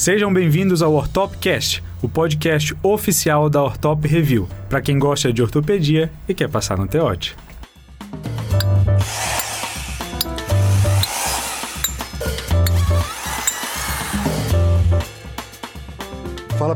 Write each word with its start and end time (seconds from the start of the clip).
Sejam 0.00 0.32
bem-vindos 0.32 0.80
ao 0.80 0.94
Ortopcast, 0.94 1.84
o 2.00 2.08
podcast 2.08 2.74
oficial 2.82 3.50
da 3.50 3.62
Ortop 3.62 4.08
Review, 4.08 4.48
para 4.66 4.80
quem 4.80 4.98
gosta 4.98 5.30
de 5.30 5.42
ortopedia 5.42 6.10
e 6.26 6.32
quer 6.32 6.48
passar 6.48 6.78
no 6.78 6.88
TEOT. 6.88 7.36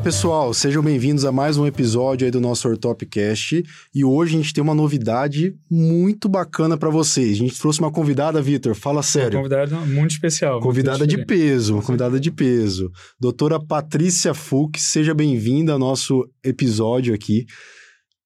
Pessoal, 0.04 0.52
sejam 0.52 0.82
bem-vindos 0.82 1.24
a 1.24 1.32
mais 1.32 1.56
um 1.56 1.66
episódio 1.66 2.26
aí 2.26 2.30
do 2.30 2.38
nosso 2.38 2.68
Ortopcast. 2.68 3.64
E 3.94 4.04
hoje 4.04 4.34
a 4.34 4.36
gente 4.36 4.52
tem 4.52 4.62
uma 4.62 4.74
novidade 4.74 5.56
muito 5.70 6.28
bacana 6.28 6.76
para 6.76 6.90
vocês. 6.90 7.30
A 7.30 7.36
gente 7.36 7.58
trouxe 7.58 7.80
uma 7.80 7.90
convidada, 7.90 8.42
Vitor, 8.42 8.74
fala 8.74 9.02
sério. 9.02 9.38
Uma 9.38 9.48
convidada 9.48 9.80
muito 9.86 10.10
especial. 10.10 10.60
Convidada 10.60 10.98
muito 10.98 11.16
de 11.16 11.24
peso, 11.24 11.72
uma 11.72 11.82
convidada 11.82 12.20
de 12.20 12.30
peso. 12.30 12.92
Doutora 13.18 13.58
Patrícia 13.58 14.34
Fux, 14.34 14.82
seja 14.82 15.14
bem-vinda 15.14 15.72
ao 15.72 15.78
nosso 15.78 16.30
episódio 16.44 17.14
aqui. 17.14 17.46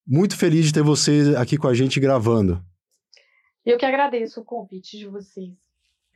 Muito 0.05 0.37
feliz 0.37 0.67
de 0.67 0.73
ter 0.73 0.83
você 0.83 1.37
aqui 1.37 1.57
com 1.57 1.69
a 1.69 1.75
gente 1.75 2.01
gravando. 2.01 2.61
Eu 3.65 3.79
que 3.79 3.87
agradeço 3.87 4.41
o 4.41 4.45
convite 4.45 4.99
de 4.99 5.07
vocês. 5.07 5.51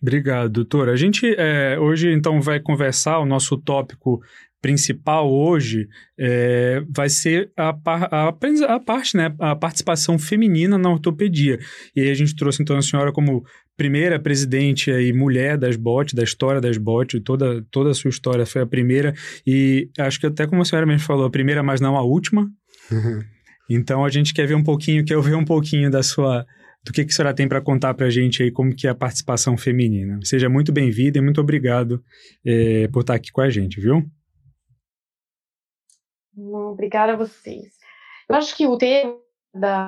Obrigado, 0.03 0.49
doutora. 0.51 0.91
A 0.91 0.97
gente 0.97 1.33
é, 1.39 1.79
hoje 1.79 2.13
então 2.13 2.41
vai 2.41 2.59
conversar 2.59 3.21
o 3.21 3.25
nosso 3.25 3.57
tópico 3.57 4.21
principal 4.63 5.29
hoje 5.31 5.89
é, 6.17 6.83
vai 6.89 7.11
ser 7.11 7.51
a, 7.57 7.73
par, 7.73 8.09
a, 8.15 8.29
a, 8.29 8.81
parte, 8.81 9.17
né, 9.17 9.35
a 9.41 9.57
participação 9.57 10.19
feminina 10.19 10.79
na 10.79 10.89
ortopedia. 10.89 11.59
E 11.95 12.01
aí 12.01 12.09
a 12.09 12.15
gente 12.15 12.37
trouxe 12.37 12.63
então 12.63 12.77
a 12.77 12.83
senhora 12.83 13.13
como 13.13 13.45
primeira 13.77 14.21
presidente 14.21 14.91
e 14.91 15.13
mulher 15.13 15.59
das 15.59 15.75
BOT, 15.75 16.15
da 16.15 16.23
história 16.23 16.61
das 16.61 16.79
BOT, 16.79 17.21
toda, 17.21 17.67
toda 17.71 17.91
a 17.91 17.95
sua 17.95 18.11
história 18.11 18.47
foi 18.47 18.63
a 18.63 18.67
primeira, 18.67 19.13
e 19.45 19.91
acho 19.99 20.21
que 20.21 20.27
até 20.27 20.47
como 20.47 20.63
a 20.63 20.65
senhora 20.65 20.87
mesmo 20.87 21.05
falou, 21.05 21.27
a 21.27 21.31
primeira, 21.31 21.63
mas 21.63 21.81
não 21.81 21.97
a 21.97 22.03
última. 22.03 22.49
então 23.69 24.05
a 24.05 24.09
gente 24.09 24.33
quer 24.33 24.47
ver 24.47 24.55
um 24.55 24.63
pouquinho, 24.63 25.05
quer 25.05 25.17
ouvir 25.17 25.35
um 25.35 25.45
pouquinho 25.45 25.91
da 25.91 26.03
sua 26.03 26.47
do 26.85 26.93
que, 26.93 27.05
que 27.05 27.13
a 27.13 27.15
senhora 27.15 27.35
tem 27.35 27.47
para 27.47 27.61
contar 27.61 27.95
para 27.95 28.07
a 28.07 28.11
gente 28.11 28.43
aí, 28.43 28.51
como 28.51 28.75
que 28.75 28.89
é 28.89 28.91
a 28.91 28.95
participação 28.95 29.57
feminina. 29.57 30.19
Seja 30.25 30.49
muito 30.49 30.73
bem-vinda 30.73 31.19
e 31.19 31.21
muito 31.21 31.41
obrigado 31.41 32.03
é, 32.45 32.89
por 32.89 33.03
estar 33.03 33.15
aqui 33.15 33.31
com 33.31 33.41
a 33.41 33.49
gente, 33.49 33.81
viu? 33.81 34.05
Obrigada 36.37 37.13
a 37.13 37.17
vocês. 37.17 37.73
Eu 38.29 38.37
acho 38.37 38.57
que 38.57 38.67
o 38.67 38.79
tema 38.79 39.17
da 39.55 39.87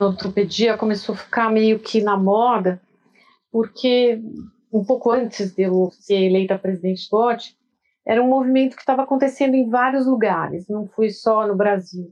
ortopedia 0.00 0.76
começou 0.76 1.14
a 1.14 1.18
ficar 1.18 1.50
meio 1.50 1.78
que 1.78 2.00
na 2.00 2.16
moda, 2.16 2.80
porque 3.50 4.20
um 4.72 4.84
pouco 4.84 5.10
antes 5.10 5.54
de 5.54 5.62
eu 5.62 5.90
ser 5.90 6.22
eleita 6.22 6.58
presidente 6.58 7.08
do 7.10 7.16
OT, 7.16 7.56
era 8.06 8.22
um 8.22 8.28
movimento 8.28 8.74
que 8.74 8.82
estava 8.82 9.02
acontecendo 9.02 9.54
em 9.54 9.68
vários 9.68 10.06
lugares, 10.06 10.66
não 10.68 10.86
foi 10.86 11.10
só 11.10 11.46
no 11.46 11.54
Brasil. 11.54 12.10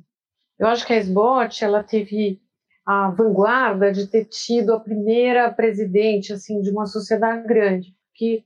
Eu 0.59 0.67
acho 0.67 0.87
que 0.87 0.93
a 0.93 0.99
SBOT, 0.99 1.65
ela 1.65 1.83
teve 1.83 2.41
a 2.85 3.11
vanguarda 3.11 3.91
de 3.91 4.07
ter 4.07 4.27
tido 4.27 4.75
a 4.75 4.81
primeira 4.81 5.51
presidente 5.51 6.33
assim 6.33 6.61
de 6.61 6.71
uma 6.71 6.87
sociedade 6.87 7.47
grande, 7.47 7.95
que 8.15 8.45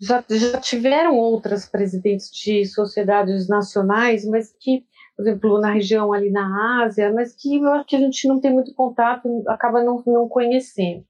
já, 0.00 0.24
já 0.28 0.60
tiveram 0.60 1.16
outras 1.16 1.68
presidentes 1.68 2.30
de 2.30 2.64
sociedades 2.66 3.48
nacionais, 3.48 4.24
mas 4.24 4.54
que, 4.58 4.84
por 5.16 5.22
exemplo, 5.22 5.60
na 5.60 5.72
região 5.72 6.12
ali 6.12 6.30
na 6.30 6.84
Ásia, 6.84 7.12
mas 7.12 7.34
que 7.34 7.56
eu 7.56 7.72
acho 7.72 7.86
que 7.86 7.96
a 7.96 8.00
gente 8.00 8.28
não 8.28 8.40
tem 8.40 8.52
muito 8.52 8.72
contato, 8.74 9.42
acaba 9.48 9.82
não, 9.82 10.02
não 10.06 10.28
conhecendo. 10.28 11.04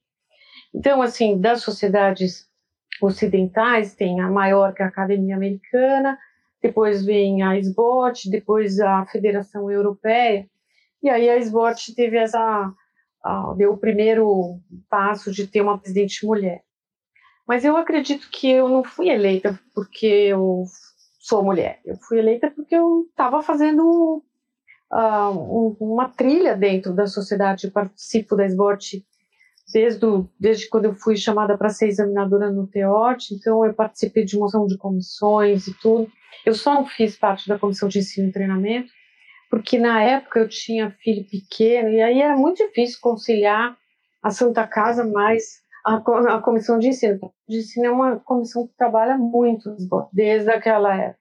Então, 0.74 1.02
assim, 1.02 1.38
das 1.38 1.62
sociedades 1.62 2.46
ocidentais, 3.02 3.94
tem 3.94 4.20
a 4.20 4.30
maior, 4.30 4.72
que 4.72 4.82
é 4.82 4.84
a 4.84 4.88
Academia 4.88 5.36
Americana, 5.36 6.18
depois 6.60 7.04
vem 7.04 7.42
a 7.42 7.56
SBOT, 7.58 8.30
depois 8.30 8.80
a 8.80 9.06
Federação 9.06 9.70
Europeia, 9.70 10.48
e 11.02 11.08
aí 11.08 11.28
a 11.28 11.36
SBOT 11.36 11.94
teve 11.94 12.16
essa, 12.16 12.72
deu 13.56 13.72
o 13.72 13.78
primeiro 13.78 14.58
passo 14.88 15.30
de 15.30 15.46
ter 15.46 15.60
uma 15.60 15.78
presidente 15.78 16.26
mulher. 16.26 16.62
Mas 17.48 17.64
eu 17.64 17.78
acredito 17.78 18.28
que 18.30 18.50
eu 18.50 18.68
não 18.68 18.84
fui 18.84 19.08
eleita 19.08 19.58
porque 19.74 20.06
eu 20.06 20.64
sou 21.18 21.42
mulher. 21.42 21.80
Eu 21.82 21.96
fui 21.96 22.18
eleita 22.18 22.50
porque 22.50 22.76
eu 22.76 23.06
estava 23.08 23.42
fazendo 23.42 24.22
uh, 24.92 25.30
um, 25.30 25.76
uma 25.80 26.10
trilha 26.10 26.54
dentro 26.54 26.92
da 26.92 27.06
sociedade. 27.06 27.66
Eu 27.66 27.72
participo 27.72 28.36
da 28.36 28.44
SBOT 28.44 29.02
desde, 29.72 29.98
do, 29.98 30.30
desde 30.38 30.68
quando 30.68 30.84
eu 30.86 30.94
fui 30.94 31.16
chamada 31.16 31.56
para 31.56 31.70
ser 31.70 31.88
examinadora 31.88 32.50
no 32.50 32.66
TEOT. 32.66 33.34
Então, 33.34 33.64
eu 33.64 33.72
participei 33.72 34.26
de 34.26 34.38
moção 34.38 34.66
de 34.66 34.76
comissões 34.76 35.66
e 35.66 35.74
tudo. 35.80 36.06
Eu 36.44 36.52
só 36.54 36.74
não 36.74 36.84
fiz 36.84 37.16
parte 37.16 37.48
da 37.48 37.58
comissão 37.58 37.88
de 37.88 37.98
ensino 37.98 38.28
e 38.28 38.32
treinamento, 38.32 38.90
porque 39.50 39.78
na 39.78 40.02
época 40.02 40.40
eu 40.40 40.48
tinha 40.48 40.94
filho 41.02 41.24
pequeno 41.24 41.88
e 41.88 42.02
aí 42.02 42.20
era 42.20 42.36
muito 42.36 42.58
difícil 42.58 42.98
conciliar 43.00 43.74
a 44.22 44.30
Santa 44.30 44.66
Casa 44.66 45.02
mais 45.04 45.66
a, 45.84 45.96
a 46.36 46.42
comissão 46.42 46.78
de 46.78 46.88
ensino. 46.88 47.32
De 47.48 47.58
ensino 47.58 47.86
é 47.86 47.90
uma 47.90 48.20
comissão 48.20 48.66
que 48.66 48.74
trabalha 48.76 49.16
muito 49.16 49.76
desde 50.12 50.50
aquela 50.50 50.94
época. 50.94 51.18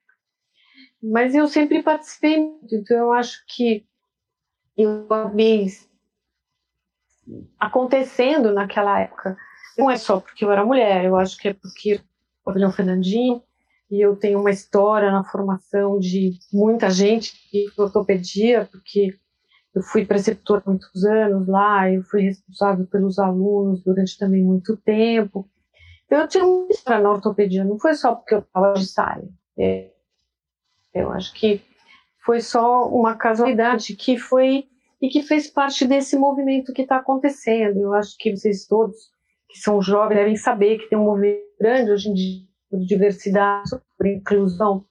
Mas 1.01 1.35
eu 1.35 1.47
sempre 1.47 1.83
participei 1.83 2.39
muito, 2.39 2.75
então 2.75 2.97
eu 2.97 3.13
acho 3.13 3.43
que 3.47 3.85
eu 4.75 5.07
vi 5.33 5.67
acontecendo 7.59 8.53
naquela 8.53 8.99
época. 8.99 9.37
Não 9.77 9.91
é 9.91 9.97
só 9.97 10.19
porque 10.19 10.43
eu 10.43 10.51
era 10.51 10.65
mulher, 10.65 11.05
eu 11.05 11.15
acho 11.15 11.37
que 11.37 11.49
é 11.49 11.53
porque 11.53 11.95
o 11.95 12.01
pavilhão 12.45 12.71
Fernandinho 12.71 13.43
e 13.89 14.01
eu 14.01 14.15
tenho 14.15 14.39
uma 14.39 14.51
história 14.51 15.11
na 15.11 15.23
formação 15.23 15.99
de 15.99 16.37
muita 16.51 16.89
gente 16.89 17.33
que 17.49 17.67
ortopedia, 17.77 18.67
porque 18.71 19.17
eu 19.77 19.83
fui 19.83 20.05
preceptor 20.05 20.63
muitos 20.65 21.05
anos 21.05 21.47
lá, 21.47 21.91
eu 21.91 22.01
fui 22.01 22.23
responsável 22.23 22.87
pelos 22.87 23.19
alunos 23.19 23.83
durante 23.83 24.17
também 24.17 24.43
muito 24.43 24.75
tempo. 24.77 25.47
Então, 26.05 26.21
eu 26.21 26.27
tinha 26.27 26.43
uma 26.43 26.67
história 26.69 27.03
na 27.03 27.11
ortopedia, 27.11 27.63
não 27.63 27.77
foi 27.77 27.93
só 27.93 28.15
porque 28.15 28.33
eu 28.33 28.39
estava 28.39 28.73
de 28.73 28.87
saia. 28.87 29.29
É, 29.59 29.91
eu 30.95 31.11
acho 31.11 31.31
que 31.33 31.61
foi 32.25 32.41
só 32.41 32.87
uma 32.89 33.15
casualidade 33.15 33.95
que 33.95 34.17
foi 34.17 34.65
e 34.99 35.09
que 35.09 35.21
fez 35.21 35.47
parte 35.47 35.85
desse 35.85 36.17
movimento 36.17 36.73
que 36.73 36.81
está 36.81 36.97
acontecendo. 36.97 37.79
Eu 37.79 37.93
acho 37.93 38.17
que 38.17 38.35
vocês 38.35 38.65
todos 38.65 38.95
que 39.47 39.59
são 39.59 39.79
jovens 39.79 40.17
devem 40.17 40.35
saber 40.35 40.79
que 40.79 40.89
tem 40.89 40.97
um 40.97 41.03
movimento 41.03 41.39
grande 41.59 41.91
hoje 41.91 42.09
em 42.09 42.13
dia 42.13 42.41
sobre 42.67 42.85
diversidade, 42.87 43.69
sobre 43.69 44.15
inclusão. 44.15 44.85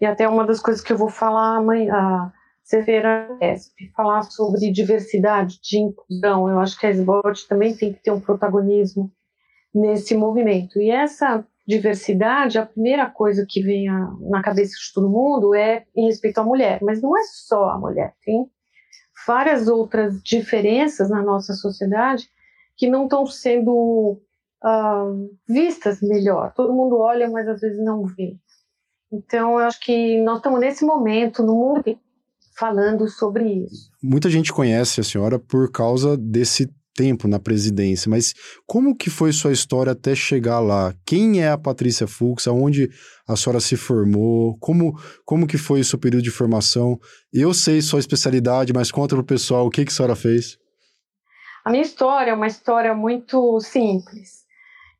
E 0.00 0.06
até 0.06 0.28
uma 0.28 0.46
das 0.46 0.60
coisas 0.60 0.82
que 0.82 0.92
eu 0.92 0.96
vou 0.96 1.08
falar 1.08 1.56
amanhã, 1.56 2.32
Severa 2.64 3.28
ESP, 3.42 3.92
falar 3.94 4.22
sobre 4.22 4.72
diversidade, 4.72 5.60
de 5.62 5.78
inclusão. 5.78 6.48
Eu 6.48 6.58
acho 6.58 6.78
que 6.78 6.86
a 6.86 6.90
SBOT 6.90 7.46
também 7.46 7.76
tem 7.76 7.92
que 7.92 8.02
ter 8.02 8.10
um 8.10 8.20
protagonismo 8.20 9.12
nesse 9.74 10.16
movimento. 10.16 10.80
E 10.80 10.90
essa 10.90 11.46
diversidade, 11.66 12.58
a 12.58 12.64
primeira 12.64 13.08
coisa 13.10 13.44
que 13.46 13.62
vem 13.62 13.86
na 14.30 14.42
cabeça 14.42 14.72
de 14.72 14.94
todo 14.94 15.10
mundo 15.10 15.54
é 15.54 15.84
em 15.94 16.06
respeito 16.06 16.38
à 16.38 16.44
mulher, 16.44 16.78
mas 16.82 17.02
não 17.02 17.16
é 17.18 17.22
só 17.24 17.68
a 17.68 17.78
mulher, 17.78 18.14
tem 18.24 18.46
várias 19.26 19.68
outras 19.68 20.22
diferenças 20.22 21.10
na 21.10 21.22
nossa 21.22 21.52
sociedade 21.52 22.28
que 22.76 22.88
não 22.88 23.04
estão 23.04 23.26
sendo 23.26 24.20
uh, 24.62 25.36
vistas 25.48 26.00
melhor. 26.00 26.52
Todo 26.54 26.74
mundo 26.74 26.98
olha, 26.98 27.28
mas 27.30 27.46
às 27.46 27.60
vezes 27.60 27.82
não 27.82 28.04
vê. 28.04 28.36
Então, 29.12 29.52
eu 29.52 29.66
acho 29.66 29.80
que 29.80 30.20
nós 30.22 30.38
estamos 30.38 30.60
nesse 30.60 30.84
momento, 30.84 31.42
no 31.42 31.54
mundo 31.54 31.82
falando 32.58 33.08
sobre 33.08 33.64
isso. 33.64 33.90
Muita 34.02 34.30
gente 34.30 34.52
conhece 34.52 35.00
a 35.00 35.04
senhora 35.04 35.38
por 35.38 35.70
causa 35.70 36.16
desse 36.16 36.68
tempo 36.94 37.26
na 37.26 37.40
presidência, 37.40 38.08
mas 38.08 38.32
como 38.66 38.96
que 38.96 39.10
foi 39.10 39.32
sua 39.32 39.52
história 39.52 39.92
até 39.92 40.14
chegar 40.14 40.60
lá? 40.60 40.94
Quem 41.04 41.42
é 41.42 41.48
a 41.50 41.58
Patrícia 41.58 42.06
Fux? 42.06 42.46
Aonde 42.46 42.88
a 43.26 43.36
senhora 43.36 43.60
se 43.60 43.76
formou? 43.76 44.56
Como, 44.60 44.96
como 45.24 45.46
que 45.46 45.58
foi 45.58 45.80
o 45.80 45.84
seu 45.84 45.98
período 45.98 46.22
de 46.22 46.30
formação? 46.30 46.98
Eu 47.32 47.52
sei 47.52 47.82
sua 47.82 47.98
especialidade, 47.98 48.72
mas 48.72 48.92
conta 48.92 49.16
pro 49.16 49.24
pessoal 49.24 49.66
o 49.66 49.70
que 49.70 49.84
que 49.84 49.90
a 49.90 49.94
senhora 49.94 50.14
fez. 50.14 50.56
A 51.64 51.70
minha 51.70 51.82
história 51.82 52.30
é 52.30 52.34
uma 52.34 52.46
história 52.46 52.94
muito 52.94 53.58
simples. 53.60 54.44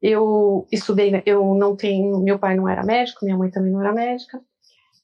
Eu 0.02 0.66
estudei, 0.72 1.22
eu 1.24 1.54
não 1.54 1.76
tenho, 1.76 2.20
meu 2.22 2.38
pai 2.38 2.56
não 2.56 2.68
era 2.68 2.84
médico, 2.84 3.24
minha 3.24 3.38
mãe 3.38 3.50
também 3.50 3.72
não 3.72 3.80
era 3.80 3.92
médica. 3.92 4.40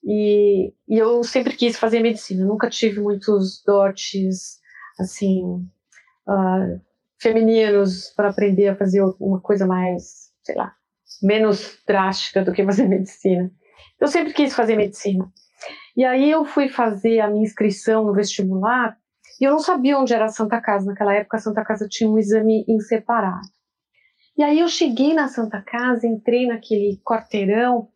E, 0.03 0.73
e 0.87 0.97
eu 0.97 1.23
sempre 1.23 1.55
quis 1.55 1.77
fazer 1.77 1.99
medicina, 2.01 2.45
nunca 2.45 2.69
tive 2.69 2.99
muitos 2.99 3.63
dotes, 3.65 4.59
assim, 4.99 5.43
uh, 6.27 6.81
femininos 7.21 8.11
para 8.15 8.29
aprender 8.29 8.69
a 8.69 8.75
fazer 8.75 9.01
uma 9.19 9.39
coisa 9.39 9.67
mais, 9.67 10.31
sei 10.43 10.55
lá, 10.55 10.73
menos 11.21 11.79
drástica 11.87 12.43
do 12.43 12.51
que 12.51 12.65
fazer 12.65 12.87
medicina. 12.89 13.51
Eu 13.99 14.07
sempre 14.07 14.33
quis 14.33 14.55
fazer 14.55 14.75
medicina. 14.75 15.31
E 15.95 16.03
aí 16.03 16.31
eu 16.31 16.45
fui 16.45 16.67
fazer 16.67 17.19
a 17.19 17.29
minha 17.29 17.43
inscrição 17.43 18.05
no 18.05 18.13
vestibular 18.13 18.97
e 19.39 19.43
eu 19.43 19.51
não 19.51 19.59
sabia 19.59 19.97
onde 19.97 20.13
era 20.13 20.25
a 20.25 20.29
Santa 20.29 20.59
Casa. 20.59 20.85
Naquela 20.85 21.13
época 21.13 21.37
a 21.37 21.39
Santa 21.39 21.63
Casa 21.63 21.87
tinha 21.87 22.09
um 22.09 22.17
exame 22.17 22.65
em 22.67 22.79
separado. 22.79 23.47
E 24.37 24.43
aí 24.43 24.59
eu 24.59 24.67
cheguei 24.67 25.13
na 25.13 25.27
Santa 25.27 25.61
Casa, 25.61 26.07
entrei 26.07 26.47
naquele 26.47 26.99
quarteirão 27.05 27.89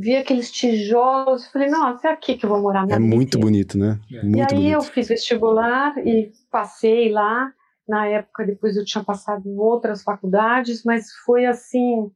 vi 0.00 0.16
aqueles 0.16 0.50
tijolos, 0.50 1.46
falei, 1.48 1.68
nossa, 1.68 2.08
é 2.08 2.12
aqui 2.12 2.36
que 2.36 2.46
eu 2.46 2.50
vou 2.50 2.60
morar. 2.60 2.90
É 2.90 2.98
muito 2.98 3.36
inteira. 3.36 3.46
bonito, 3.46 3.78
né? 3.78 4.00
É. 4.12 4.22
Muito 4.22 4.36
e 4.36 4.40
aí 4.40 4.48
bonito. 4.48 4.72
eu 4.72 4.82
fiz 4.82 5.08
vestibular 5.08 5.96
e 5.98 6.32
passei 6.50 7.10
lá. 7.10 7.52
Na 7.88 8.06
época, 8.06 8.46
depois 8.46 8.76
eu 8.76 8.84
tinha 8.84 9.02
passado 9.02 9.48
em 9.48 9.58
outras 9.58 10.04
faculdades, 10.04 10.84
mas 10.84 11.10
foi 11.24 11.44
assim, 11.44 12.08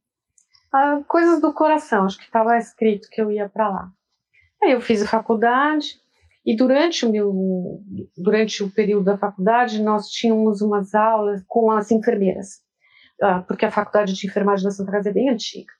coisas 1.08 1.40
do 1.40 1.52
coração. 1.52 2.04
Acho 2.04 2.16
que 2.16 2.24
estava 2.24 2.56
escrito 2.56 3.08
que 3.10 3.20
eu 3.20 3.30
ia 3.30 3.48
para 3.48 3.68
lá. 3.68 3.92
Aí 4.62 4.70
eu 4.70 4.80
fiz 4.80 5.02
a 5.02 5.08
faculdade 5.08 6.00
e 6.46 6.54
durante 6.56 7.04
o 7.04 7.10
meu, 7.10 7.82
durante 8.16 8.62
o 8.62 8.70
período 8.70 9.04
da 9.04 9.18
faculdade 9.18 9.82
nós 9.82 10.08
tínhamos 10.08 10.60
umas 10.60 10.94
aulas 10.94 11.42
com 11.46 11.70
as 11.70 11.90
enfermeiras, 11.90 12.60
ah, 13.20 13.42
porque 13.42 13.64
a 13.64 13.70
faculdade 13.70 14.12
de 14.14 14.26
enfermagem 14.26 14.64
da 14.64 14.70
Santa 14.70 14.92
Casa 14.92 15.08
é 15.08 15.12
bem 15.12 15.30
antiga. 15.30 15.72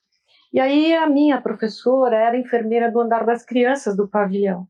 E 0.55 0.61
aí 0.61 0.95
a 0.95 1.09
minha 1.09 1.41
professora 1.41 2.15
era 2.15 2.39
enfermeira 2.39 2.89
do 2.89 3.01
andar 3.01 3.27
das 3.27 3.45
crianças 3.45 3.97
do 3.97 4.07
pavilhão. 4.07 4.69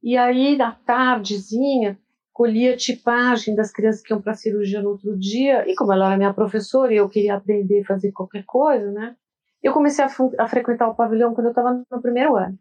E 0.00 0.16
aí, 0.16 0.56
na 0.56 0.70
tardezinha, 0.70 1.98
colhia 2.32 2.76
tipagem 2.76 3.56
das 3.56 3.72
crianças 3.72 4.02
que 4.02 4.12
iam 4.12 4.22
para 4.22 4.30
a 4.30 4.36
cirurgia 4.36 4.80
no 4.80 4.90
outro 4.90 5.18
dia. 5.18 5.68
E 5.68 5.74
como 5.74 5.92
ela 5.92 6.06
era 6.06 6.16
minha 6.16 6.32
professora 6.32 6.94
e 6.94 6.98
eu 6.98 7.08
queria 7.08 7.34
aprender 7.34 7.80
a 7.80 7.86
fazer 7.86 8.12
qualquer 8.12 8.44
coisa, 8.44 8.88
né? 8.92 9.16
Eu 9.60 9.72
comecei 9.72 10.04
a, 10.04 10.08
a 10.38 10.46
frequentar 10.46 10.88
o 10.88 10.94
pavilhão 10.94 11.34
quando 11.34 11.46
eu 11.46 11.50
estava 11.50 11.84
no 11.90 12.00
primeiro 12.00 12.36
ano. 12.36 12.56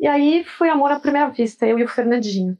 E 0.00 0.06
aí 0.06 0.44
foi 0.44 0.70
amor 0.70 0.90
à 0.90 0.98
primeira 0.98 1.28
vista, 1.28 1.66
eu 1.66 1.78
e 1.78 1.84
o 1.84 1.88
Fernandinho. 1.88 2.56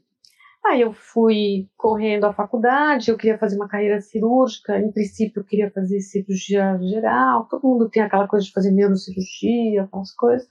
Aí 0.65 0.81
eu 0.81 0.91
fui 0.93 1.69
correndo 1.77 2.25
à 2.25 2.33
faculdade, 2.33 3.09
eu 3.09 3.17
queria 3.17 3.37
fazer 3.37 3.55
uma 3.55 3.69
carreira 3.69 4.01
cirúrgica, 4.01 4.77
em 4.77 4.91
princípio 4.91 5.39
eu 5.39 5.45
queria 5.45 5.71
fazer 5.71 5.99
cirurgia 6.01 6.77
geral, 6.81 7.45
todo 7.45 7.67
mundo 7.67 7.89
tem 7.89 8.03
aquela 8.03 8.27
coisa 8.27 8.45
de 8.45 8.51
fazer 8.51 8.71
neurocirurgia, 8.71 9.83
aquelas 9.83 10.11
coisas. 10.11 10.49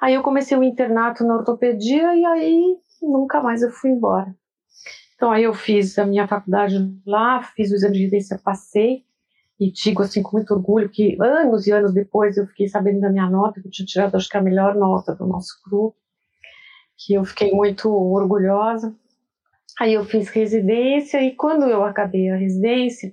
Aí 0.00 0.14
eu 0.14 0.22
comecei 0.22 0.56
o 0.56 0.64
internato 0.64 1.24
na 1.24 1.36
ortopedia 1.36 2.16
e 2.16 2.24
aí 2.24 2.76
nunca 3.00 3.40
mais 3.40 3.62
eu 3.62 3.70
fui 3.70 3.90
embora. 3.90 4.34
Então 5.14 5.30
aí 5.30 5.44
eu 5.44 5.54
fiz 5.54 5.96
a 6.00 6.04
minha 6.04 6.26
faculdade 6.26 6.76
lá, 7.06 7.42
fiz 7.42 7.70
o 7.70 7.76
exame 7.76 7.94
de 7.94 8.00
residência, 8.00 8.40
passei, 8.42 9.04
e 9.60 9.70
digo 9.70 10.02
assim 10.02 10.20
com 10.20 10.36
muito 10.36 10.52
orgulho 10.52 10.88
que 10.88 11.16
anos 11.20 11.68
e 11.68 11.70
anos 11.70 11.94
depois 11.94 12.36
eu 12.36 12.48
fiquei 12.48 12.66
sabendo 12.66 13.00
da 13.00 13.08
minha 13.08 13.30
nota, 13.30 13.60
que 13.60 13.68
eu 13.68 13.70
tinha 13.70 13.86
tirado 13.86 14.16
acho 14.16 14.28
que 14.28 14.36
a 14.36 14.42
melhor 14.42 14.74
nota 14.74 15.14
do 15.14 15.24
nosso 15.24 15.60
grupo, 15.64 15.96
que 16.98 17.14
eu 17.14 17.24
fiquei 17.24 17.52
muito 17.52 17.88
orgulhosa. 17.88 18.92
Aí 19.80 19.94
eu 19.94 20.04
fiz 20.04 20.28
residência 20.28 21.22
e 21.22 21.34
quando 21.34 21.64
eu 21.64 21.84
acabei 21.84 22.30
a 22.30 22.36
residência, 22.36 23.12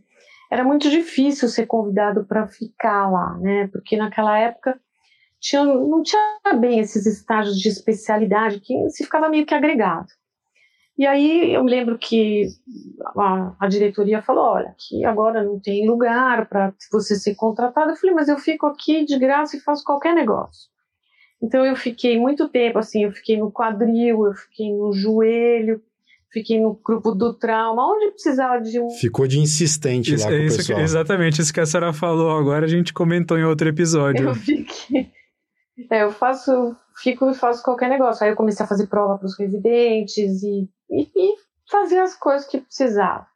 era 0.51 0.63
muito 0.63 0.89
difícil 0.89 1.47
ser 1.47 1.65
convidado 1.65 2.25
para 2.25 2.47
ficar 2.47 3.09
lá, 3.09 3.37
né? 3.37 3.67
Porque 3.71 3.95
naquela 3.95 4.37
época 4.37 4.79
tinha, 5.39 5.63
não 5.63 6.03
tinha 6.03 6.39
bem 6.59 6.79
esses 6.79 7.05
estágios 7.05 7.57
de 7.57 7.69
especialidade 7.69 8.59
que 8.59 8.89
se 8.89 9.03
ficava 9.03 9.29
meio 9.29 9.45
que 9.45 9.53
agregado. 9.53 10.07
E 10.97 11.07
aí 11.07 11.53
eu 11.53 11.63
lembro 11.63 11.97
que 11.97 12.47
a, 13.17 13.55
a 13.57 13.67
diretoria 13.69 14.21
falou, 14.21 14.43
olha, 14.43 14.75
que 14.77 15.05
agora 15.05 15.41
não 15.41 15.57
tem 15.57 15.87
lugar 15.87 16.49
para 16.49 16.73
você 16.91 17.15
ser 17.15 17.35
contratado. 17.35 17.91
Eu 17.91 17.95
falei, 17.95 18.13
mas 18.13 18.27
eu 18.27 18.37
fico 18.37 18.65
aqui 18.65 19.05
de 19.05 19.17
graça 19.17 19.55
e 19.55 19.61
faço 19.61 19.83
qualquer 19.85 20.13
negócio. 20.13 20.69
Então 21.41 21.65
eu 21.65 21.75
fiquei 21.77 22.19
muito 22.19 22.49
tempo 22.49 22.79
assim, 22.79 23.05
eu 23.05 23.13
fiquei 23.13 23.37
no 23.37 23.49
quadril, 23.49 24.25
eu 24.25 24.33
fiquei 24.33 24.73
no 24.73 24.91
joelho, 24.91 25.81
fiquei 26.31 26.61
no 26.61 26.79
grupo 26.83 27.13
do 27.13 27.33
trauma, 27.33 27.93
onde 27.93 28.11
precisava 28.11 28.61
de 28.61 28.79
um. 28.79 28.89
Ficou 28.89 29.27
de 29.27 29.39
insistente 29.39 30.13
isso, 30.13 30.25
lá 30.25 30.31
com 30.31 30.37
isso, 30.37 30.55
o 30.55 30.57
pessoal. 30.57 30.79
Exatamente, 30.79 31.41
isso 31.41 31.53
que 31.53 31.59
a 31.59 31.65
senhora 31.65 31.93
falou 31.93 32.37
agora, 32.37 32.65
a 32.65 32.69
gente 32.69 32.93
comentou 32.93 33.37
em 33.37 33.43
outro 33.43 33.67
episódio. 33.67 34.29
Eu 34.29 34.35
fiquei. 34.35 35.11
É, 35.89 36.03
eu 36.03 36.11
faço, 36.11 36.75
fico 37.01 37.29
e 37.29 37.33
faço 37.33 37.63
qualquer 37.63 37.89
negócio. 37.89 38.23
Aí 38.23 38.31
eu 38.31 38.35
comecei 38.35 38.65
a 38.65 38.67
fazer 38.67 38.87
prova 38.87 39.17
para 39.17 39.27
os 39.27 39.39
residentes 39.39 40.43
e 40.43 40.67
e, 40.89 41.09
e 41.15 41.35
fazer 41.69 41.99
as 41.99 42.15
coisas 42.15 42.47
que 42.47 42.59
precisava. 42.59 43.27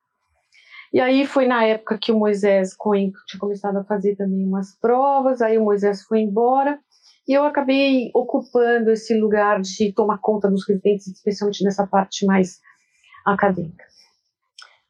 E 0.92 1.00
aí 1.00 1.26
foi 1.26 1.48
na 1.48 1.64
época 1.66 1.98
que 1.98 2.12
o 2.12 2.20
Moisés 2.20 2.76
Cohen 2.76 3.12
tinha 3.28 3.40
começado 3.40 3.78
a 3.78 3.84
fazer 3.84 4.16
também 4.16 4.46
umas 4.46 4.78
provas, 4.80 5.42
aí 5.42 5.58
o 5.58 5.64
Moisés 5.64 6.04
foi 6.04 6.20
embora 6.20 6.80
e 7.28 7.34
eu 7.34 7.44
acabei 7.46 8.12
ocupando 8.14 8.92
esse 8.92 9.18
lugar 9.18 9.62
de 9.62 9.92
tomar 9.94 10.20
conta 10.20 10.50
dos 10.50 10.68
residentes, 10.68 11.08
especialmente 11.08 11.64
nessa 11.64 11.88
parte 11.88 12.26
mais 12.26 12.60
acadêmica. 13.26 13.86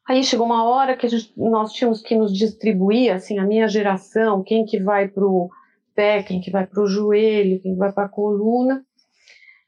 Aí 0.06 0.22
chegou 0.22 0.44
uma 0.44 0.64
hora 0.64 0.96
que 0.96 1.08
gente, 1.08 1.32
nós 1.36 1.72
tínhamos 1.72 2.02
que 2.02 2.14
nos 2.14 2.36
distribuir, 2.36 3.14
assim, 3.14 3.38
a 3.38 3.44
minha 3.44 3.66
geração, 3.66 4.42
quem 4.42 4.66
que 4.66 4.78
vai 4.78 5.08
para 5.08 5.24
o 5.24 5.48
pé, 5.94 6.22
quem 6.22 6.40
que 6.40 6.50
vai 6.50 6.66
para 6.66 6.82
o 6.82 6.86
joelho, 6.86 7.60
quem 7.62 7.74
vai 7.76 7.90
para 7.90 8.04
a 8.04 8.08
coluna. 8.08 8.84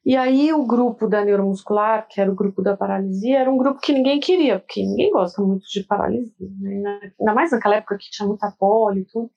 E 0.04 0.14
aí 0.14 0.52
o 0.52 0.64
grupo 0.64 1.08
da 1.08 1.24
neuromuscular, 1.24 2.06
que 2.08 2.20
era 2.20 2.30
o 2.30 2.34
grupo 2.34 2.62
da 2.62 2.76
paralisia, 2.76 3.40
era 3.40 3.50
um 3.50 3.56
grupo 3.56 3.80
que 3.80 3.92
ninguém 3.92 4.20
queria, 4.20 4.60
porque 4.60 4.82
ninguém 4.82 5.10
gosta 5.10 5.42
muito 5.42 5.66
de 5.68 5.82
paralisia, 5.82 6.48
né? 6.60 7.12
ainda 7.18 7.34
mais 7.34 7.50
naquela 7.50 7.76
época 7.76 7.98
que 7.98 8.10
tinha 8.10 8.28
muita 8.28 8.52
poli 8.52 9.00
e 9.00 9.04
tudo. 9.04 9.30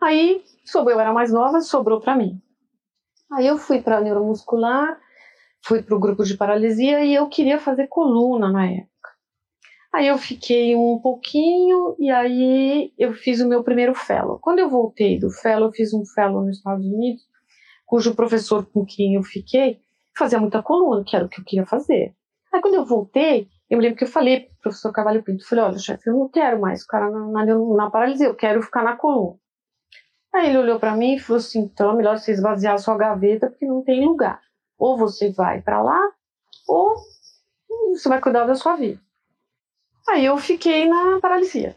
Aí 0.00 0.42
sobrou, 0.64 0.94
eu 0.94 1.00
era 1.00 1.12
mais 1.12 1.32
nova, 1.32 1.60
sobrou 1.60 2.00
para 2.00 2.16
mim. 2.16 2.40
Aí 3.32 3.46
eu 3.46 3.58
fui 3.58 3.82
para 3.82 4.00
neuromuscular, 4.00 4.98
fui 5.66 5.82
para 5.82 5.96
o 5.96 6.00
grupo 6.00 6.22
de 6.22 6.36
paralisia 6.36 7.04
e 7.04 7.14
eu 7.14 7.28
queria 7.28 7.58
fazer 7.58 7.88
coluna 7.88 8.50
na 8.50 8.66
época. 8.66 8.90
Aí 9.92 10.06
eu 10.06 10.16
fiquei 10.16 10.76
um 10.76 11.00
pouquinho 11.02 11.96
e 11.98 12.08
aí 12.10 12.92
eu 12.96 13.12
fiz 13.14 13.40
o 13.40 13.48
meu 13.48 13.64
primeiro 13.64 13.94
fellow. 13.94 14.38
Quando 14.40 14.60
eu 14.60 14.68
voltei 14.68 15.18
do 15.18 15.30
fellow, 15.30 15.68
eu 15.68 15.72
fiz 15.72 15.92
um 15.92 16.04
fellow 16.04 16.44
nos 16.44 16.58
Estados 16.58 16.86
Unidos 16.86 17.22
cujo 17.84 18.14
professor 18.14 18.66
com 18.66 18.84
quem 18.84 19.14
eu 19.14 19.22
fiquei 19.22 19.80
fazia 20.16 20.40
muita 20.40 20.62
coluna, 20.62 21.04
que 21.04 21.14
era 21.14 21.24
o 21.24 21.28
que 21.28 21.40
eu 21.40 21.44
queria 21.44 21.66
fazer. 21.66 22.14
Aí 22.52 22.60
quando 22.60 22.74
eu 22.74 22.84
voltei, 22.84 23.48
eu 23.68 23.76
me 23.76 23.84
lembro 23.84 23.98
que 23.98 24.04
eu 24.04 24.08
falei 24.08 24.40
para 24.40 24.52
o 24.52 24.60
professor 24.62 24.92
Carvalho 24.92 25.22
Pinto, 25.22 25.46
falei, 25.46 25.64
olha, 25.64 25.78
chefe, 25.78 26.08
eu 26.08 26.14
não 26.14 26.28
quero 26.28 26.60
mais 26.60 26.82
ficar 26.82 27.10
na, 27.10 27.44
na, 27.44 27.44
na 27.44 27.90
paralisia, 27.90 28.26
eu 28.26 28.34
quero 28.34 28.62
ficar 28.62 28.82
na 28.82 28.96
coluna. 28.96 29.36
Aí 30.34 30.48
ele 30.48 30.58
olhou 30.58 30.78
para 30.78 30.96
mim 30.96 31.14
e 31.14 31.18
falou 31.18 31.38
assim, 31.38 31.60
então 31.60 31.90
é 31.90 31.96
melhor 31.96 32.18
você 32.18 32.32
esvaziar 32.32 32.74
a 32.74 32.78
sua 32.78 32.96
gaveta 32.96 33.48
porque 33.48 33.66
não 33.66 33.82
tem 33.82 34.04
lugar. 34.04 34.40
Ou 34.78 34.96
você 34.96 35.30
vai 35.30 35.62
para 35.62 35.82
lá, 35.82 36.00
ou 36.68 36.96
você 37.92 38.08
vai 38.08 38.20
cuidar 38.20 38.44
da 38.44 38.54
sua 38.54 38.76
vida. 38.76 39.00
Aí 40.08 40.24
eu 40.24 40.36
fiquei 40.36 40.88
na 40.88 41.20
paralisia. 41.20 41.76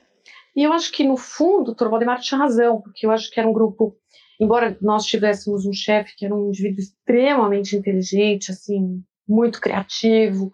E 0.56 0.64
eu 0.64 0.74
acho 0.74 0.92
que, 0.92 1.04
no 1.04 1.18
fundo, 1.18 1.72
o 1.72 1.76
Dr. 1.76 1.88
Valdemar 1.88 2.20
tinha 2.20 2.40
razão, 2.40 2.82
porque 2.82 3.06
eu 3.06 3.12
acho 3.12 3.32
que 3.32 3.40
era 3.40 3.48
um 3.48 3.54
grupo 3.54 3.96
embora 4.40 4.78
nós 4.82 5.06
tivéssemos 5.06 5.66
um 5.66 5.74
chefe 5.74 6.16
que 6.16 6.26
era 6.26 6.34
um 6.34 6.48
indivíduo 6.48 6.80
extremamente 6.80 7.76
inteligente, 7.76 8.52
assim, 8.52 9.04
muito 9.28 9.60
criativo, 9.60 10.50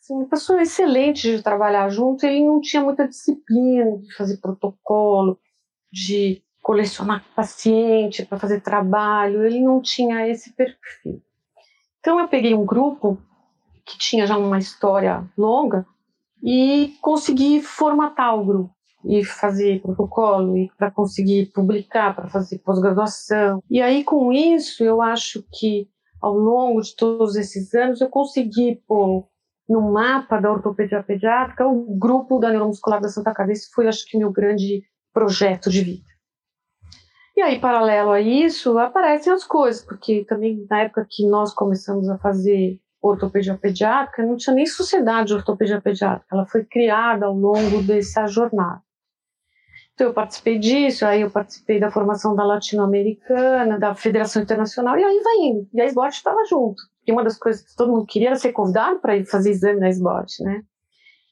assim, 0.00 0.14
uma 0.14 0.26
pessoa 0.26 0.60
excelente 0.60 1.36
de 1.36 1.42
trabalhar 1.42 1.88
junto, 1.90 2.26
ele 2.26 2.44
não 2.44 2.60
tinha 2.60 2.82
muita 2.82 3.06
disciplina 3.06 3.98
de 3.98 4.12
fazer 4.14 4.38
protocolo, 4.38 5.38
de 5.92 6.42
colecionar 6.60 7.24
paciente 7.34 8.26
para 8.26 8.38
fazer 8.38 8.60
trabalho, 8.60 9.46
ele 9.46 9.60
não 9.60 9.80
tinha 9.80 10.28
esse 10.28 10.52
perfil. 10.52 11.22
Então 12.00 12.18
eu 12.18 12.28
peguei 12.28 12.54
um 12.54 12.64
grupo 12.64 13.18
que 13.84 13.98
tinha 13.98 14.26
já 14.26 14.36
uma 14.36 14.58
história 14.58 15.24
longa 15.36 15.86
e 16.42 16.94
consegui 17.00 17.60
formatar 17.60 18.34
o 18.36 18.44
grupo 18.44 18.74
e 19.04 19.24
fazer 19.24 19.80
protocolo 19.80 20.56
e 20.56 20.70
para 20.76 20.90
conseguir 20.90 21.46
publicar, 21.46 22.14
para 22.14 22.28
fazer 22.28 22.58
pós-graduação. 22.58 23.62
E 23.70 23.80
aí 23.80 24.04
com 24.04 24.32
isso, 24.32 24.82
eu 24.84 25.00
acho 25.00 25.44
que 25.52 25.88
ao 26.20 26.34
longo 26.34 26.80
de 26.82 26.94
todos 26.94 27.36
esses 27.36 27.72
anos 27.74 28.00
eu 28.00 28.08
consegui 28.08 28.82
pôr 28.86 29.26
no 29.68 29.92
mapa 29.92 30.40
da 30.40 30.50
ortopedia 30.50 31.02
pediátrica 31.02 31.66
o 31.66 31.96
grupo 31.96 32.38
da 32.38 32.50
neuromuscular 32.50 33.00
da 33.00 33.08
Santa 33.08 33.32
Casa. 33.32 33.52
Esse 33.52 33.70
foi, 33.70 33.86
acho 33.86 34.04
que, 34.06 34.18
meu 34.18 34.32
grande 34.32 34.82
projeto 35.12 35.70
de 35.70 35.82
vida. 35.82 36.10
E 37.40 37.42
aí, 37.42 37.58
paralelo 37.58 38.10
a 38.10 38.20
isso, 38.20 38.76
aparecem 38.76 39.32
as 39.32 39.44
coisas, 39.44 39.82
porque 39.82 40.26
também 40.28 40.66
na 40.68 40.82
época 40.82 41.06
que 41.08 41.26
nós 41.26 41.54
começamos 41.54 42.06
a 42.10 42.18
fazer 42.18 42.78
ortopedia 43.00 43.56
pediátrica, 43.56 44.26
não 44.26 44.36
tinha 44.36 44.54
nem 44.54 44.66
sociedade 44.66 45.28
de 45.28 45.34
ortopedia 45.36 45.80
pediátrica, 45.80 46.26
ela 46.30 46.44
foi 46.44 46.66
criada 46.66 47.24
ao 47.24 47.32
longo 47.32 47.82
dessa 47.82 48.26
jornada. 48.26 48.82
Então 49.94 50.08
eu 50.08 50.12
participei 50.12 50.58
disso, 50.58 51.06
aí 51.06 51.22
eu 51.22 51.30
participei 51.30 51.80
da 51.80 51.90
formação 51.90 52.36
da 52.36 52.44
Latino-Americana, 52.44 53.78
da 53.78 53.94
Federação 53.94 54.42
Internacional, 54.42 54.98
e 54.98 55.02
aí 55.02 55.20
vai 55.24 55.36
indo. 55.38 55.66
E 55.72 55.80
a 55.80 55.86
SBOT 55.86 56.12
estava 56.12 56.44
junto. 56.44 56.82
E 57.06 57.10
uma 57.10 57.24
das 57.24 57.38
coisas 57.38 57.62
que 57.62 57.74
todo 57.74 57.90
mundo 57.90 58.04
queria 58.04 58.28
era 58.28 58.36
ser 58.36 58.52
convidado 58.52 59.00
para 59.00 59.16
ir 59.16 59.24
fazer 59.24 59.48
exame 59.48 59.80
na 59.80 59.88
SBOT, 59.88 60.44
né? 60.44 60.62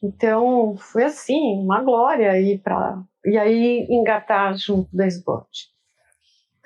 Então 0.02 0.74
foi 0.78 1.04
assim, 1.04 1.62
uma 1.62 1.82
glória 1.82 2.40
ir 2.40 2.62
para. 2.62 2.98
E 3.26 3.36
aí 3.36 3.86
engatar 3.90 4.56
junto 4.56 4.88
da 4.96 5.06
SBOT. 5.06 5.76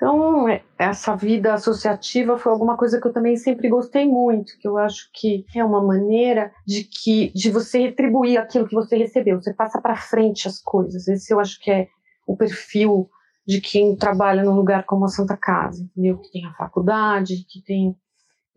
Então, 0.03 0.49
é, 0.49 0.61
essa 0.77 1.15
vida 1.15 1.53
associativa 1.53 2.37
foi 2.37 2.51
alguma 2.51 2.75
coisa 2.75 2.99
que 2.99 3.07
eu 3.07 3.13
também 3.13 3.37
sempre 3.37 3.69
gostei 3.69 4.05
muito, 4.05 4.51
que 4.59 4.67
eu 4.67 4.77
acho 4.77 5.09
que 5.13 5.45
é 5.55 5.63
uma 5.63 5.81
maneira 5.81 6.51
de 6.67 6.83
que 6.83 7.31
de 7.33 7.49
você 7.49 7.79
retribuir 7.79 8.37
aquilo 8.37 8.67
que 8.67 8.75
você 8.75 8.97
recebeu, 8.97 9.41
você 9.41 9.53
passa 9.53 9.79
para 9.79 9.95
frente 9.95 10.45
as 10.45 10.59
coisas. 10.59 11.07
Esse 11.07 11.33
eu 11.33 11.39
acho 11.39 11.57
que 11.57 11.71
é 11.71 11.87
o 12.27 12.35
perfil 12.35 13.09
de 13.47 13.61
quem 13.61 13.95
trabalha 13.95 14.43
num 14.43 14.55
lugar 14.57 14.83
como 14.83 15.05
a 15.05 15.07
Santa 15.07 15.37
Casa, 15.37 15.81
entendeu? 15.81 16.17
Que 16.17 16.33
tem 16.33 16.45
a 16.47 16.53
faculdade, 16.53 17.45
que 17.47 17.63
tem 17.63 17.95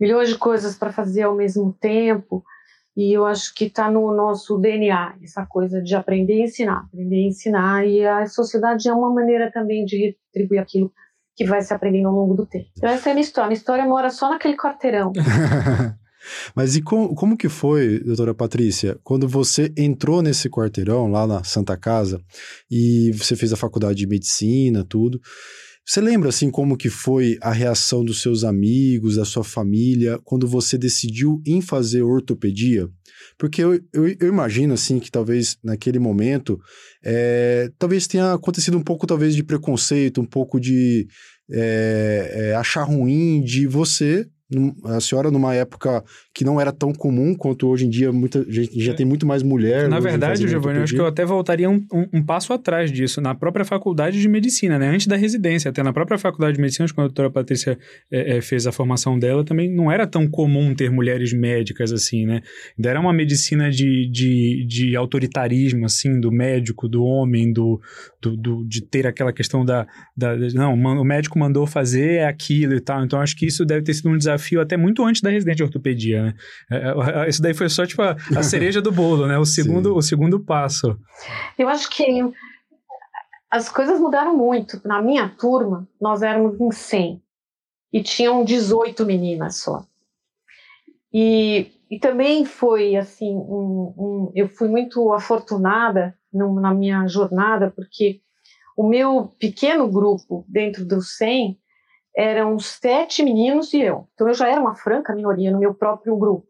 milhões 0.00 0.28
de 0.28 0.36
coisas 0.36 0.76
para 0.76 0.92
fazer 0.92 1.22
ao 1.22 1.36
mesmo 1.36 1.72
tempo. 1.80 2.42
E 2.96 3.12
eu 3.12 3.24
acho 3.24 3.54
que 3.54 3.66
está 3.66 3.88
no 3.88 4.12
nosso 4.12 4.58
DNA, 4.58 5.14
essa 5.22 5.46
coisa 5.46 5.80
de 5.80 5.94
aprender 5.94 6.40
e 6.40 6.42
ensinar, 6.42 6.86
aprender 6.88 7.22
e 7.22 7.28
ensinar. 7.28 7.86
E 7.86 8.04
a 8.04 8.26
sociedade 8.26 8.88
é 8.88 8.92
uma 8.92 9.14
maneira 9.14 9.48
também 9.52 9.84
de 9.84 10.16
retribuir 10.34 10.58
aquilo 10.58 10.92
que 11.36 11.44
vai 11.44 11.60
se 11.60 11.72
aprendendo 11.74 12.08
ao 12.08 12.14
longo 12.14 12.34
do 12.34 12.46
tempo. 12.46 12.66
Então 12.76 12.88
essa 12.88 13.10
é 13.10 13.12
a 13.12 13.14
minha 13.14 13.24
história. 13.24 13.46
A 13.46 13.48
minha 13.48 13.58
história 13.58 13.84
mora 13.84 14.10
só 14.10 14.30
naquele 14.30 14.56
quarteirão. 14.56 15.12
Mas 16.56 16.74
e 16.74 16.82
com, 16.82 17.14
como 17.14 17.36
que 17.36 17.48
foi, 17.48 18.00
doutora 18.00 18.34
Patrícia, 18.34 18.98
quando 19.04 19.28
você 19.28 19.72
entrou 19.76 20.22
nesse 20.22 20.48
quarteirão 20.48 21.08
lá 21.08 21.26
na 21.26 21.44
Santa 21.44 21.76
Casa 21.76 22.20
e 22.70 23.12
você 23.12 23.36
fez 23.36 23.52
a 23.52 23.56
faculdade 23.56 23.98
de 23.98 24.06
medicina, 24.08 24.84
tudo? 24.84 25.20
Você 25.88 26.00
lembra 26.00 26.30
assim 26.30 26.50
como 26.50 26.76
que 26.76 26.90
foi 26.90 27.38
a 27.40 27.52
reação 27.52 28.04
dos 28.04 28.20
seus 28.20 28.42
amigos, 28.42 29.14
da 29.14 29.24
sua 29.24 29.44
família, 29.44 30.18
quando 30.24 30.44
você 30.48 30.76
decidiu 30.76 31.40
em 31.46 31.60
fazer 31.60 32.02
ortopedia? 32.02 32.88
Porque 33.38 33.62
eu, 33.62 33.74
eu, 33.92 34.08
eu 34.18 34.28
imagino 34.28 34.74
assim 34.74 34.98
que 34.98 35.12
talvez 35.12 35.56
naquele 35.62 36.00
momento 36.00 36.58
é, 37.04 37.70
talvez 37.78 38.08
tenha 38.08 38.32
acontecido 38.32 38.76
um 38.76 38.82
pouco 38.82 39.06
talvez 39.06 39.36
de 39.36 39.44
preconceito, 39.44 40.20
um 40.20 40.26
pouco 40.26 40.58
de 40.58 41.06
é, 41.48 42.32
é, 42.32 42.54
achar 42.56 42.82
ruim 42.82 43.40
de 43.44 43.68
você 43.68 44.28
a 44.84 45.00
senhora 45.00 45.28
numa 45.28 45.54
época 45.54 46.04
que 46.32 46.44
não 46.44 46.60
era 46.60 46.70
tão 46.70 46.92
comum 46.92 47.34
quanto 47.34 47.66
hoje 47.66 47.84
em 47.84 47.90
dia, 47.90 48.12
muita 48.12 48.44
gente 48.48 48.78
já 48.78 48.92
é. 48.92 48.94
tem 48.94 49.04
muito 49.04 49.26
mais 49.26 49.42
mulher. 49.42 49.88
Na 49.88 49.98
verdade, 49.98 50.46
Giovanni, 50.46 50.78
eu 50.78 50.84
acho 50.84 50.94
que 50.94 51.00
eu 51.00 51.06
até 51.06 51.24
voltaria 51.24 51.68
um, 51.68 51.84
um, 51.92 52.06
um, 52.14 52.24
passo 52.24 52.52
atrás 52.52 52.92
disso, 52.92 53.20
na 53.20 53.34
própria 53.34 53.64
faculdade 53.64 54.20
de 54.20 54.28
medicina, 54.28 54.78
né? 54.78 54.88
Antes 54.88 55.08
da 55.08 55.16
residência, 55.16 55.70
até 55.70 55.82
na 55.82 55.92
própria 55.92 56.16
faculdade 56.16 56.56
de 56.56 56.60
medicina, 56.60 56.86
quando 56.94 57.06
a 57.06 57.08
doutora 57.08 57.30
Patrícia 57.30 57.76
é, 58.10 58.36
é, 58.36 58.40
fez 58.40 58.68
a 58.68 58.72
formação 58.72 59.18
dela, 59.18 59.44
também 59.44 59.68
não 59.68 59.90
era 59.90 60.06
tão 60.06 60.28
comum 60.28 60.74
ter 60.74 60.92
mulheres 60.92 61.32
médicas 61.32 61.90
assim, 61.90 62.24
né? 62.24 62.40
Ainda 62.78 62.90
era 62.90 63.00
uma 63.00 63.12
medicina 63.12 63.68
de, 63.68 64.08
de, 64.08 64.64
de 64.68 64.94
autoritarismo, 64.94 65.86
assim, 65.86 66.20
do 66.20 66.30
médico, 66.30 66.88
do 66.88 67.02
homem, 67.02 67.52
do, 67.52 67.80
do, 68.22 68.36
do, 68.36 68.64
de 68.64 68.80
ter 68.80 69.08
aquela 69.08 69.32
questão 69.32 69.64
da, 69.64 69.88
da. 70.16 70.36
Não, 70.54 70.74
o 70.74 71.04
médico 71.04 71.36
mandou 71.36 71.66
fazer 71.66 72.18
é 72.18 72.26
aquilo 72.26 72.74
e 72.74 72.80
tal. 72.80 73.04
Então, 73.04 73.20
acho 73.20 73.34
que 73.36 73.46
isso 73.46 73.64
deve 73.64 73.82
ter 73.82 73.94
sido 73.94 74.08
um 74.08 74.16
desafio 74.16 74.35
desafio 74.36 74.60
até 74.60 74.76
muito 74.76 75.04
antes 75.04 75.20
da 75.20 75.30
residência 75.30 75.56
de 75.56 75.62
ortopedia, 75.64 76.22
né? 76.22 76.34
É, 76.70 77.24
é, 77.24 77.28
isso 77.28 77.42
daí 77.42 77.54
foi 77.54 77.68
só, 77.68 77.84
tipo, 77.86 78.02
a, 78.02 78.16
a 78.36 78.42
cereja 78.44 78.80
do 78.80 78.92
bolo, 78.92 79.26
né? 79.26 79.38
O 79.38 79.44
segundo, 79.44 79.94
o 79.94 80.02
segundo 80.02 80.38
passo. 80.38 80.96
Eu 81.58 81.68
acho 81.68 81.90
que 81.90 82.04
as 83.50 83.68
coisas 83.68 83.98
mudaram 83.98 84.36
muito. 84.36 84.80
Na 84.84 85.00
minha 85.00 85.28
turma, 85.28 85.88
nós 86.00 86.22
éramos 86.22 86.60
em 86.60 86.70
100 86.70 87.22
e 87.92 88.02
tinham 88.02 88.44
18 88.44 89.04
meninas 89.06 89.56
só. 89.56 89.84
E, 91.12 91.72
e 91.90 91.98
também 91.98 92.44
foi 92.44 92.96
assim, 92.96 93.34
um, 93.34 93.94
um, 93.96 94.32
eu 94.34 94.48
fui 94.48 94.68
muito 94.68 95.12
afortunada 95.12 96.14
no, 96.32 96.60
na 96.60 96.74
minha 96.74 97.06
jornada, 97.06 97.72
porque 97.74 98.20
o 98.76 98.86
meu 98.86 99.32
pequeno 99.38 99.88
grupo 99.88 100.44
dentro 100.46 100.84
dos 100.84 101.16
100 101.16 101.58
eram 102.16 102.58
sete 102.58 103.22
meninos 103.22 103.74
e 103.74 103.82
eu. 103.82 104.08
Então 104.14 104.26
eu 104.28 104.34
já 104.34 104.48
era 104.48 104.60
uma 104.60 104.74
franca 104.74 105.14
minoria 105.14 105.50
no 105.50 105.58
meu 105.58 105.74
próprio 105.74 106.16
grupo. 106.16 106.46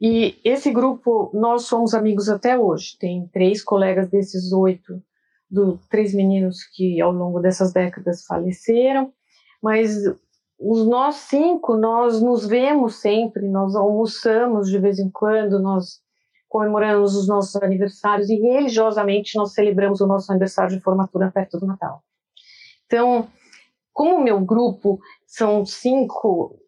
E 0.00 0.38
esse 0.44 0.70
grupo, 0.70 1.30
nós 1.32 1.62
somos 1.62 1.94
amigos 1.94 2.28
até 2.28 2.58
hoje. 2.58 2.98
Tem 2.98 3.26
três 3.28 3.62
colegas 3.64 4.10
desses 4.10 4.52
oito, 4.52 5.02
do, 5.50 5.78
três 5.88 6.12
meninos 6.12 6.64
que 6.64 7.00
ao 7.00 7.12
longo 7.12 7.40
dessas 7.40 7.72
décadas 7.72 8.24
faleceram, 8.26 9.12
mas 9.62 10.04
os 10.58 10.86
nós 10.86 11.14
cinco, 11.16 11.76
nós 11.76 12.20
nos 12.20 12.46
vemos 12.46 12.96
sempre, 12.96 13.48
nós 13.48 13.74
almoçamos 13.74 14.68
de 14.68 14.78
vez 14.78 14.98
em 14.98 15.10
quando, 15.10 15.58
nós 15.58 16.00
comemoramos 16.48 17.16
os 17.16 17.26
nossos 17.26 17.60
aniversários 17.62 18.28
e 18.28 18.36
religiosamente 18.36 19.36
nós 19.36 19.52
celebramos 19.52 20.00
o 20.00 20.06
nosso 20.06 20.30
aniversário 20.30 20.76
de 20.76 20.82
formatura 20.82 21.30
perto 21.30 21.58
do 21.58 21.66
Natal. 21.66 22.02
Então, 22.86 23.26
como 23.94 24.16
o 24.16 24.22
meu 24.22 24.40
grupo 24.40 25.00
são 25.24 25.64
cinco 25.64 26.58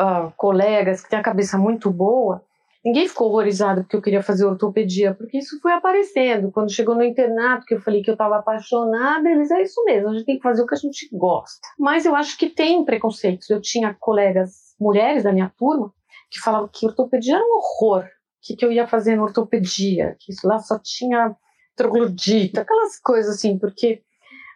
uh, 0.00 0.32
colegas 0.36 1.02
que 1.02 1.10
têm 1.10 1.18
a 1.18 1.22
cabeça 1.22 1.58
muito 1.58 1.90
boa, 1.90 2.42
ninguém 2.82 3.06
ficou 3.06 3.28
horrorizado 3.28 3.82
porque 3.82 3.96
eu 3.96 4.02
queria 4.02 4.22
fazer 4.22 4.46
ortopedia, 4.46 5.14
porque 5.14 5.38
isso 5.38 5.60
foi 5.60 5.72
aparecendo. 5.72 6.50
Quando 6.50 6.72
chegou 6.72 6.94
no 6.94 7.04
internato, 7.04 7.66
que 7.66 7.74
eu 7.74 7.82
falei 7.82 8.02
que 8.02 8.10
eu 8.10 8.14
estava 8.14 8.38
apaixonada, 8.38 9.28
eles, 9.28 9.50
é 9.50 9.60
isso 9.62 9.84
mesmo, 9.84 10.08
a 10.08 10.14
gente 10.14 10.24
tem 10.24 10.36
que 10.36 10.42
fazer 10.42 10.62
o 10.62 10.66
que 10.66 10.74
a 10.74 10.78
gente 10.78 11.06
gosta. 11.12 11.60
Mas 11.78 12.06
eu 12.06 12.16
acho 12.16 12.38
que 12.38 12.48
tem 12.48 12.82
preconceitos. 12.82 13.50
Eu 13.50 13.60
tinha 13.60 13.94
colegas 14.00 14.74
mulheres 14.80 15.22
da 15.22 15.32
minha 15.32 15.52
turma 15.58 15.92
que 16.30 16.40
falavam 16.40 16.70
que 16.72 16.86
ortopedia 16.86 17.34
era 17.34 17.44
um 17.44 17.58
horror, 17.58 18.08
que, 18.40 18.56
que 18.56 18.64
eu 18.64 18.72
ia 18.72 18.86
fazer 18.86 19.16
na 19.16 19.24
ortopedia, 19.24 20.16
que 20.18 20.32
isso 20.32 20.48
lá 20.48 20.58
só 20.58 20.78
tinha 20.82 21.36
troglodita, 21.76 22.62
aquelas 22.62 22.98
coisas 23.00 23.36
assim, 23.36 23.58
porque 23.58 24.02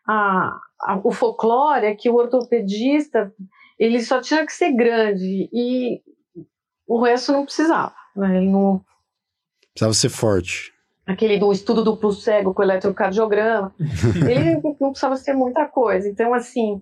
a, 0.06 0.58
o 1.02 1.10
folclore 1.10 1.86
é 1.86 1.94
que 1.94 2.10
o 2.10 2.16
ortopedista 2.16 3.32
ele 3.78 4.00
só 4.02 4.20
tinha 4.20 4.44
que 4.44 4.52
ser 4.52 4.72
grande 4.72 5.48
e 5.52 6.00
o 6.86 7.00
resto 7.02 7.32
não 7.32 7.44
precisava. 7.44 7.94
Né? 8.14 8.36
Ele 8.36 8.50
não 8.50 8.84
precisava 9.72 9.94
ser 9.94 10.08
forte. 10.10 10.72
Aquele 11.06 11.38
do 11.38 11.52
estudo 11.52 11.84
duplo 11.84 12.12
cego 12.12 12.54
com 12.54 12.62
eletrocardiograma, 12.62 13.74
ele 14.28 14.60
não 14.80 14.90
precisava 14.90 15.16
ser 15.16 15.34
muita 15.34 15.66
coisa. 15.66 16.08
Então, 16.08 16.32
assim, 16.32 16.80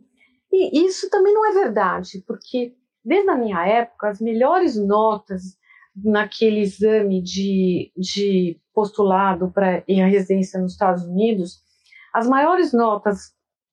e 0.53 0.85
isso 0.87 1.09
também 1.11 1.33
não 1.33 1.51
é 1.51 1.53
verdade, 1.55 2.23
porque 2.27 2.75
desde 3.05 3.31
a 3.31 3.37
minha 3.37 3.67
época, 3.67 4.09
as 4.09 4.21
melhores 4.21 4.77
notas 4.77 5.57
naquele 5.97 6.61
exame 6.61 7.21
de, 7.21 7.93
de 7.97 8.61
postulado 8.73 9.51
para 9.51 9.83
ir 9.89 10.01
à 10.01 10.07
residência 10.07 10.61
nos 10.61 10.73
Estados 10.73 11.05
Unidos 11.05 11.61
as 12.13 12.29
maiores 12.29 12.73
notas 12.73 13.33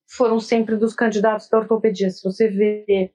foram 0.10 0.39
sempre 0.39 0.75
dos 0.75 0.94
candidatos 0.94 1.48
da 1.50 1.60
ortopedia. 1.60 2.10
Se 2.10 2.24
você 2.24 2.48
vê 2.48 3.13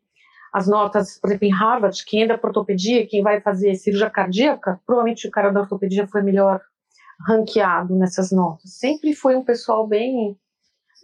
as 0.53 0.69
notas, 0.69 1.19
por 1.19 1.29
exemplo, 1.29 1.49
em 1.49 1.53
Harvard, 1.53 2.05
quem 2.05 2.23
entra 2.23 2.39
para 2.39 2.49
ortopedia, 2.49 3.07
quem 3.07 3.23
vai 3.23 3.41
fazer 3.41 3.75
cirurgia 3.75 4.09
cardíaca, 4.09 4.81
provavelmente 4.87 5.27
o 5.27 5.31
cara 5.31 5.51
da 5.51 5.61
ortopedia 5.61 6.07
foi 6.07 6.23
melhor 6.23 6.61
ranqueado 7.27 7.97
nessas 7.97 8.31
notas. 8.31 8.79
Sempre 8.79 9.15
foi 9.15 9.35
um 9.37 9.45
pessoal 9.45 9.87
bem 9.87 10.39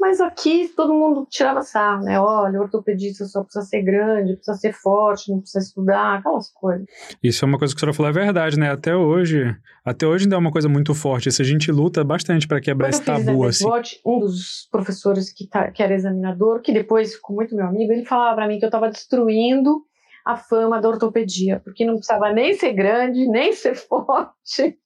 mas 0.00 0.18
aqui 0.18 0.72
todo 0.74 0.94
mundo 0.94 1.26
tirava 1.28 1.60
sarro, 1.60 2.02
né? 2.04 2.18
Olha, 2.18 2.58
ortopedista 2.58 3.26
só 3.26 3.42
precisa 3.42 3.66
ser 3.66 3.82
grande, 3.82 4.34
precisa 4.34 4.56
ser 4.56 4.72
forte, 4.72 5.30
não 5.30 5.40
precisa 5.40 5.62
estudar, 5.62 6.18
aquelas 6.18 6.50
coisas. 6.50 6.86
Isso 7.22 7.44
é 7.44 7.46
uma 7.48 7.58
coisa 7.58 7.74
que 7.74 7.78
a 7.78 7.80
senhora 7.80 7.94
falou, 7.94 8.08
é 8.08 8.14
verdade, 8.14 8.58
né? 8.58 8.70
Até 8.70 8.96
hoje, 8.96 9.54
até 9.84 10.06
hoje 10.06 10.24
ainda 10.24 10.36
é 10.36 10.38
uma 10.38 10.50
coisa 10.50 10.70
muito 10.70 10.94
forte. 10.94 11.28
Essa 11.28 11.42
a 11.42 11.44
gente 11.44 11.70
luta 11.70 12.02
bastante 12.02 12.48
para 12.48 12.62
quebrar 12.62 12.88
Quando 12.88 12.94
esse 12.94 13.04
tabu, 13.04 13.44
assim. 13.44 13.66
um 14.06 14.18
dos 14.20 14.66
professores 14.72 15.30
que, 15.30 15.46
tá, 15.46 15.70
que 15.70 15.82
era 15.82 15.94
examinador, 15.94 16.62
que 16.62 16.72
depois 16.72 17.14
ficou 17.14 17.36
muito 17.36 17.54
meu 17.54 17.66
amigo, 17.66 17.92
ele 17.92 18.06
falava 18.06 18.36
para 18.36 18.48
mim 18.48 18.58
que 18.58 18.64
eu 18.64 18.68
estava 18.68 18.88
destruindo 18.88 19.82
a 20.24 20.38
fama 20.38 20.80
da 20.80 20.88
ortopedia, 20.88 21.60
porque 21.62 21.84
não 21.84 21.96
precisava 21.96 22.32
nem 22.32 22.54
ser 22.54 22.72
grande, 22.72 23.28
nem 23.28 23.52
ser 23.52 23.74
forte 23.76 24.78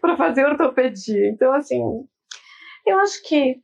para 0.00 0.16
fazer 0.16 0.46
ortopedia. 0.46 1.28
Então, 1.28 1.52
assim, 1.52 1.82
eu 2.86 2.98
acho 2.98 3.22
que 3.28 3.56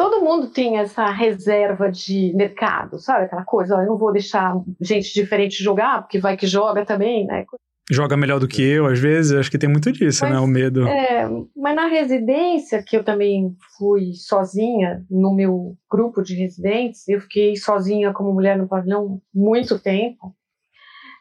todo 0.00 0.24
mundo 0.24 0.46
tem 0.46 0.78
essa 0.78 1.10
reserva 1.10 1.92
de 1.92 2.32
mercado, 2.34 2.98
sabe? 2.98 3.26
Aquela 3.26 3.44
coisa, 3.44 3.76
ó, 3.76 3.82
eu 3.82 3.86
não 3.86 3.98
vou 3.98 4.10
deixar 4.10 4.54
gente 4.80 5.12
diferente 5.12 5.62
jogar, 5.62 6.00
porque 6.00 6.18
vai 6.18 6.38
que 6.38 6.46
joga 6.46 6.86
também, 6.86 7.26
né? 7.26 7.44
Joga 7.90 8.16
melhor 8.16 8.40
do 8.40 8.48
que 8.48 8.62
eu, 8.62 8.86
às 8.86 8.98
vezes, 8.98 9.32
acho 9.32 9.50
que 9.50 9.58
tem 9.58 9.68
muito 9.68 9.92
disso, 9.92 10.24
né? 10.24 10.30
mas, 10.30 10.40
né? 10.40 10.46
O 10.46 10.48
medo. 10.48 10.88
É, 10.88 11.28
mas 11.54 11.76
na 11.76 11.86
residência, 11.86 12.82
que 12.82 12.96
eu 12.96 13.04
também 13.04 13.54
fui 13.76 14.14
sozinha, 14.14 15.04
no 15.10 15.34
meu 15.34 15.76
grupo 15.90 16.22
de 16.22 16.34
residentes, 16.34 17.06
eu 17.06 17.20
fiquei 17.20 17.54
sozinha 17.56 18.10
como 18.14 18.32
mulher 18.32 18.56
no 18.56 18.66
pavilhão 18.66 19.20
muito 19.34 19.78
tempo. 19.78 20.34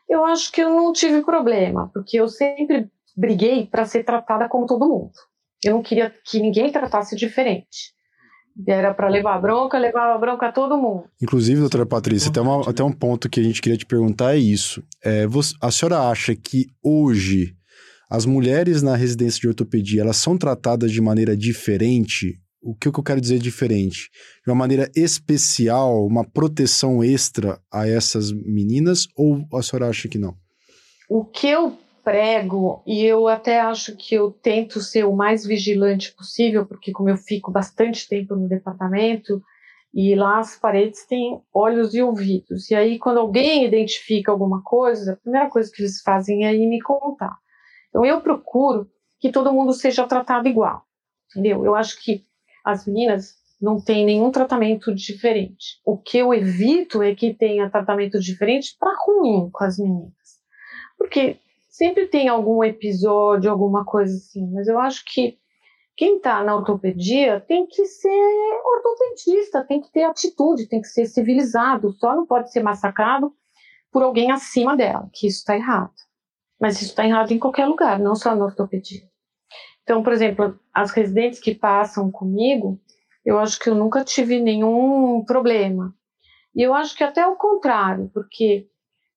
Eu 0.08 0.24
acho 0.24 0.54
que 0.54 0.62
eu 0.62 0.70
não 0.70 0.94
tive 0.94 1.22
problema, 1.22 1.92
porque 1.94 2.18
eu 2.18 2.30
sempre 2.30 2.90
briguei 3.18 3.68
para 3.68 3.84
ser 3.84 4.06
tratada 4.06 4.48
como 4.48 4.66
todo 4.66 4.88
mundo. 4.88 5.12
Eu 5.62 5.74
não 5.74 5.84
queria 5.84 6.16
que 6.24 6.40
ninguém 6.40 6.72
tratasse 6.72 7.14
diferente. 7.14 7.99
Era 8.68 8.94
para 8.94 9.08
levar 9.08 9.40
bronca, 9.40 9.78
levava 9.78 10.18
bronca 10.18 10.48
a 10.48 10.52
todo 10.52 10.78
mundo. 10.78 11.06
Inclusive, 11.22 11.60
doutora 11.60 11.86
Patrícia, 11.86 12.30
até, 12.30 12.42
uma, 12.42 12.70
até 12.70 12.84
um 12.84 12.92
ponto 12.92 13.30
que 13.30 13.40
a 13.40 13.44
gente 13.44 13.62
queria 13.62 13.78
te 13.78 13.86
perguntar 13.86 14.36
é 14.36 14.38
isso. 14.38 14.84
É, 15.04 15.26
você, 15.26 15.54
a 15.62 15.72
senhora 15.72 16.10
acha 16.10 16.36
que 16.36 16.68
hoje 16.84 17.56
as 18.10 18.26
mulheres 18.26 18.82
na 18.82 18.96
residência 18.96 19.40
de 19.40 19.48
ortopedia 19.48 20.02
elas 20.02 20.18
são 20.18 20.38
tratadas 20.38 20.92
de 20.92 21.02
maneira 21.02 21.38
diferente? 21.38 22.40
O 22.62 22.76
que, 22.76 22.92
que 22.92 23.00
eu 23.00 23.04
quero 23.04 23.22
dizer 23.22 23.40
diferente? 23.40 24.10
De 24.44 24.52
uma 24.52 24.56
maneira 24.56 24.92
especial, 24.96 26.06
uma 26.06 26.26
proteção 26.26 27.02
extra 27.02 27.60
a 27.72 27.88
essas 27.88 28.32
meninas? 28.32 29.08
Ou 29.16 29.46
a 29.54 29.62
senhora 29.62 29.88
acha 29.88 30.10
que 30.10 30.18
não? 30.18 30.36
O 31.10 31.24
que 31.24 31.48
eu 31.48 31.78
prego, 32.04 32.82
e 32.86 33.04
eu 33.04 33.28
até 33.28 33.60
acho 33.60 33.96
que 33.96 34.16
eu 34.16 34.32
tento 34.32 34.80
ser 34.82 35.06
o 35.06 35.16
mais 35.16 35.46
vigilante 35.46 36.14
possível, 36.16 36.66
porque 36.66 36.92
como 36.92 37.10
eu 37.10 37.18
fico 37.18 37.52
bastante 37.52 38.08
tempo 38.08 38.36
no 38.36 38.48
departamento, 38.48 39.42
E 39.94 40.16
lá 40.16 40.40
as 40.40 40.56
paredes 40.56 41.06
têm 41.06 41.42
olhos 41.54 41.94
e 41.96 42.02
ouvidos. 42.02 42.70
E 42.70 42.76
aí, 42.76 43.00
quando 43.00 43.20
alguém 43.20 43.66
identifica 43.66 44.32
alguma 44.32 44.62
coisa, 44.64 45.14
a 45.14 45.18
primeira 45.18 45.50
coisa 45.50 45.72
que 45.74 45.82
eles 45.82 46.02
fazem 46.02 46.46
é 46.46 46.54
ir 46.54 46.68
me 46.68 46.80
contar. 46.82 47.36
Então, 47.90 48.06
eu 48.06 48.22
procuro 48.22 48.90
que 49.20 49.32
todo 49.32 49.52
mundo 49.52 49.74
seja 49.74 50.08
tratado 50.08 50.48
igual, 50.48 50.84
entendeu? 51.32 51.66
Eu 51.66 51.76
acho 51.76 52.02
que 52.04 52.24
as 52.64 52.86
meninas 52.86 53.34
não 53.60 53.82
têm 53.82 54.06
nenhum 54.06 54.32
tratamento 54.32 54.94
diferente. 54.94 55.82
O 55.84 55.98
que 55.98 56.20
eu 56.20 56.34
evito 56.34 57.02
é 57.02 57.14
que 57.16 57.34
tenha 57.34 57.70
tratamento 57.70 58.20
diferente 58.20 58.76
para 58.80 58.96
ruim 59.06 59.50
com 59.52 59.64
as 59.64 59.78
meninas. 59.78 60.14
Porque 60.98 61.38
sempre 61.80 62.08
tem 62.08 62.28
algum 62.28 62.62
episódio, 62.62 63.50
alguma 63.50 63.86
coisa 63.86 64.14
assim, 64.14 64.46
mas 64.52 64.68
eu 64.68 64.78
acho 64.78 65.02
que 65.06 65.40
quem 65.96 66.18
está 66.18 66.44
na 66.44 66.54
ortopedia 66.54 67.40
tem 67.48 67.66
que 67.66 67.86
ser 67.86 68.10
ortopedista, 68.66 69.64
tem 69.64 69.80
que 69.80 69.90
ter 69.90 70.04
atitude, 70.04 70.68
tem 70.68 70.82
que 70.82 70.90
ser 70.90 71.06
civilizado, 71.06 71.94
só 71.94 72.14
não 72.14 72.26
pode 72.26 72.52
ser 72.52 72.62
massacrado 72.62 73.34
por 73.94 74.04
alguém 74.04 74.30
acima 74.30 74.76
dela, 74.76 75.10
que 75.14 75.28
isso 75.28 75.38
está 75.38 75.56
errado. 75.56 75.94
Mas 76.60 76.76
isso 76.82 76.92
está 76.92 77.06
errado 77.06 77.32
em 77.32 77.40
qualquer 77.40 77.66
lugar, 77.66 77.98
não 77.98 78.14
só 78.14 78.36
na 78.36 78.44
ortopedia. 78.44 79.08
Então, 79.84 80.04
por 80.04 80.12
exemplo, 80.12 80.60
as 80.74 80.92
residentes 80.92 81.40
que 81.40 81.56
passam 81.56 82.12
comigo, 82.12 82.78
eu 83.24 83.40
acho 83.40 83.58
que 83.58 83.70
eu 83.70 83.76
nunca 83.76 84.04
tive 84.04 84.42
nenhum 84.42 85.24
problema. 85.24 85.96
E 86.54 86.62
eu 86.62 86.74
acho 86.74 86.94
que 86.94 87.06
até 87.06 87.26
o 87.26 87.38
contrário, 87.38 88.12
porque 88.14 88.68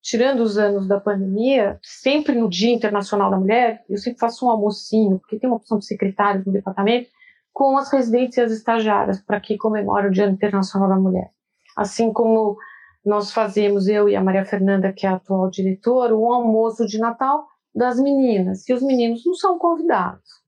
tirando 0.03 0.41
os 0.41 0.59
anos 0.59 0.89
da 0.89 1.01
pandemia, 1.01 1.79
sempre 1.83 2.35
no 2.35 2.51
Dia 2.51 2.75
Internacional 2.75 3.31
da 3.31 3.39
Mulher, 3.39 3.85
eu 3.89 3.97
sempre 3.97 4.19
faço 4.19 4.45
um 4.45 4.51
almocinho, 4.51 5.21
porque 5.21 5.39
tem 5.39 5.49
uma 5.49 5.57
opção 5.57 5.79
de 5.79 5.87
secretários 5.87 6.45
no 6.45 6.53
departamento, 6.53 7.09
com 7.53 7.77
as 7.79 7.91
residentes 7.93 8.37
e 8.37 8.41
as 8.41 8.51
estagiárias, 8.51 9.21
para 9.21 9.41
que 9.41 9.57
comemore 9.57 10.09
o 10.09 10.11
Dia 10.11 10.27
Internacional 10.27 10.89
da 10.89 10.97
Mulher. 10.97 11.31
Assim 11.77 12.13
como 12.13 12.57
nós 13.05 13.33
fazemos, 13.33 13.87
eu 13.87 14.09
e 14.09 14.17
a 14.17 14.23
Maria 14.23 14.45
Fernanda, 14.45 14.93
que 14.93 15.07
é 15.07 15.09
a 15.09 15.15
atual 15.15 15.49
diretora, 15.49 16.17
um 16.17 16.33
almoço 16.33 16.85
de 16.87 16.99
Natal 16.99 17.47
das 17.75 17.99
meninas, 17.99 18.69
e 18.69 18.75
os 18.75 18.83
meninos 18.83 19.25
não 19.25 19.35
são 19.35 19.59
convidados. 19.59 20.43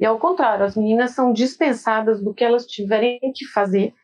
E 0.00 0.06
ao 0.06 0.18
contrário, 0.18 0.64
as 0.64 0.76
meninas 0.76 1.12
são 1.12 1.32
dispensadas 1.32 2.22
do 2.22 2.34
que 2.34 2.42
elas 2.42 2.66
tiverem 2.66 3.20
que 3.34 3.44
fazer 3.46 3.94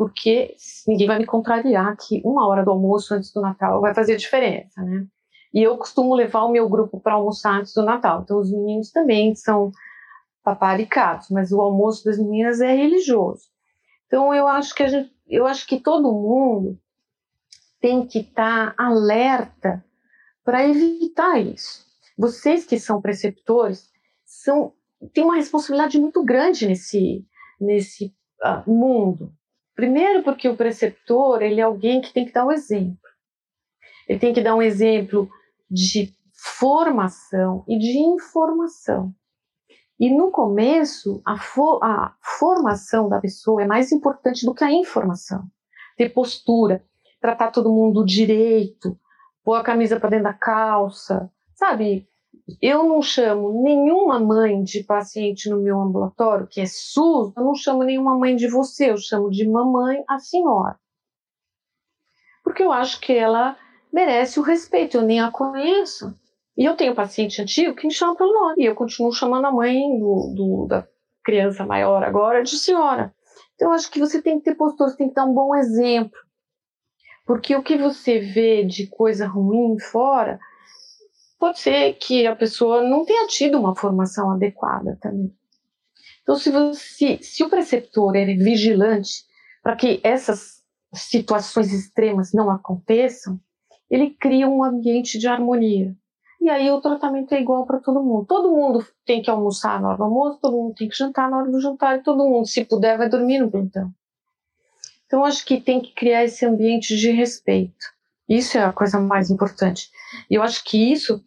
porque 0.00 0.56
ninguém 0.88 1.06
vai 1.06 1.18
me 1.18 1.26
contrariar 1.26 1.94
que 1.94 2.22
uma 2.24 2.48
hora 2.48 2.64
do 2.64 2.70
almoço 2.70 3.12
antes 3.12 3.30
do 3.34 3.42
Natal 3.42 3.82
vai 3.82 3.92
fazer 3.92 4.16
diferença, 4.16 4.80
né? 4.80 5.06
E 5.52 5.62
eu 5.62 5.76
costumo 5.76 6.14
levar 6.14 6.44
o 6.44 6.50
meu 6.50 6.66
grupo 6.70 6.98
para 6.98 7.12
almoçar 7.12 7.60
antes 7.60 7.74
do 7.74 7.82
Natal. 7.82 8.22
Então, 8.22 8.40
os 8.40 8.50
meninos 8.50 8.90
também 8.90 9.34
são 9.34 9.70
paparicados, 10.42 11.28
mas 11.28 11.52
o 11.52 11.60
almoço 11.60 12.02
das 12.06 12.16
meninas 12.18 12.62
é 12.62 12.74
religioso. 12.74 13.42
Então, 14.06 14.32
eu 14.32 14.48
acho 14.48 14.74
que, 14.74 14.88
gente, 14.88 15.14
eu 15.28 15.46
acho 15.46 15.66
que 15.66 15.78
todo 15.78 16.10
mundo 16.10 16.80
tem 17.78 18.06
que 18.06 18.20
estar 18.20 18.74
tá 18.74 18.82
alerta 18.82 19.84
para 20.42 20.66
evitar 20.66 21.38
isso. 21.38 21.84
Vocês 22.16 22.64
que 22.64 22.80
são 22.80 23.02
preceptores 23.02 23.90
são, 24.24 24.72
têm 25.12 25.24
uma 25.24 25.36
responsabilidade 25.36 26.00
muito 26.00 26.24
grande 26.24 26.66
nesse, 26.66 27.22
nesse 27.60 28.14
uh, 28.42 28.70
mundo. 28.70 29.38
Primeiro, 29.80 30.22
porque 30.22 30.46
o 30.46 30.58
preceptor 30.58 31.40
ele 31.40 31.58
é 31.58 31.64
alguém 31.64 32.02
que 32.02 32.12
tem 32.12 32.26
que 32.26 32.32
dar 32.32 32.44
um 32.44 32.52
exemplo. 32.52 32.98
Ele 34.06 34.18
tem 34.18 34.34
que 34.34 34.42
dar 34.42 34.54
um 34.54 34.60
exemplo 34.60 35.26
de 35.70 36.14
formação 36.34 37.64
e 37.66 37.78
de 37.78 37.98
informação. 37.98 39.14
E 39.98 40.14
no 40.14 40.30
começo, 40.30 41.22
a, 41.24 41.38
fo 41.38 41.80
a 41.82 42.14
formação 42.20 43.08
da 43.08 43.18
pessoa 43.22 43.62
é 43.62 43.66
mais 43.66 43.90
importante 43.90 44.44
do 44.44 44.52
que 44.52 44.62
a 44.62 44.70
informação. 44.70 45.44
Ter 45.96 46.10
postura, 46.10 46.84
tratar 47.18 47.50
todo 47.50 47.72
mundo 47.72 48.04
direito, 48.04 49.00
pôr 49.42 49.54
a 49.54 49.64
camisa 49.64 49.98
para 49.98 50.10
dentro 50.10 50.24
da 50.24 50.34
calça, 50.34 51.32
sabe? 51.54 52.06
Eu 52.60 52.84
não 52.84 53.02
chamo 53.02 53.62
nenhuma 53.62 54.18
mãe 54.18 54.62
de 54.62 54.82
paciente 54.84 55.48
no 55.48 55.60
meu 55.60 55.80
ambulatório 55.80 56.46
que 56.46 56.60
é 56.60 56.66
SUS, 56.66 57.32
eu 57.36 57.44
não 57.44 57.54
chamo 57.54 57.82
nenhuma 57.82 58.18
mãe 58.18 58.34
de 58.36 58.48
você, 58.48 58.90
eu 58.90 58.96
chamo 58.96 59.30
de 59.30 59.48
mamãe 59.48 60.02
a 60.08 60.18
senhora. 60.18 60.78
Porque 62.42 62.62
eu 62.62 62.72
acho 62.72 63.00
que 63.00 63.12
ela 63.12 63.56
merece 63.92 64.40
o 64.40 64.42
respeito, 64.42 64.96
eu 64.96 65.02
nem 65.02 65.20
a 65.20 65.30
conheço. 65.30 66.14
E 66.56 66.64
eu 66.64 66.76
tenho 66.76 66.94
paciente 66.94 67.40
antigo 67.40 67.74
que 67.74 67.86
me 67.86 67.92
chama 67.92 68.16
pelo 68.16 68.32
nome, 68.32 68.62
e 68.62 68.66
eu 68.66 68.74
continuo 68.74 69.12
chamando 69.12 69.46
a 69.46 69.52
mãe 69.52 69.98
do, 69.98 70.34
do, 70.34 70.66
da 70.66 70.86
criança 71.24 71.64
maior 71.64 72.02
agora 72.02 72.42
de 72.42 72.56
senhora. 72.56 73.14
Então 73.54 73.68
eu 73.68 73.74
acho 73.74 73.90
que 73.90 74.00
você 74.00 74.20
tem 74.22 74.38
que 74.38 74.44
ter 74.44 74.54
postura, 74.56 74.90
você 74.90 74.96
tem 74.96 75.08
que 75.08 75.14
dar 75.14 75.26
um 75.26 75.34
bom 75.34 75.54
exemplo. 75.54 76.18
Porque 77.26 77.54
o 77.54 77.62
que 77.62 77.76
você 77.76 78.18
vê 78.18 78.64
de 78.64 78.86
coisa 78.88 79.26
ruim 79.26 79.78
fora 79.78 80.40
pode 81.40 81.58
ser 81.58 81.94
que 81.94 82.26
a 82.26 82.36
pessoa 82.36 82.82
não 82.82 83.04
tenha 83.04 83.26
tido 83.26 83.58
uma 83.58 83.74
formação 83.74 84.30
adequada 84.30 84.98
também. 85.00 85.34
Então, 86.22 86.36
se, 86.36 86.50
você, 86.50 87.18
se 87.22 87.42
o 87.42 87.48
preceptor 87.48 88.14
é 88.14 88.26
vigilante 88.26 89.24
para 89.62 89.74
que 89.74 90.00
essas 90.04 90.62
situações 90.94 91.72
extremas 91.72 92.32
não 92.34 92.50
aconteçam, 92.50 93.40
ele 93.90 94.10
cria 94.10 94.46
um 94.46 94.62
ambiente 94.62 95.18
de 95.18 95.26
harmonia. 95.26 95.96
E 96.40 96.48
aí 96.48 96.70
o 96.70 96.80
tratamento 96.80 97.34
é 97.34 97.40
igual 97.40 97.66
para 97.66 97.80
todo 97.80 98.02
mundo. 98.02 98.26
Todo 98.26 98.50
mundo 98.50 98.86
tem 99.04 99.22
que 99.22 99.30
almoçar 99.30 99.80
na 99.80 99.88
hora 99.88 99.96
do 99.96 100.04
almoço, 100.04 100.40
todo 100.40 100.56
mundo 100.56 100.74
tem 100.74 100.88
que 100.88 100.96
jantar 100.96 101.30
na 101.30 101.38
hora 101.38 101.50
do 101.50 101.60
jantar 101.60 101.98
e 101.98 102.02
todo 102.02 102.28
mundo, 102.28 102.46
se 102.46 102.64
puder, 102.64 102.98
vai 102.98 103.08
dormir 103.08 103.38
no 103.38 103.50
plantão. 103.50 103.90
Então, 105.06 105.24
acho 105.24 105.44
que 105.44 105.60
tem 105.60 105.80
que 105.80 105.92
criar 105.92 106.24
esse 106.24 106.44
ambiente 106.46 106.96
de 106.96 107.10
respeito. 107.10 107.86
Isso 108.28 108.56
é 108.56 108.62
a 108.62 108.72
coisa 108.72 109.00
mais 109.00 109.28
importante. 109.28 109.90
E 110.30 110.34
eu 110.36 110.42
acho 110.42 110.62
que 110.64 110.92
isso 110.92 111.22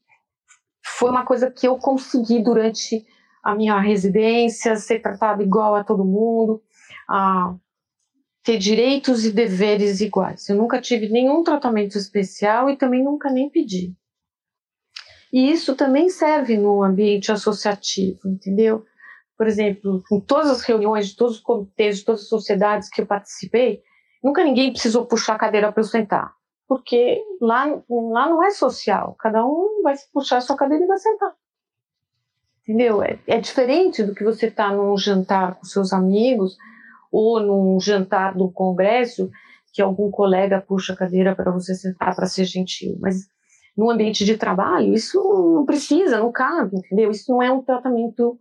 foi 0.93 1.09
uma 1.09 1.25
coisa 1.25 1.49
que 1.49 1.67
eu 1.67 1.77
consegui 1.77 2.41
durante 2.41 3.05
a 3.43 3.55
minha 3.55 3.79
residência, 3.79 4.75
ser 4.75 5.01
tratado 5.01 5.41
igual 5.41 5.75
a 5.75 5.83
todo 5.83 6.05
mundo, 6.05 6.61
a 7.09 7.55
ter 8.43 8.57
direitos 8.57 9.25
e 9.25 9.31
deveres 9.31 10.01
iguais. 10.01 10.47
Eu 10.47 10.55
nunca 10.55 10.79
tive 10.79 11.09
nenhum 11.09 11.43
tratamento 11.43 11.97
especial 11.97 12.69
e 12.69 12.77
também 12.77 13.03
nunca 13.03 13.29
nem 13.29 13.49
pedi. 13.49 13.93
E 15.31 15.51
isso 15.51 15.75
também 15.75 16.09
serve 16.09 16.57
no 16.57 16.83
ambiente 16.83 17.31
associativo, 17.31 18.19
entendeu? 18.25 18.85
Por 19.35 19.47
exemplo, 19.47 20.03
em 20.11 20.19
todas 20.19 20.51
as 20.51 20.61
reuniões, 20.61 21.07
de 21.07 21.15
todos 21.15 21.37
os 21.37 21.41
comitês, 21.41 21.99
de 21.99 22.05
todas 22.05 22.21
as 22.21 22.27
sociedades 22.27 22.87
que 22.87 23.01
eu 23.01 23.07
participei, 23.07 23.81
nunca 24.23 24.43
ninguém 24.43 24.71
precisou 24.71 25.05
puxar 25.07 25.35
a 25.35 25.39
cadeira 25.39 25.71
para 25.71 25.81
eu 25.81 25.85
sentar 25.85 26.33
porque 26.67 27.21
lá, 27.41 27.65
lá 27.89 28.29
não 28.29 28.43
é 28.43 28.51
social. 28.51 29.15
Cada 29.19 29.45
um 29.45 29.81
vai 29.83 29.95
puxar 30.13 30.37
a 30.37 30.41
sua 30.41 30.55
cadeira 30.55 30.83
e 30.83 30.87
vai 30.87 30.97
sentar. 30.97 31.33
Entendeu? 32.63 33.03
É, 33.03 33.19
é 33.27 33.39
diferente 33.39 34.03
do 34.03 34.15
que 34.15 34.23
você 34.23 34.47
estar 34.47 34.69
tá 34.69 34.75
num 34.75 34.97
jantar 34.97 35.55
com 35.55 35.65
seus 35.65 35.91
amigos 35.91 36.57
ou 37.11 37.39
num 37.39 37.79
jantar 37.79 38.35
do 38.35 38.49
congresso 38.49 39.29
que 39.73 39.81
algum 39.81 40.09
colega 40.09 40.61
puxa 40.61 40.93
a 40.93 40.95
cadeira 40.95 41.35
para 41.35 41.51
você 41.51 41.75
sentar 41.75 42.15
para 42.15 42.27
ser 42.27 42.45
gentil. 42.45 42.97
Mas 43.01 43.27
no 43.75 43.89
ambiente 43.89 44.23
de 44.23 44.37
trabalho, 44.37 44.93
isso 44.93 45.21
não 45.21 45.65
precisa, 45.65 46.19
não 46.19 46.31
cabe, 46.31 46.77
entendeu? 46.77 47.11
Isso 47.11 47.31
não 47.31 47.41
é 47.41 47.51
um 47.51 47.61
tratamento 47.61 48.37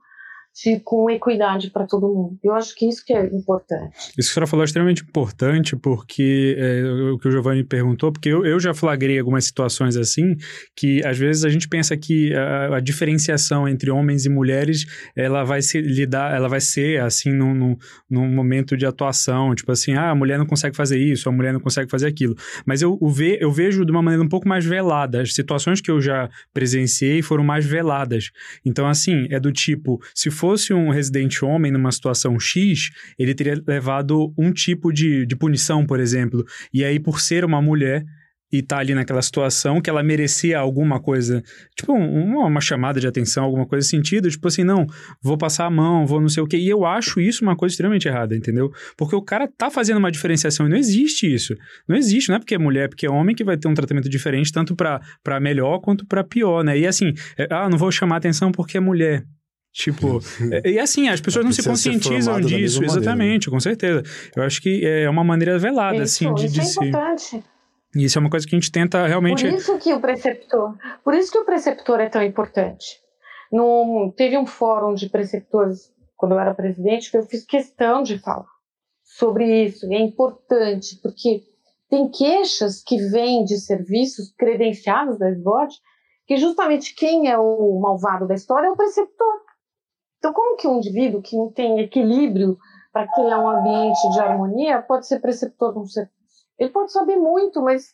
com 0.85 1.11
equidade 1.11 1.71
para 1.71 1.87
todo 1.87 2.09
mundo. 2.09 2.39
Eu 2.43 2.55
acho 2.55 2.75
que 2.75 2.87
isso 2.87 3.05
que 3.05 3.13
é 3.13 3.27
importante. 3.27 3.97
Isso 3.97 4.15
que 4.15 4.21
a 4.21 4.35
senhora 4.35 4.47
falou 4.47 4.63
é 4.63 4.67
extremamente 4.67 5.03
importante, 5.03 5.75
porque 5.75 6.57
é, 6.59 6.85
o 7.13 7.19
que 7.19 7.29
o 7.29 7.31
Giovanni 7.31 7.65
perguntou, 7.65 8.13
porque 8.13 8.29
eu, 8.29 8.45
eu 8.45 8.61
já 8.61 8.75
flagrei 8.75 9.19
algumas 9.19 9.45
situações 9.45 9.97
assim, 9.97 10.37
que 10.77 11.05
às 11.05 11.19
vezes 11.19 11.45
a 11.45 11.49
gente 11.49 11.69
pensa 11.69 11.97
que 11.97 12.35
a, 12.35 12.77
a 12.77 12.81
diferenciação 12.81 13.67
entre 13.67 13.91
homens 13.91 14.27
e 14.27 14.29
mulheres, 14.29 14.85
ela 15.17 15.43
vai 15.43 15.63
se 15.63 15.81
lidar, 15.81 16.35
ela 16.35 16.49
vai 16.49 16.61
ser 16.61 17.01
assim 17.01 17.33
num, 17.33 17.55
num, 17.55 17.77
num, 18.11 18.29
momento 18.29 18.77
de 18.77 18.85
atuação, 18.85 19.55
tipo 19.55 19.73
assim, 19.73 19.95
ah, 19.95 20.11
a 20.11 20.15
mulher 20.15 20.39
não 20.39 20.47
consegue 20.47 20.77
fazer 20.77 20.99
isso, 20.99 21.29
a 21.29 21.33
mulher 21.33 21.53
não 21.53 21.61
consegue 21.61 21.91
fazer 21.91 22.07
aquilo. 22.07 22.37
Mas 22.67 22.83
eu, 22.83 22.99
ve, 23.03 23.39
eu 23.41 23.51
vejo 23.51 23.85
de 23.85 23.91
uma 23.91 24.03
maneira 24.03 24.23
um 24.23 24.29
pouco 24.29 24.49
mais 24.49 24.65
velada. 24.65 25.23
As 25.23 25.35
situações 25.35 25.81
que 25.81 25.91
eu 25.91 26.01
já 26.01 26.29
presenciei 26.53 27.23
foram 27.23 27.43
mais 27.43 27.65
veladas. 27.65 28.31
Então, 28.65 28.87
assim, 28.87 29.27
é 29.31 29.41
do 29.41 29.53
tipo, 29.53 30.01
se 30.15 30.31
fosse 30.43 30.75
um 30.75 30.91
residente 30.91 31.45
homem 31.45 31.71
numa 31.71 31.93
situação 31.93 32.37
X, 32.37 32.91
ele 33.17 33.33
teria 33.33 33.63
levado 33.65 34.35
um 34.37 34.53
tipo 34.53 34.91
de, 34.91 35.25
de 35.25 35.37
punição, 35.37 35.87
por 35.87 36.01
exemplo. 36.01 36.45
E 36.75 36.85
aí, 36.85 36.99
por 36.99 37.21
ser 37.21 37.45
uma 37.45 37.63
mulher, 37.63 38.05
e 38.51 38.61
tá 38.61 38.79
ali 38.79 38.93
naquela 38.93 39.23
situação 39.23 39.81
que 39.81 39.89
ela 39.89 40.03
merecia 40.03 40.59
alguma 40.59 41.01
coisa, 41.01 41.45
tipo 41.77 41.93
uma, 41.93 42.49
uma, 42.49 42.61
chamada 42.61 42.99
de 42.99 43.07
atenção, 43.07 43.45
alguma 43.45 43.65
coisa 43.65 43.87
sentido, 43.87 44.29
tipo 44.29 44.49
assim, 44.49 44.65
não, 44.65 44.85
vou 45.23 45.39
passar 45.39 45.67
a 45.67 45.71
mão, 45.71 46.05
vou 46.09 46.21
não 46.21 46.29
sei 46.29 46.43
o 46.43 46.47
quê. 46.49 46.57
E 46.57 46.69
eu 46.69 46.85
acho 46.85 47.21
isso 47.21 47.45
uma 47.45 47.55
coisa 47.55 47.73
extremamente 47.73 48.09
errada, 48.09 48.37
entendeu? 48.37 48.73
Porque 48.97 49.15
o 49.15 49.23
cara 49.23 49.47
tá 49.47 49.71
fazendo 49.71 49.99
uma 49.99 50.11
diferenciação 50.11 50.67
e 50.67 50.71
não 50.71 50.77
existe 50.77 51.33
isso. 51.33 51.55
Não 51.89 51.95
existe, 51.95 52.31
não 52.31 52.37
é 52.37 52.39
porque 52.41 52.57
é 52.57 52.59
mulher, 52.59 52.87
é 52.87 52.89
porque 52.89 53.07
é 53.07 53.11
homem 53.11 53.37
que 53.37 53.45
vai 53.45 53.57
ter 53.57 53.69
um 53.69 53.75
tratamento 53.75 54.09
diferente, 54.09 54.51
tanto 54.51 54.75
para 54.75 55.41
melhor 55.41 55.79
quanto 55.79 56.05
para 56.05 56.25
pior, 56.25 56.65
né? 56.65 56.77
E 56.77 56.85
assim, 56.85 57.15
é, 57.39 57.47
ah, 57.49 57.69
não 57.71 57.79
vou 57.79 57.93
chamar 57.93 58.17
atenção 58.17 58.51
porque 58.51 58.77
é 58.77 58.81
mulher. 58.81 59.25
Tipo, 59.73 60.21
e 60.65 60.79
assim, 60.79 61.09
as 61.09 61.21
pessoas 61.21 61.47
não 61.47 61.53
se 61.53 61.63
conscientizam 61.63 62.39
disso, 62.41 62.85
exatamente, 62.85 63.49
com 63.49 63.59
certeza. 63.59 64.03
Eu 64.37 64.43
acho 64.43 64.61
que 64.61 64.85
é 64.87 65.09
uma 65.09 65.25
maneira 65.25 65.59
velada, 65.59 65.97
isso, 65.97 66.03
assim, 66.27 66.35
de, 66.35 66.47
isso 66.47 66.55
de 66.55 66.61
é 66.61 66.65
se. 66.65 66.85
importante. 66.85 67.45
E 67.95 68.05
isso 68.05 68.19
é 68.19 68.21
uma 68.21 68.31
coisa 68.31 68.47
que 68.47 68.55
a 68.55 68.59
gente 68.59 68.71
tenta 68.71 69.07
realmente. 69.07 69.47
Por 69.47 69.55
isso 69.55 69.79
que 69.79 69.93
o 69.93 70.01
preceptor, 70.01 70.77
por 71.03 71.15
isso 71.15 71.33
que 71.33 71.39
o 71.39 71.45
preceptor 71.45 72.01
é 72.01 72.09
tão 72.09 72.23
importante. 72.23 73.01
No, 73.51 74.13
teve 74.17 74.37
um 74.37 74.47
fórum 74.47 74.95
de 74.95 75.09
preceptores 75.09 75.91
quando 76.17 76.33
eu 76.33 76.41
era 76.41 76.55
presidente 76.55 77.11
que 77.11 77.17
eu 77.17 77.23
fiz 77.23 77.45
questão 77.45 78.03
de 78.03 78.19
falar 78.19 78.47
sobre 79.03 79.65
isso. 79.65 79.87
E 79.91 79.95
é 79.95 80.01
importante 80.01 80.99
porque 81.03 81.43
tem 81.91 82.11
queixas 82.11 82.83
que 82.83 82.97
vêm 83.11 83.45
de 83.45 83.59
serviços 83.59 84.33
credenciados 84.39 85.19
da 85.19 85.31
SBOT 85.31 85.75
que 86.27 86.37
justamente 86.37 86.95
quem 86.95 87.29
é 87.29 87.37
o 87.37 87.79
malvado 87.81 88.27
da 88.27 88.35
história 88.35 88.69
é 88.69 88.71
o 88.71 88.77
preceptor. 88.77 89.42
Então, 90.23 90.33
como 90.33 90.57
que 90.57 90.69
um 90.69 90.77
indivíduo 90.77 91.21
que 91.21 91.37
não 91.37 91.51
tem 91.51 91.81
equilíbrio 91.81 92.57
para 92.93 93.09
criar 93.09 93.41
um 93.41 93.49
ambiente 93.49 94.09
de 94.13 94.21
harmonia 94.21 94.81
pode 94.81 95.05
ser 95.09 95.19
preceptor 95.19 95.73
de 95.73 95.81
um 95.81 95.85
serviço? 95.85 96.47
Ele 96.57 96.71
pode 96.71 96.93
saber 96.93 97.17
muito, 97.17 97.61
mas 97.61 97.93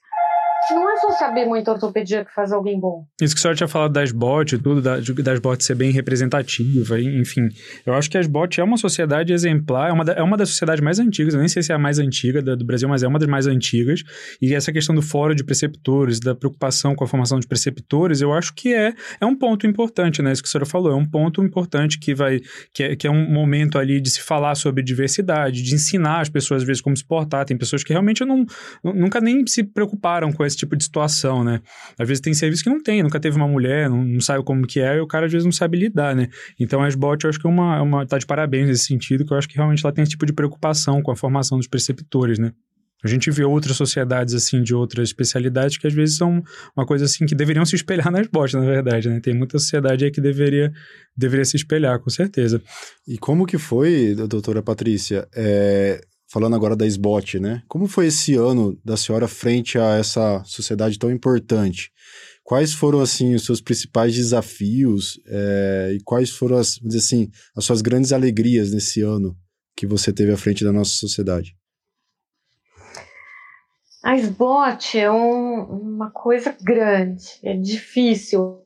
não 0.74 0.90
é 0.90 0.96
só 0.96 1.12
saber 1.12 1.46
muito 1.46 1.70
ortopedia 1.70 2.24
que 2.24 2.32
faz 2.32 2.52
alguém 2.52 2.78
bom. 2.78 3.04
Isso 3.20 3.34
que 3.34 3.38
a 3.38 3.42
senhora 3.42 3.56
tinha 3.56 3.68
falado 3.68 3.92
das 3.92 4.12
BOT 4.12 4.54
e 4.54 4.58
tudo, 4.58 4.82
da, 4.82 4.96
das 4.98 5.38
BOT 5.38 5.64
ser 5.64 5.74
bem 5.74 5.90
representativa, 5.90 7.00
enfim. 7.00 7.48
Eu 7.86 7.94
acho 7.94 8.10
que 8.10 8.18
as 8.18 8.26
BOT 8.26 8.60
é 8.60 8.64
uma 8.64 8.76
sociedade 8.76 9.32
exemplar, 9.32 9.90
é 9.90 9.92
uma, 9.92 10.04
da, 10.04 10.12
é 10.12 10.22
uma 10.22 10.36
das 10.36 10.50
sociedades 10.50 10.82
mais 10.82 10.98
antigas, 10.98 11.34
eu 11.34 11.40
nem 11.40 11.48
sei 11.48 11.62
se 11.62 11.72
é 11.72 11.74
a 11.74 11.78
mais 11.78 11.98
antiga 11.98 12.42
do, 12.42 12.56
do 12.56 12.64
Brasil, 12.64 12.88
mas 12.88 13.02
é 13.02 13.08
uma 13.08 13.18
das 13.18 13.28
mais 13.28 13.46
antigas. 13.46 14.02
E 14.40 14.54
essa 14.54 14.72
questão 14.72 14.94
do 14.94 15.02
fórum 15.02 15.34
de 15.34 15.44
preceptores, 15.44 16.20
da 16.20 16.34
preocupação 16.34 16.94
com 16.94 17.04
a 17.04 17.06
formação 17.06 17.38
de 17.38 17.46
preceptores, 17.46 18.20
eu 18.20 18.32
acho 18.32 18.54
que 18.54 18.74
é, 18.74 18.92
é 19.20 19.26
um 19.26 19.36
ponto 19.36 19.66
importante, 19.66 20.22
né? 20.22 20.32
Isso 20.32 20.42
que 20.42 20.48
a 20.48 20.52
senhora 20.52 20.66
falou, 20.66 20.92
é 20.92 20.96
um 20.96 21.06
ponto 21.06 21.42
importante 21.42 21.98
que 21.98 22.14
vai, 22.14 22.40
que 22.72 22.82
é, 22.82 22.96
que 22.96 23.06
é 23.06 23.10
um 23.10 23.30
momento 23.30 23.78
ali 23.78 24.00
de 24.00 24.10
se 24.10 24.20
falar 24.20 24.54
sobre 24.54 24.82
diversidade, 24.82 25.62
de 25.62 25.74
ensinar 25.74 26.20
as 26.20 26.28
pessoas, 26.28 26.62
às 26.62 26.66
vezes, 26.66 26.82
como 26.82 26.96
se 26.96 27.04
portar. 27.04 27.44
Tem 27.44 27.56
pessoas 27.56 27.82
que 27.82 27.92
realmente 27.92 28.24
não, 28.24 28.44
nunca 28.82 29.20
nem 29.20 29.46
se 29.46 29.62
preocuparam 29.62 30.32
com 30.32 30.44
esse 30.44 30.57
tipo 30.58 30.76
de 30.76 30.84
situação, 30.84 31.42
né? 31.42 31.60
Às 31.98 32.06
vezes 32.06 32.20
tem 32.20 32.34
serviço 32.34 32.62
que 32.62 32.70
não 32.70 32.82
tem, 32.82 33.02
nunca 33.02 33.18
teve 33.20 33.36
uma 33.36 33.48
mulher, 33.48 33.88
não, 33.88 34.04
não 34.04 34.20
sabe 34.20 34.44
como 34.44 34.66
que 34.66 34.80
é, 34.80 34.96
e 34.96 35.00
o 35.00 35.06
cara 35.06 35.26
às 35.26 35.32
vezes 35.32 35.44
não 35.44 35.52
sabe 35.52 35.78
lidar, 35.78 36.14
né? 36.14 36.28
Então 36.58 36.82
a 36.82 36.88
SBOT 36.88 37.24
eu 37.24 37.30
acho 37.30 37.38
que 37.38 37.46
é 37.46 37.50
uma, 37.50 37.76
é 37.76 37.80
uma 37.80 38.06
tá 38.06 38.18
de 38.18 38.26
parabéns 38.26 38.68
nesse 38.68 38.84
sentido, 38.84 39.24
que 39.24 39.32
eu 39.32 39.38
acho 39.38 39.48
que 39.48 39.56
realmente 39.56 39.84
ela 39.84 39.92
tem 39.92 40.02
esse 40.02 40.10
tipo 40.10 40.26
de 40.26 40.32
preocupação 40.32 41.02
com 41.02 41.10
a 41.10 41.16
formação 41.16 41.58
dos 41.58 41.66
preceptores, 41.66 42.38
né? 42.38 42.52
A 43.04 43.06
gente 43.06 43.30
vê 43.30 43.44
outras 43.44 43.76
sociedades, 43.76 44.34
assim, 44.34 44.60
de 44.60 44.74
outras 44.74 45.08
especialidades 45.08 45.78
que 45.78 45.86
às 45.86 45.94
vezes 45.94 46.16
são 46.16 46.42
uma 46.76 46.84
coisa, 46.84 47.04
assim, 47.04 47.26
que 47.26 47.34
deveriam 47.34 47.64
se 47.64 47.76
espelhar 47.76 48.10
nas 48.10 48.26
bots, 48.26 48.54
na 48.54 48.60
verdade, 48.60 49.08
né? 49.08 49.20
Tem 49.20 49.32
muita 49.32 49.56
sociedade 49.58 50.04
aí 50.04 50.10
que 50.10 50.20
deveria, 50.20 50.72
deveria 51.16 51.44
se 51.44 51.56
espelhar, 51.56 52.00
com 52.00 52.10
certeza. 52.10 52.60
E 53.06 53.16
como 53.16 53.46
que 53.46 53.56
foi, 53.56 54.16
doutora 54.16 54.62
Patrícia, 54.62 55.28
é, 55.32 56.00
falando 56.28 56.54
agora 56.54 56.76
da 56.76 56.86
SBOT, 56.86 57.40
né? 57.40 57.62
Como 57.66 57.86
foi 57.86 58.06
esse 58.06 58.34
ano 58.34 58.78
da 58.84 58.96
senhora 58.96 59.26
frente 59.26 59.78
a 59.78 59.96
essa 59.96 60.42
sociedade 60.44 60.98
tão 60.98 61.10
importante? 61.10 61.90
Quais 62.44 62.72
foram, 62.72 63.00
assim, 63.00 63.34
os 63.34 63.44
seus 63.44 63.60
principais 63.60 64.14
desafios 64.14 65.20
é, 65.26 65.92
e 65.94 66.02
quais 66.02 66.30
foram, 66.30 66.56
as, 66.56 66.78
vamos 66.78 66.94
dizer 66.94 67.04
assim, 67.04 67.30
as 67.56 67.64
suas 67.64 67.82
grandes 67.82 68.12
alegrias 68.12 68.72
nesse 68.72 69.02
ano 69.02 69.36
que 69.76 69.86
você 69.86 70.12
teve 70.12 70.32
à 70.32 70.36
frente 70.36 70.64
da 70.64 70.72
nossa 70.72 70.92
sociedade? 70.92 71.56
A 74.02 74.16
SBOT 74.16 74.98
é 74.98 75.10
um, 75.10 75.62
uma 75.64 76.10
coisa 76.10 76.56
grande, 76.62 77.24
é 77.42 77.54
difícil, 77.54 78.62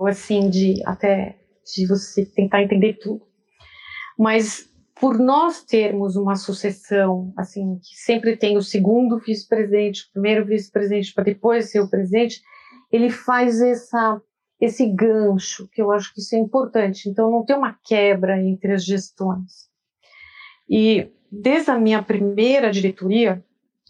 assim, 0.00 0.48
de 0.48 0.82
até 0.86 1.38
de 1.74 1.86
você 1.86 2.24
tentar 2.24 2.62
entender 2.62 2.94
tudo. 2.94 3.26
Mas 4.18 4.68
por 5.00 5.18
nós 5.18 5.64
termos 5.64 6.16
uma 6.16 6.34
sucessão, 6.34 7.32
assim, 7.36 7.78
que 7.78 7.96
sempre 7.96 8.36
tem 8.36 8.56
o 8.56 8.62
segundo 8.62 9.18
vice-presidente, 9.18 10.02
o 10.02 10.12
primeiro 10.12 10.44
vice-presidente 10.44 11.14
para 11.14 11.24
depois 11.24 11.70
ser 11.70 11.80
o 11.80 11.88
presidente, 11.88 12.40
ele 12.90 13.10
faz 13.10 13.60
essa, 13.60 14.20
esse 14.60 14.86
gancho, 14.86 15.68
que 15.68 15.80
eu 15.80 15.92
acho 15.92 16.12
que 16.12 16.20
isso 16.20 16.34
é 16.34 16.38
importante. 16.38 17.08
Então, 17.08 17.30
não 17.30 17.44
tem 17.44 17.56
uma 17.56 17.78
quebra 17.84 18.42
entre 18.42 18.72
as 18.72 18.84
gestões. 18.84 19.68
E 20.68 21.10
desde 21.30 21.70
a 21.70 21.78
minha 21.78 22.02
primeira 22.02 22.70
diretoria, 22.70 23.44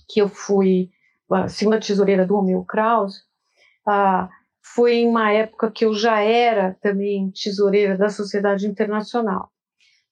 que 0.09 0.21
eu 0.21 0.29
fui 0.29 0.91
a 1.31 1.49
segunda 1.49 1.81
tesoureira 1.81 2.27
do 2.27 2.37
Romeu 2.37 2.65
Kraus, 2.65 3.15
ah, 3.87 4.29
foi 4.63 4.97
em 4.97 5.09
uma 5.09 5.33
época 5.33 5.71
que 5.71 5.85
eu 5.85 5.95
já 5.95 6.21
era 6.21 6.77
também 6.81 7.31
tesoureira 7.31 7.97
da 7.97 8.09
Sociedade 8.11 8.67
Internacional. 8.67 9.51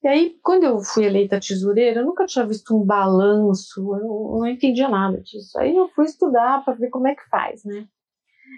E 0.06 0.08
aí, 0.08 0.38
quando 0.40 0.62
eu 0.62 0.78
fui 0.78 1.04
eleita 1.04 1.40
tesoureira, 1.40 1.98
eu 1.98 2.06
nunca 2.06 2.26
tinha 2.26 2.46
visto 2.46 2.76
um 2.76 2.84
balanço, 2.84 3.80
eu 3.96 4.38
não 4.38 4.46
entendia 4.46 4.88
nada 4.88 5.20
disso. 5.20 5.58
Aí 5.58 5.74
eu 5.74 5.88
fui 5.88 6.04
estudar 6.04 6.64
para 6.64 6.74
ver 6.74 6.90
como 6.90 7.08
é 7.08 7.16
que 7.16 7.28
faz, 7.28 7.64
né? 7.64 7.88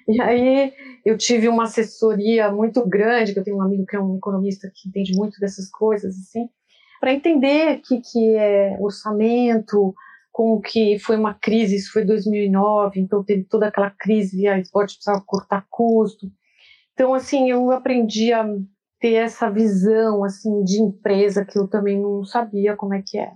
E 0.07 0.21
aí 0.21 0.75
eu 1.07 1.17
tive 1.17 1.49
uma 1.49 1.63
assessoria 1.63 2.53
muito 2.53 2.87
grande, 2.87 3.33
que 3.33 3.39
eu 3.39 3.43
tenho 3.43 3.57
um 3.57 3.63
amigo 3.63 3.87
que 3.87 3.97
é 3.97 3.99
um 3.99 4.19
economista 4.19 4.71
que 4.75 4.91
entende 4.91 5.17
muito 5.17 5.41
dessas 5.41 5.71
coisas, 5.71 6.15
assim, 6.19 6.51
para 7.01 7.15
entender 7.15 7.79
o 7.79 7.81
que, 7.81 8.03
que 8.03 8.35
é 8.35 8.77
orçamento, 8.79 9.95
com 10.31 10.61
que 10.61 10.99
foi 10.99 11.17
uma 11.17 11.33
crise, 11.33 11.77
isso 11.77 11.95
foi 11.95 12.05
2009, 12.05 13.01
então 13.01 13.25
teve 13.25 13.45
toda 13.45 13.69
aquela 13.69 13.91
crise, 13.91 14.47
a 14.47 14.59
esporte 14.59 14.97
precisava 14.97 15.25
cortar 15.25 15.65
custo. 15.71 16.31
Então, 16.93 17.15
assim, 17.15 17.51
eu 17.51 17.71
aprendi 17.71 18.35
a 18.35 18.47
ter 19.01 19.15
essa 19.15 19.51
visão 19.51 20.25
assim 20.25 20.63
de 20.65 20.81
empresa 20.81 21.45
que 21.45 21.59
eu 21.59 21.69
também 21.69 22.01
não 22.01 22.25
sabia 22.25 22.77
como 22.77 22.95
é 22.95 23.03
que 23.05 23.19
é. 23.19 23.33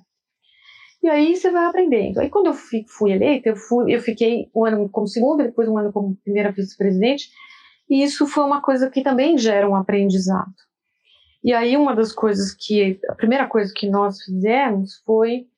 E 1.02 1.08
aí 1.08 1.34
você 1.34 1.50
vai 1.50 1.64
aprendendo. 1.66 2.20
Aí 2.20 2.30
quando 2.30 2.46
eu 2.46 2.54
fui 2.54 3.12
eleita, 3.12 3.48
eu, 3.48 3.56
fui, 3.56 3.92
eu 3.92 4.00
fiquei 4.00 4.48
um 4.54 4.64
ano 4.64 4.88
como 4.88 5.08
segunda, 5.08 5.44
depois 5.44 5.68
um 5.68 5.76
ano 5.76 5.92
como 5.92 6.16
primeira 6.22 6.52
vice-presidente, 6.52 7.28
e 7.90 8.02
isso 8.02 8.26
foi 8.26 8.44
uma 8.44 8.62
coisa 8.62 8.88
que 8.88 9.02
também 9.02 9.36
gera 9.36 9.68
um 9.68 9.74
aprendizado. 9.74 10.54
E 11.42 11.52
aí 11.52 11.76
uma 11.76 11.94
das 11.94 12.12
coisas 12.12 12.54
que, 12.54 13.00
a 13.08 13.14
primeira 13.14 13.48
coisa 13.48 13.72
que 13.74 13.90
nós 13.90 14.22
fizemos 14.22 15.02
foi, 15.04 15.48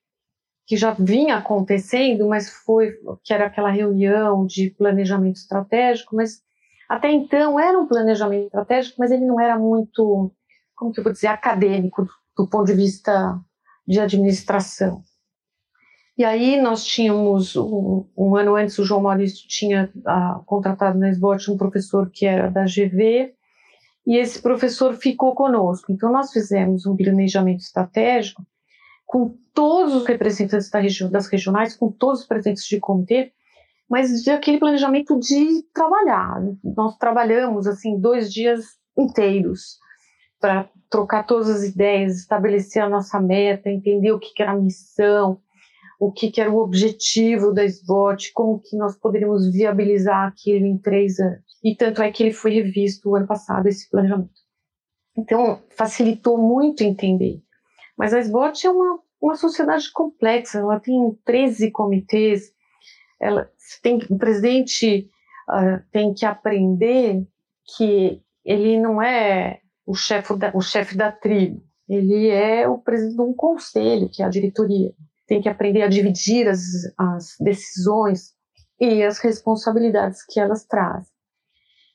que 0.65 0.75
já 0.75 0.95
vinha 0.97 1.37
acontecendo, 1.37 2.27
mas 2.27 2.49
foi, 2.49 2.93
que 3.23 3.31
era 3.31 3.45
aquela 3.45 3.69
reunião 3.69 4.47
de 4.47 4.71
planejamento 4.71 5.35
estratégico, 5.35 6.15
mas 6.15 6.41
até 6.89 7.11
então 7.11 7.59
era 7.59 7.79
um 7.79 7.87
planejamento 7.87 8.45
estratégico, 8.45 8.95
mas 8.99 9.11
ele 9.11 9.25
não 9.25 9.39
era 9.39 9.57
muito, 9.57 10.31
como 10.75 10.91
que 10.91 10.99
eu 10.99 11.03
vou 11.03 11.13
dizer, 11.13 11.27
acadêmico 11.27 12.07
do, 12.37 12.47
ponto 12.47 12.65
de 12.65 12.73
vista 12.73 13.39
de 13.87 13.99
administração. 13.99 15.01
E 16.17 16.23
aí 16.23 16.61
nós 16.61 16.85
tínhamos, 16.85 17.55
um, 17.55 18.07
um 18.17 18.35
ano 18.35 18.55
antes, 18.55 18.77
o 18.79 18.85
João 18.85 19.01
Maurício 19.01 19.47
tinha 19.47 19.91
ah, 20.05 20.41
contratado 20.45 20.97
na 20.97 21.09
SBOT 21.09 21.51
um 21.51 21.57
professor 21.57 22.09
que 22.09 22.25
era 22.25 22.49
da 22.49 22.63
GV, 22.63 23.33
e 24.07 24.17
esse 24.17 24.41
professor 24.41 24.93
ficou 24.93 25.33
conosco. 25.33 25.91
Então 25.91 26.11
nós 26.11 26.31
fizemos 26.31 26.85
um 26.85 26.95
planejamento 26.95 27.61
estratégico 27.61 28.45
com 29.05 29.35
todos 29.53 29.93
os 29.93 30.05
representantes 30.05 30.69
da 30.69 30.81
das 31.09 31.27
regionais, 31.27 31.75
com 31.75 31.91
todos 31.91 32.21
os 32.21 32.27
presidentes 32.27 32.65
de 32.65 32.79
comitê, 32.79 33.31
mas 33.89 34.23
de 34.23 34.31
aquele 34.31 34.59
planejamento 34.59 35.19
de 35.19 35.63
trabalhar. 35.73 36.41
Nós 36.63 36.97
trabalhamos 36.97 37.67
assim 37.67 37.99
dois 37.99 38.33
dias 38.33 38.65
inteiros 38.97 39.77
para 40.39 40.69
trocar 40.89 41.23
todas 41.23 41.49
as 41.49 41.63
ideias, 41.63 42.17
estabelecer 42.19 42.81
a 42.81 42.89
nossa 42.89 43.19
meta, 43.19 43.69
entender 43.69 44.11
o 44.11 44.19
que, 44.19 44.33
que 44.33 44.41
era 44.41 44.51
a 44.51 44.57
missão, 44.57 45.39
o 45.99 46.11
que, 46.11 46.29
que 46.29 46.41
era 46.41 46.51
o 46.51 46.59
objetivo 46.59 47.53
da 47.53 47.63
SBOT, 47.63 48.31
como 48.33 48.59
que 48.59 48.77
nós 48.77 48.97
poderíamos 48.97 49.51
viabilizar 49.51 50.27
aquilo 50.27 50.65
em 50.65 50.77
três 50.77 51.19
anos. 51.19 51.43
E 51.63 51.75
tanto 51.75 52.01
é 52.01 52.11
que 52.11 52.23
ele 52.23 52.33
foi 52.33 52.53
revisto 52.53 53.09
o 53.09 53.15
ano 53.15 53.27
passado, 53.27 53.67
esse 53.67 53.89
planejamento. 53.89 54.29
Então, 55.17 55.61
facilitou 55.69 56.37
muito 56.37 56.83
entender. 56.83 57.41
Mas 57.97 58.13
a 58.13 58.19
SBOT 58.19 58.67
é 58.67 58.69
uma, 58.69 58.99
uma 59.21 59.35
sociedade 59.35 59.91
complexa, 59.91 60.59
ela 60.59 60.79
tem 60.79 61.17
13 61.23 61.71
comitês, 61.71 62.51
ela 63.19 63.49
tem 63.81 63.99
o 64.09 64.17
presidente 64.17 65.09
uh, 65.49 65.83
tem 65.91 66.13
que 66.13 66.25
aprender 66.25 67.25
que 67.75 68.21
ele 68.43 68.79
não 68.79 69.01
é 69.01 69.59
o 69.85 69.95
chefe 69.95 70.35
da, 70.35 70.51
o 70.53 70.61
chefe 70.61 70.95
da 70.95 71.11
tribo, 71.11 71.61
ele 71.87 72.29
é 72.29 72.67
o 72.67 72.77
presidente 72.77 73.15
de 73.15 73.21
um 73.21 73.33
conselho, 73.33 74.09
que 74.11 74.21
é 74.21 74.25
a 74.25 74.29
diretoria. 74.29 74.91
Tem 75.27 75.41
que 75.41 75.49
aprender 75.49 75.81
a 75.81 75.87
dividir 75.87 76.47
as, 76.47 76.61
as 76.97 77.35
decisões 77.39 78.33
e 78.79 79.03
as 79.03 79.19
responsabilidades 79.19 80.23
que 80.25 80.39
elas 80.39 80.65
trazem. 80.65 81.13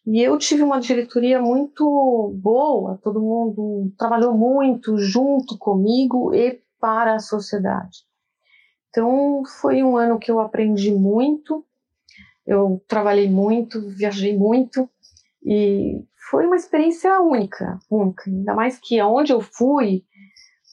E 0.07 0.21
eu 0.21 0.39
tive 0.39 0.63
uma 0.63 0.81
diretoria 0.81 1.41
muito 1.41 2.35
boa, 2.41 2.99
todo 3.03 3.21
mundo 3.21 3.93
trabalhou 3.99 4.35
muito 4.35 4.97
junto 4.97 5.59
comigo 5.59 6.35
e 6.35 6.61
para 6.81 7.15
a 7.15 7.19
sociedade. 7.19 7.99
Então, 8.91 9.43
foi 9.61 9.83
um 9.83 9.97
ano 9.97 10.19
que 10.19 10.31
eu 10.31 10.41
aprendi 10.41 10.93
muito, 10.93 11.65
eu 12.47 12.83
trabalhei 12.89 13.31
muito, 13.31 13.81
viajei 13.91 14.37
muito. 14.37 14.91
E 15.43 16.05
foi 16.31 16.47
uma 16.47 16.57
experiência 16.57 17.21
única, 17.21 17.79
única. 17.89 18.29
Ainda 18.29 18.55
mais 18.55 18.79
que 18.79 18.99
aonde 19.01 19.33
eu 19.33 19.41
fui, 19.41 20.05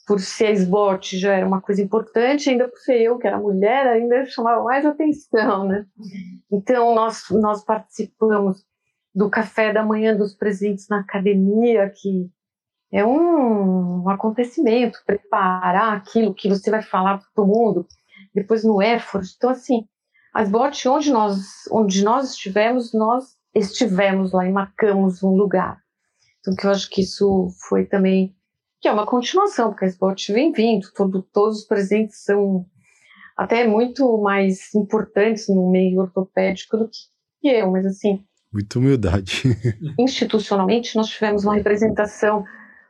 por 0.07 0.19
ser 0.19 0.51
esbote 0.51 1.17
já 1.19 1.33
era 1.33 1.45
uma 1.45 1.61
coisa 1.61 1.81
importante, 1.81 2.49
ainda 2.49 2.67
por 2.67 2.77
ser 2.79 3.01
eu 3.01 3.17
que 3.17 3.27
era 3.27 3.39
mulher, 3.39 3.87
ainda 3.87 4.25
chamava 4.25 4.63
mais 4.63 4.85
atenção, 4.85 5.65
né? 5.65 5.85
Então 6.49 6.95
nós 6.95 7.25
nós 7.29 7.63
participamos 7.63 8.65
do 9.13 9.29
café 9.29 9.73
da 9.73 9.83
manhã 9.83 10.15
dos 10.15 10.33
presentes 10.33 10.87
na 10.87 11.01
academia, 11.01 11.91
que 11.93 12.29
é 12.91 13.05
um, 13.05 14.03
um 14.03 14.09
acontecimento, 14.09 15.03
preparar 15.05 15.97
aquilo 15.97 16.33
que 16.33 16.47
você 16.47 16.71
vai 16.71 16.81
falar 16.81 17.17
para 17.17 17.27
todo 17.35 17.47
mundo, 17.47 17.85
depois 18.33 18.63
no 18.63 18.81
effort. 18.81 19.27
Então 19.35 19.49
assim, 19.49 19.85
as 20.33 20.49
botes 20.49 20.85
onde 20.85 21.11
nós 21.11 21.37
onde 21.71 22.03
nós 22.03 22.31
estivemos, 22.31 22.93
nós 22.93 23.35
estivemos 23.53 24.31
lá 24.31 24.47
e 24.47 24.51
marcamos 24.51 25.23
um 25.23 25.31
lugar. 25.31 25.79
Então 26.39 26.55
que 26.55 26.65
eu 26.65 26.71
acho 26.71 26.89
que 26.89 27.01
isso 27.01 27.49
foi 27.67 27.85
também 27.85 28.35
que 28.79 28.87
é 28.87 28.91
uma 28.91 29.05
continuação, 29.05 29.71
porque 29.71 29.85
a 29.85 29.87
Sport 29.87 30.29
vem 30.29 30.51
vindo, 30.51 30.87
todo, 30.93 31.23
todos 31.33 31.59
os 31.59 31.65
presentes 31.65 32.23
são 32.23 32.65
até 33.35 33.67
muito 33.67 34.17
mais 34.17 34.73
importantes 34.73 35.47
no 35.47 35.69
meio 35.69 35.99
ortopédico 35.99 36.77
do 36.77 36.89
que 36.89 37.47
eu, 37.47 37.71
mas 37.71 37.85
assim. 37.85 38.23
Muita 38.51 38.79
humildade. 38.79 39.43
institucionalmente, 39.99 40.95
nós 40.95 41.07
tivemos 41.07 41.43
uma 41.43 41.55
representação 41.55 42.43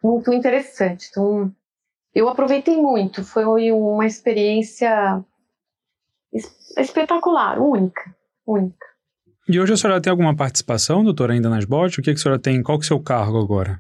muito 0.04 0.32
interessante. 0.34 1.08
Então, 1.10 1.54
eu 2.18 2.28
aproveitei 2.30 2.78
muito, 2.78 3.24
foi 3.24 3.46
uma 3.72 4.06
experiência 4.06 5.24
espetacular, 6.78 7.60
única, 7.60 8.16
única. 8.46 8.88
E 9.48 9.60
hoje 9.60 9.74
a 9.74 9.78
senhora 9.78 10.02
tem 10.02 10.10
alguma 10.10 10.36
participação, 10.36 11.04
doutora, 11.04 11.34
ainda 11.34 11.50
nas 11.50 11.64
botes? 11.64 11.98
O 11.98 12.02
que, 12.02 12.12
que 12.12 12.20
a 12.20 12.22
senhora 12.22 12.42
tem? 12.42 12.64
Qual 12.64 12.78
que 12.80 12.86
é 12.86 12.88
o 12.88 12.88
seu 12.88 13.00
cargo 13.00 13.40
agora? 13.40 13.80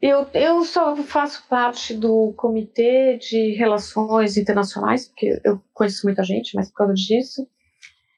Eu, 0.00 0.26
eu 0.32 0.64
só 0.64 0.94
faço 0.96 1.44
parte 1.48 1.94
do 1.94 2.32
Comitê 2.36 3.18
de 3.18 3.56
Relações 3.56 4.36
Internacionais, 4.36 5.08
porque 5.08 5.40
eu 5.44 5.60
conheço 5.72 6.06
muita 6.06 6.22
gente, 6.22 6.54
mas 6.54 6.68
por 6.70 6.76
causa 6.76 6.94
disso. 6.94 7.46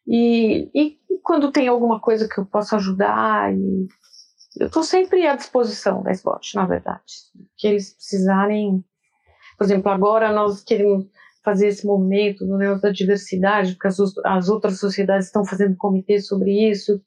E, 0.06 0.68
e 0.74 0.98
quando 1.22 1.50
tem 1.50 1.68
alguma 1.68 2.00
coisa 2.00 2.28
que 2.28 2.38
eu 2.38 2.44
possa 2.44 2.76
ajudar, 2.76 3.54
e 3.54 3.88
eu 4.58 4.66
estou 4.66 4.82
sempre 4.82 5.26
à 5.26 5.36
disposição 5.36 6.02
da 6.02 6.10
SBOT, 6.10 6.54
na 6.54 6.66
verdade. 6.66 7.02
Que 7.56 7.68
eles 7.68 7.94
precisarem. 7.94 8.84
Por 9.56 9.64
exemplo, 9.64 9.90
agora 9.90 10.32
nós 10.32 10.62
queremos 10.62 11.06
fazer 11.44 11.68
esse 11.68 11.86
movimento 11.86 12.44
do 12.44 12.58
Neus 12.58 12.80
da 12.80 12.90
diversidade, 12.90 13.74
porque 13.74 13.86
as, 13.86 13.98
as 14.24 14.48
outras 14.48 14.80
sociedades 14.80 15.26
estão 15.26 15.44
fazendo 15.44 15.76
comitê 15.76 16.20
sobre 16.20 16.70
isso. 16.70 17.00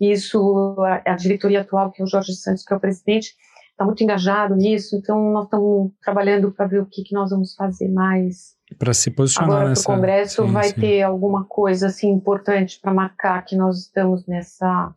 Isso, 0.00 0.76
a, 0.80 1.12
a 1.12 1.14
diretoria 1.14 1.60
atual, 1.60 1.90
que 1.90 2.02
é 2.02 2.04
o 2.04 2.08
Jorge 2.08 2.34
Santos, 2.34 2.64
que 2.64 2.74
é 2.74 2.76
o 2.76 2.80
presidente, 2.80 3.34
está 3.76 3.84
muito 3.84 4.02
engajado 4.02 4.56
nisso, 4.56 4.96
então 4.96 5.32
nós 5.32 5.44
estamos 5.44 5.92
trabalhando 6.02 6.50
para 6.50 6.66
ver 6.66 6.80
o 6.80 6.86
que, 6.86 7.02
que 7.02 7.14
nós 7.14 7.30
vamos 7.30 7.54
fazer 7.54 7.88
mais. 7.88 8.56
Para 8.78 8.94
se 8.94 9.10
posicionar 9.10 9.50
Agora, 9.50 9.68
nessa... 9.68 9.82
o 9.82 9.94
Congresso 9.94 10.46
sim, 10.46 10.52
vai 10.52 10.68
sim. 10.68 10.80
ter 10.80 11.02
alguma 11.02 11.44
coisa 11.44 11.86
assim 11.86 12.10
importante 12.10 12.80
para 12.80 12.92
marcar 12.92 13.44
que 13.44 13.54
nós 13.54 13.82
estamos 13.82 14.26
nessa 14.26 14.94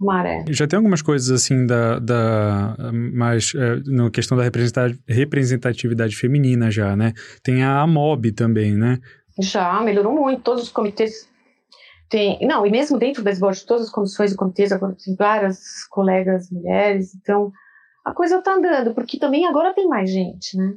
maré. 0.00 0.44
Já 0.48 0.66
tem 0.66 0.76
algumas 0.76 1.02
coisas 1.02 1.30
assim 1.30 1.66
da, 1.66 1.98
da 1.98 2.76
mais 2.92 3.52
é, 3.54 3.80
na 3.86 4.10
questão 4.10 4.36
da 4.36 4.44
representatividade 5.08 6.16
feminina 6.16 6.70
já, 6.70 6.96
né? 6.96 7.12
Tem 7.42 7.62
a 7.62 7.80
AMOB 7.80 8.32
também, 8.32 8.74
né? 8.74 8.98
Já 9.38 9.80
melhorou 9.80 10.14
muito, 10.14 10.42
todos 10.42 10.64
os 10.64 10.70
comitês 10.70 11.28
tem, 12.10 12.38
não, 12.44 12.66
e 12.66 12.70
mesmo 12.70 12.98
dentro 12.98 13.22
das 13.22 13.38
boards, 13.38 13.62
todas 13.62 13.84
as 13.84 13.92
comissões 13.92 14.32
e 14.32 14.36
comitês 14.36 14.72
agora 14.72 14.96
tem 15.02 15.14
várias 15.14 15.84
colegas 15.88 16.50
mulheres, 16.50 17.14
então 17.14 17.52
a 18.04 18.12
coisa 18.12 18.38
está 18.38 18.54
andando, 18.54 18.92
porque 18.94 19.16
também 19.16 19.46
agora 19.46 19.72
tem 19.72 19.86
mais 19.86 20.10
gente, 20.10 20.56
né? 20.56 20.74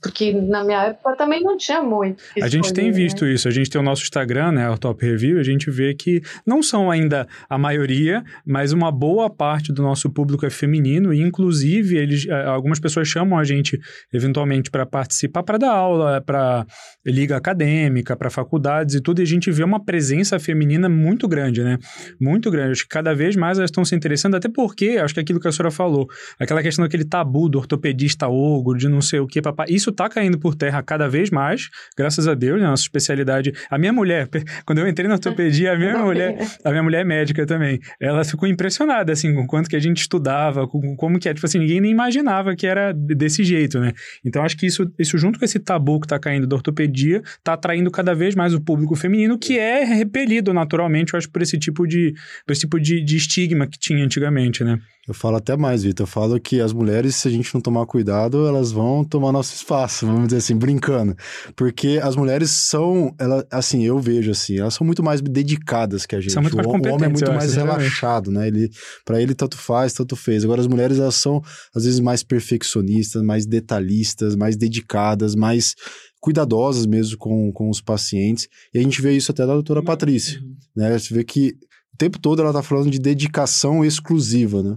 Porque 0.00 0.32
na 0.32 0.64
minha 0.64 0.84
época 0.84 1.16
também 1.16 1.42
não 1.42 1.56
tinha 1.56 1.82
muito. 1.82 2.22
A 2.40 2.48
gente 2.48 2.72
tem 2.72 2.92
visto 2.92 3.24
né? 3.24 3.32
isso, 3.32 3.48
a 3.48 3.50
gente 3.50 3.68
tem 3.68 3.80
o 3.80 3.84
nosso 3.84 4.02
Instagram, 4.02 4.52
né, 4.52 4.70
o 4.70 4.78
Top 4.78 5.04
Review, 5.04 5.40
a 5.40 5.42
gente 5.42 5.70
vê 5.70 5.94
que 5.94 6.20
não 6.46 6.62
são 6.62 6.90
ainda 6.90 7.26
a 7.48 7.58
maioria, 7.58 8.22
mas 8.46 8.72
uma 8.72 8.92
boa 8.92 9.28
parte 9.28 9.72
do 9.72 9.82
nosso 9.82 10.08
público 10.08 10.46
é 10.46 10.50
feminino, 10.50 11.12
e 11.12 11.20
inclusive 11.20 11.96
eles, 11.96 12.26
eh, 12.28 12.44
algumas 12.44 12.78
pessoas 12.78 13.08
chamam 13.08 13.38
a 13.38 13.44
gente 13.44 13.78
eventualmente 14.12 14.70
para 14.70 14.86
participar, 14.86 15.42
para 15.42 15.58
dar 15.58 15.72
aula, 15.72 16.20
para 16.20 16.64
liga 17.04 17.36
acadêmica, 17.36 18.16
para 18.16 18.30
faculdades 18.30 18.94
e 18.94 19.00
tudo, 19.00 19.20
e 19.20 19.22
a 19.22 19.26
gente 19.26 19.50
vê 19.50 19.64
uma 19.64 19.84
presença 19.84 20.38
feminina 20.38 20.88
muito 20.88 21.26
grande, 21.26 21.62
né? 21.62 21.78
Muito 22.20 22.50
grande. 22.50 22.72
Acho 22.72 22.82
que 22.82 22.88
cada 22.88 23.14
vez 23.14 23.34
mais 23.34 23.58
elas 23.58 23.70
estão 23.70 23.84
se 23.84 23.94
interessando, 23.94 24.36
até 24.36 24.48
porque, 24.48 24.98
acho 25.02 25.14
que 25.14 25.20
aquilo 25.20 25.40
que 25.40 25.48
a 25.48 25.52
senhora 25.52 25.70
falou, 25.70 26.06
aquela 26.38 26.62
questão 26.62 26.84
daquele 26.84 27.04
tabu 27.04 27.48
do 27.48 27.58
ortopedista 27.58 28.28
ogro, 28.28 28.78
de 28.78 28.88
não 28.88 29.00
sei 29.00 29.20
o 29.20 29.26
que, 29.26 29.42
papai, 29.42 29.66
isso 29.68 29.87
tá 29.92 30.08
caindo 30.08 30.38
por 30.38 30.54
terra 30.54 30.82
cada 30.82 31.08
vez 31.08 31.30
mais, 31.30 31.68
graças 31.96 32.26
a 32.28 32.34
Deus, 32.34 32.60
né? 32.60 32.66
Nossa 32.66 32.82
especialidade. 32.82 33.52
A 33.70 33.78
minha 33.78 33.92
mulher, 33.92 34.28
quando 34.64 34.78
eu 34.78 34.88
entrei 34.88 35.08
na 35.08 35.14
ortopedia, 35.14 35.72
a 35.72 35.76
minha 35.76 35.98
mulher, 35.98 36.36
a 36.64 36.70
minha 36.70 36.82
mulher 36.82 37.00
é 37.00 37.04
médica 37.04 37.46
também, 37.46 37.78
ela 38.00 38.24
ficou 38.24 38.48
impressionada, 38.48 39.12
assim, 39.12 39.34
com 39.34 39.42
o 39.42 39.46
quanto 39.46 39.68
que 39.68 39.76
a 39.76 39.80
gente 39.80 40.00
estudava, 40.00 40.66
com 40.66 40.96
como 40.96 41.18
que 41.18 41.28
é, 41.28 41.34
tipo 41.34 41.46
assim, 41.46 41.58
ninguém 41.58 41.80
nem 41.80 41.90
imaginava 41.90 42.54
que 42.54 42.66
era 42.66 42.92
desse 42.92 43.44
jeito, 43.44 43.78
né? 43.80 43.92
Então, 44.24 44.42
acho 44.42 44.56
que 44.56 44.66
isso, 44.66 44.90
isso 44.98 45.18
junto 45.18 45.38
com 45.38 45.44
esse 45.44 45.58
tabu 45.58 46.00
que 46.00 46.06
tá 46.06 46.18
caindo 46.18 46.46
da 46.46 46.56
ortopedia, 46.56 47.22
tá 47.42 47.54
atraindo 47.54 47.90
cada 47.90 48.14
vez 48.14 48.34
mais 48.34 48.54
o 48.54 48.60
público 48.60 48.94
feminino, 48.96 49.38
que 49.38 49.58
é 49.58 49.84
repelido 49.84 50.52
naturalmente, 50.52 51.14
eu 51.14 51.18
acho, 51.18 51.30
por 51.30 51.42
esse 51.42 51.58
tipo 51.58 51.86
de, 51.86 52.12
por 52.46 52.52
esse 52.52 52.62
tipo 52.62 52.80
de, 52.80 53.02
de 53.02 53.16
estigma 53.16 53.66
que 53.66 53.78
tinha 53.78 54.04
antigamente, 54.04 54.64
né? 54.64 54.78
Eu 55.08 55.14
falo 55.14 55.36
até 55.36 55.56
mais, 55.56 55.84
Vitor. 55.84 56.04
Eu 56.04 56.08
falo 56.08 56.38
que 56.38 56.60
as 56.60 56.70
mulheres, 56.70 57.16
se 57.16 57.26
a 57.26 57.30
gente 57.30 57.52
não 57.54 57.62
tomar 57.62 57.86
cuidado, 57.86 58.46
elas 58.46 58.70
vão 58.70 59.02
tomar 59.02 59.32
nosso 59.32 59.54
espaço, 59.54 60.04
vamos 60.04 60.26
dizer 60.26 60.36
assim, 60.36 60.54
brincando. 60.54 61.16
Porque 61.56 61.98
as 62.02 62.14
mulheres 62.14 62.50
são, 62.50 63.14
ela, 63.18 63.42
assim, 63.50 63.82
eu 63.82 63.98
vejo 63.98 64.30
assim, 64.30 64.58
elas 64.58 64.74
são 64.74 64.86
muito 64.86 65.02
mais 65.02 65.22
dedicadas 65.22 66.04
que 66.04 66.14
a 66.14 66.20
gente. 66.20 66.32
São 66.32 66.42
muito 66.42 66.56
mais 66.56 66.66
o, 66.66 66.70
o 66.70 66.72
homem 66.74 67.06
é 67.06 67.08
muito 67.08 67.32
mais 67.32 67.54
relaxado, 67.54 68.30
né? 68.30 68.48
Ele, 68.48 68.70
para 69.02 69.20
ele, 69.22 69.34
tanto 69.34 69.56
faz, 69.56 69.94
tanto 69.94 70.14
fez. 70.14 70.44
Agora, 70.44 70.60
as 70.60 70.66
mulheres, 70.66 70.98
elas 70.98 71.14
são, 71.14 71.42
às 71.74 71.84
vezes, 71.84 72.00
mais 72.00 72.22
perfeccionistas, 72.22 73.22
mais 73.22 73.46
detalhistas, 73.46 74.36
mais 74.36 74.58
dedicadas, 74.58 75.34
mais 75.34 75.74
cuidadosas 76.20 76.84
mesmo 76.84 77.16
com, 77.16 77.50
com 77.50 77.70
os 77.70 77.80
pacientes. 77.80 78.46
E 78.74 78.78
a 78.78 78.82
gente 78.82 79.00
vê 79.00 79.16
isso 79.16 79.32
até 79.32 79.46
da 79.46 79.54
doutora 79.54 79.82
Patrícia, 79.82 80.38
né? 80.76 80.98
Você 80.98 81.14
vê 81.14 81.24
que 81.24 81.54
o 81.94 81.96
tempo 81.96 82.18
todo 82.18 82.42
ela 82.42 82.52
tá 82.52 82.62
falando 82.62 82.90
de 82.90 82.98
dedicação 82.98 83.82
exclusiva, 83.82 84.62
né? 84.62 84.76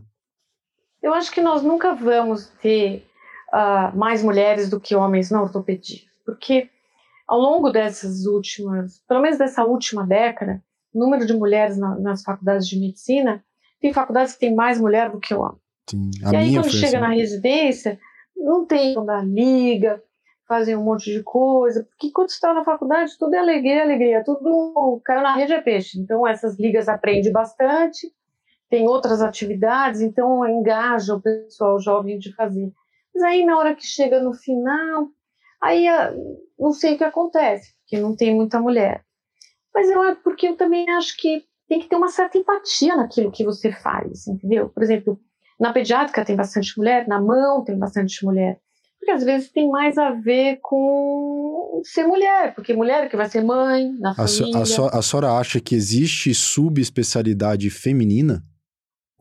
Eu 1.02 1.14
acho 1.14 1.32
que 1.32 1.42
nós 1.42 1.64
nunca 1.64 1.96
vamos 1.96 2.48
ter 2.62 3.06
uh, 3.54 3.96
mais 3.98 4.24
mulheres 4.24 4.70
do 4.70 4.80
que 4.80 4.96
homens 4.96 5.32
na 5.32 5.42
ortopedia, 5.42 6.02
porque 6.26 6.70
ao 7.28 7.40
longo 7.40 7.70
dessas 7.70 8.26
últimas, 8.26 9.00
pelo 9.08 9.22
menos 9.22 9.38
dessa 9.38 9.64
última 9.64 10.06
década, 10.06 10.62
o 10.94 11.00
número 11.00 11.26
de 11.26 11.34
mulheres 11.34 11.78
na, 11.78 11.96
nas 11.98 12.24
faculdades 12.24 12.68
de 12.68 12.78
medicina, 12.78 13.44
tem 13.80 13.94
faculdades 13.94 14.34
que 14.34 14.42
tem 14.42 14.54
mais 14.54 14.80
mulher 14.80 15.10
do 15.10 15.20
que 15.20 15.34
homem. 15.34 15.58
Sim, 15.90 16.12
e 16.32 16.36
aí, 16.36 16.54
quando 16.54 16.70
chega 16.70 16.98
assim. 16.98 17.08
na 17.08 17.10
residência, 17.10 18.00
não 18.36 18.66
tem 18.66 18.94
da 19.06 19.22
liga, 19.22 20.02
fazem 20.48 20.76
um 20.76 20.84
monte 20.84 21.12
de 21.12 21.24
coisa, 21.24 21.86
porque 21.86 22.12
quando 22.12 22.30
está 22.30 22.54
na 22.54 22.64
faculdade, 22.64 23.18
tudo 23.18 23.34
é 23.34 23.40
alegria, 23.40 23.84
alegria, 23.84 24.24
tudo 24.24 25.02
caiu 25.04 25.22
na 25.22 25.34
rede 25.34 25.54
é 25.54 25.62
peixe. 25.62 26.00
Então, 26.00 26.28
essas 26.28 26.60
ligas 26.60 26.90
aprendem 26.90 27.32
bastante, 27.32 28.12
tem 28.72 28.88
outras 28.88 29.22
atividades, 29.22 30.00
então 30.00 30.48
engaja 30.48 31.14
o 31.14 31.22
pessoal 31.22 31.78
jovem 31.78 32.18
de 32.18 32.34
fazer. 32.34 32.72
Mas 33.14 33.24
aí, 33.24 33.46
na 33.46 33.58
hora 33.58 33.76
que 33.76 33.86
chega 33.86 34.24
no 34.24 34.34
final, 34.34 35.10
aí 35.62 35.88
não 36.58 36.72
sei 36.72 36.96
o 36.96 36.98
que 36.98 37.04
acontece, 37.04 37.74
porque 37.82 38.02
não 38.02 38.16
tem 38.16 38.34
muita 38.34 38.62
mulher. 38.62 39.04
Mas 39.76 39.90
eu, 39.90 40.16
porque 40.24 40.48
eu 40.48 40.56
também 40.56 40.90
acho 40.92 41.18
que 41.18 41.44
tem 41.68 41.82
que 41.82 41.90
ter 41.90 41.98
uma 41.98 42.08
certa 42.08 42.38
empatia 42.38 42.96
naquilo 42.96 43.30
que 43.30 43.44
você 43.44 43.74
faz, 43.74 44.26
entendeu? 44.28 44.70
Por 44.70 44.82
exemplo, 44.82 45.20
na 45.60 45.74
pediátrica 45.74 46.24
tem 46.24 46.38
bastante 46.38 46.78
mulher, 46.78 47.06
na 47.10 47.20
mão 47.20 47.66
tem 47.66 47.78
bastante 47.78 48.24
mulher. 48.24 48.58
Porque 48.98 49.12
às 49.12 49.24
vezes 49.24 49.52
tem 49.52 49.68
mais 49.70 49.98
a 49.98 50.12
ver 50.12 50.60
com 50.62 51.82
ser 51.84 52.08
mulher, 52.08 52.56
porque 52.56 52.74
mulher 52.74 53.10
que 53.10 53.18
vai 53.18 53.28
ser 53.28 53.44
mãe, 53.44 53.92
na 54.00 54.12
a 54.12 54.16
família. 54.16 54.66
So, 54.66 54.86
a, 54.86 54.90
so, 54.90 54.98
a 54.98 55.02
senhora 55.02 55.34
acha 55.34 55.60
que 55.60 55.76
existe 55.76 56.34
subespecialidade 56.34 57.70
feminina? 57.70 58.42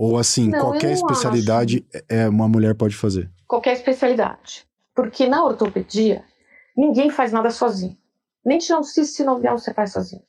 Ou 0.00 0.16
assim, 0.16 0.48
Não, 0.48 0.60
qualquer 0.60 0.86
eu 0.86 0.88
não 0.88 0.94
especialidade 0.94 1.86
é, 2.08 2.26
uma 2.26 2.48
mulher 2.48 2.74
pode 2.74 2.96
fazer? 2.96 3.30
Qualquer 3.46 3.74
especialidade. 3.74 4.66
Porque 4.94 5.26
na 5.26 5.44
ortopedia, 5.44 6.24
ninguém 6.74 7.10
faz 7.10 7.32
nada 7.32 7.50
sozinho. 7.50 7.94
Nem 8.42 8.56
tirar 8.56 8.78
um 8.78 8.82
cisto 8.82 9.16
sinovial 9.16 9.58
você 9.58 9.74
faz 9.74 9.92
sozinho. 9.92 10.22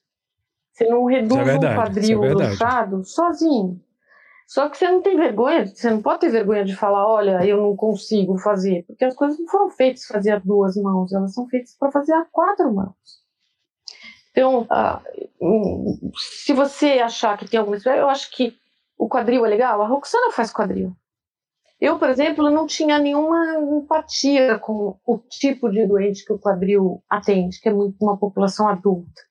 Você 0.74 0.84
não 0.90 1.06
reduz 1.06 1.40
é 1.40 1.44
verdade, 1.46 1.74
um 1.74 1.84
quadril 1.84 2.24
é 2.26 3.04
sozinho. 3.06 3.82
Só 4.46 4.68
que 4.68 4.78
você 4.78 4.90
não 4.92 5.02
tem 5.02 5.16
vergonha, 5.16 5.66
você 5.66 5.90
não 5.90 6.02
pode 6.02 6.20
ter 6.20 6.32
vergonha 6.32 6.66
de 6.66 6.76
falar, 6.76 7.08
olha, 7.08 7.46
eu 7.46 7.56
não 7.56 7.74
consigo 7.74 8.38
fazer, 8.40 8.84
porque 8.86 9.06
as 9.06 9.16
coisas 9.16 9.40
não 9.40 9.48
foram 9.48 9.70
feitas 9.70 10.06
para 10.06 10.18
fazer 10.18 10.32
a 10.32 10.40
duas 10.40 10.76
mãos, 10.76 11.14
elas 11.14 11.34
são 11.34 11.48
feitas 11.48 11.78
para 11.80 11.90
fazer 11.94 12.12
a 12.12 12.26
quatro 12.30 12.74
mãos. 12.74 13.22
Então, 14.32 14.68
ah, 14.70 15.02
hum, 15.42 16.12
se 16.44 16.52
você 16.52 17.00
achar 17.00 17.38
que 17.38 17.50
tem 17.50 17.58
alguma 17.58 17.78
eu 17.86 18.10
acho 18.10 18.30
que 18.32 18.60
o 19.02 19.10
quadril 19.10 19.44
é 19.44 19.50
legal? 19.50 19.82
A 19.82 19.88
Roxana 19.88 20.32
faz 20.32 20.54
quadril. 20.54 20.96
Eu, 21.80 21.98
por 21.98 22.08
exemplo, 22.08 22.52
não 22.52 22.68
tinha 22.68 23.00
nenhuma 23.00 23.56
empatia 23.56 24.60
com 24.60 24.96
o 25.04 25.18
tipo 25.18 25.72
de 25.72 25.88
doente 25.88 26.24
que 26.24 26.32
o 26.32 26.38
quadril 26.38 27.04
atende, 27.10 27.60
que 27.60 27.68
é 27.68 27.74
muito 27.74 27.98
uma 28.00 28.16
população 28.16 28.68
adulta. 28.68 29.24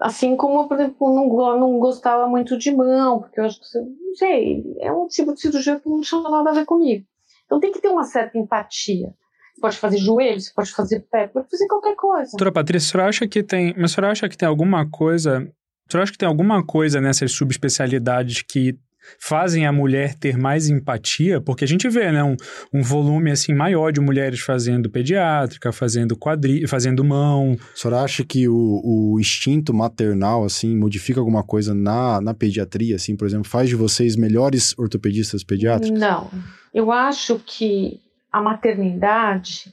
Assim 0.00 0.36
como, 0.36 0.68
por 0.68 0.78
exemplo, 0.78 1.12
não, 1.12 1.58
não 1.58 1.78
gostava 1.80 2.28
muito 2.28 2.56
de 2.56 2.70
mão, 2.70 3.18
porque 3.18 3.40
eu 3.40 3.46
acho 3.46 3.58
que, 3.58 3.78
não 3.80 4.14
sei, 4.14 4.62
é 4.78 4.92
um 4.92 5.08
tipo 5.08 5.34
de 5.34 5.40
cirurgia 5.40 5.80
que 5.80 5.88
não 5.88 6.00
tinha 6.00 6.20
nada 6.22 6.50
a 6.50 6.54
ver 6.54 6.66
comigo. 6.66 7.04
Então 7.46 7.58
tem 7.58 7.72
que 7.72 7.80
ter 7.80 7.88
uma 7.88 8.04
certa 8.04 8.38
empatia. 8.38 9.08
Você 9.54 9.60
pode 9.60 9.76
fazer 9.78 9.98
joelho, 9.98 10.40
você 10.40 10.52
pode 10.54 10.70
fazer 10.70 11.00
pé, 11.10 11.26
pode 11.26 11.50
fazer 11.50 11.66
qualquer 11.66 11.96
coisa. 11.96 12.30
Doutora 12.30 12.52
Patrícia, 12.52 12.86
a 12.86 12.92
senhora 12.92 13.08
acha 13.08 13.26
que 13.26 13.42
tem. 13.42 13.74
Mas 13.76 13.90
a 13.90 13.94
senhora 13.94 14.12
acha 14.12 14.28
que 14.28 14.36
tem 14.36 14.46
alguma 14.46 14.88
coisa. 14.88 15.52
A 15.88 15.92
senhora 15.92 16.02
acha 16.04 16.12
que 16.12 16.18
tem 16.18 16.28
alguma 16.28 16.64
coisa 16.64 17.00
nessas 17.00 17.32
subespecialidades 17.32 18.42
que 18.42 18.76
fazem 19.18 19.66
a 19.66 19.72
mulher 19.72 20.14
ter 20.14 20.36
mais 20.36 20.68
empatia, 20.68 21.40
porque 21.40 21.64
a 21.64 21.68
gente 21.68 21.88
vê, 21.88 22.10
né, 22.10 22.22
um, 22.24 22.36
um 22.72 22.82
volume 22.82 23.30
assim 23.30 23.54
maior 23.54 23.92
de 23.92 24.00
mulheres 24.00 24.40
fazendo 24.40 24.90
pediátrica, 24.90 25.72
fazendo 25.72 26.16
quadri, 26.16 26.66
fazendo 26.66 27.04
mão. 27.04 27.56
A 27.74 27.76
senhora 27.76 28.02
acha 28.02 28.24
que 28.24 28.48
o, 28.48 28.82
o 28.84 29.20
instinto 29.20 29.72
maternal, 29.72 30.44
assim, 30.44 30.76
modifica 30.76 31.20
alguma 31.20 31.42
coisa 31.42 31.74
na, 31.74 32.20
na 32.20 32.34
pediatria, 32.34 32.96
assim, 32.96 33.16
por 33.16 33.26
exemplo, 33.26 33.48
faz 33.48 33.68
de 33.68 33.76
vocês 33.76 34.16
melhores 34.16 34.76
ortopedistas 34.78 35.44
pediátricos? 35.44 35.98
Não. 35.98 36.30
Eu 36.74 36.90
acho 36.90 37.40
que 37.46 38.00
a 38.32 38.42
maternidade, 38.42 39.72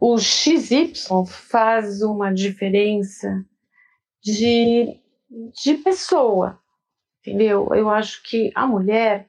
o 0.00 0.18
XY 0.18 0.92
faz 1.26 2.02
uma 2.02 2.30
diferença 2.30 3.44
de, 4.22 4.96
de 5.62 5.74
pessoa 5.74 6.58
entendeu? 7.24 7.68
Eu 7.72 7.88
acho 7.88 8.22
que 8.22 8.52
a 8.54 8.66
mulher 8.66 9.26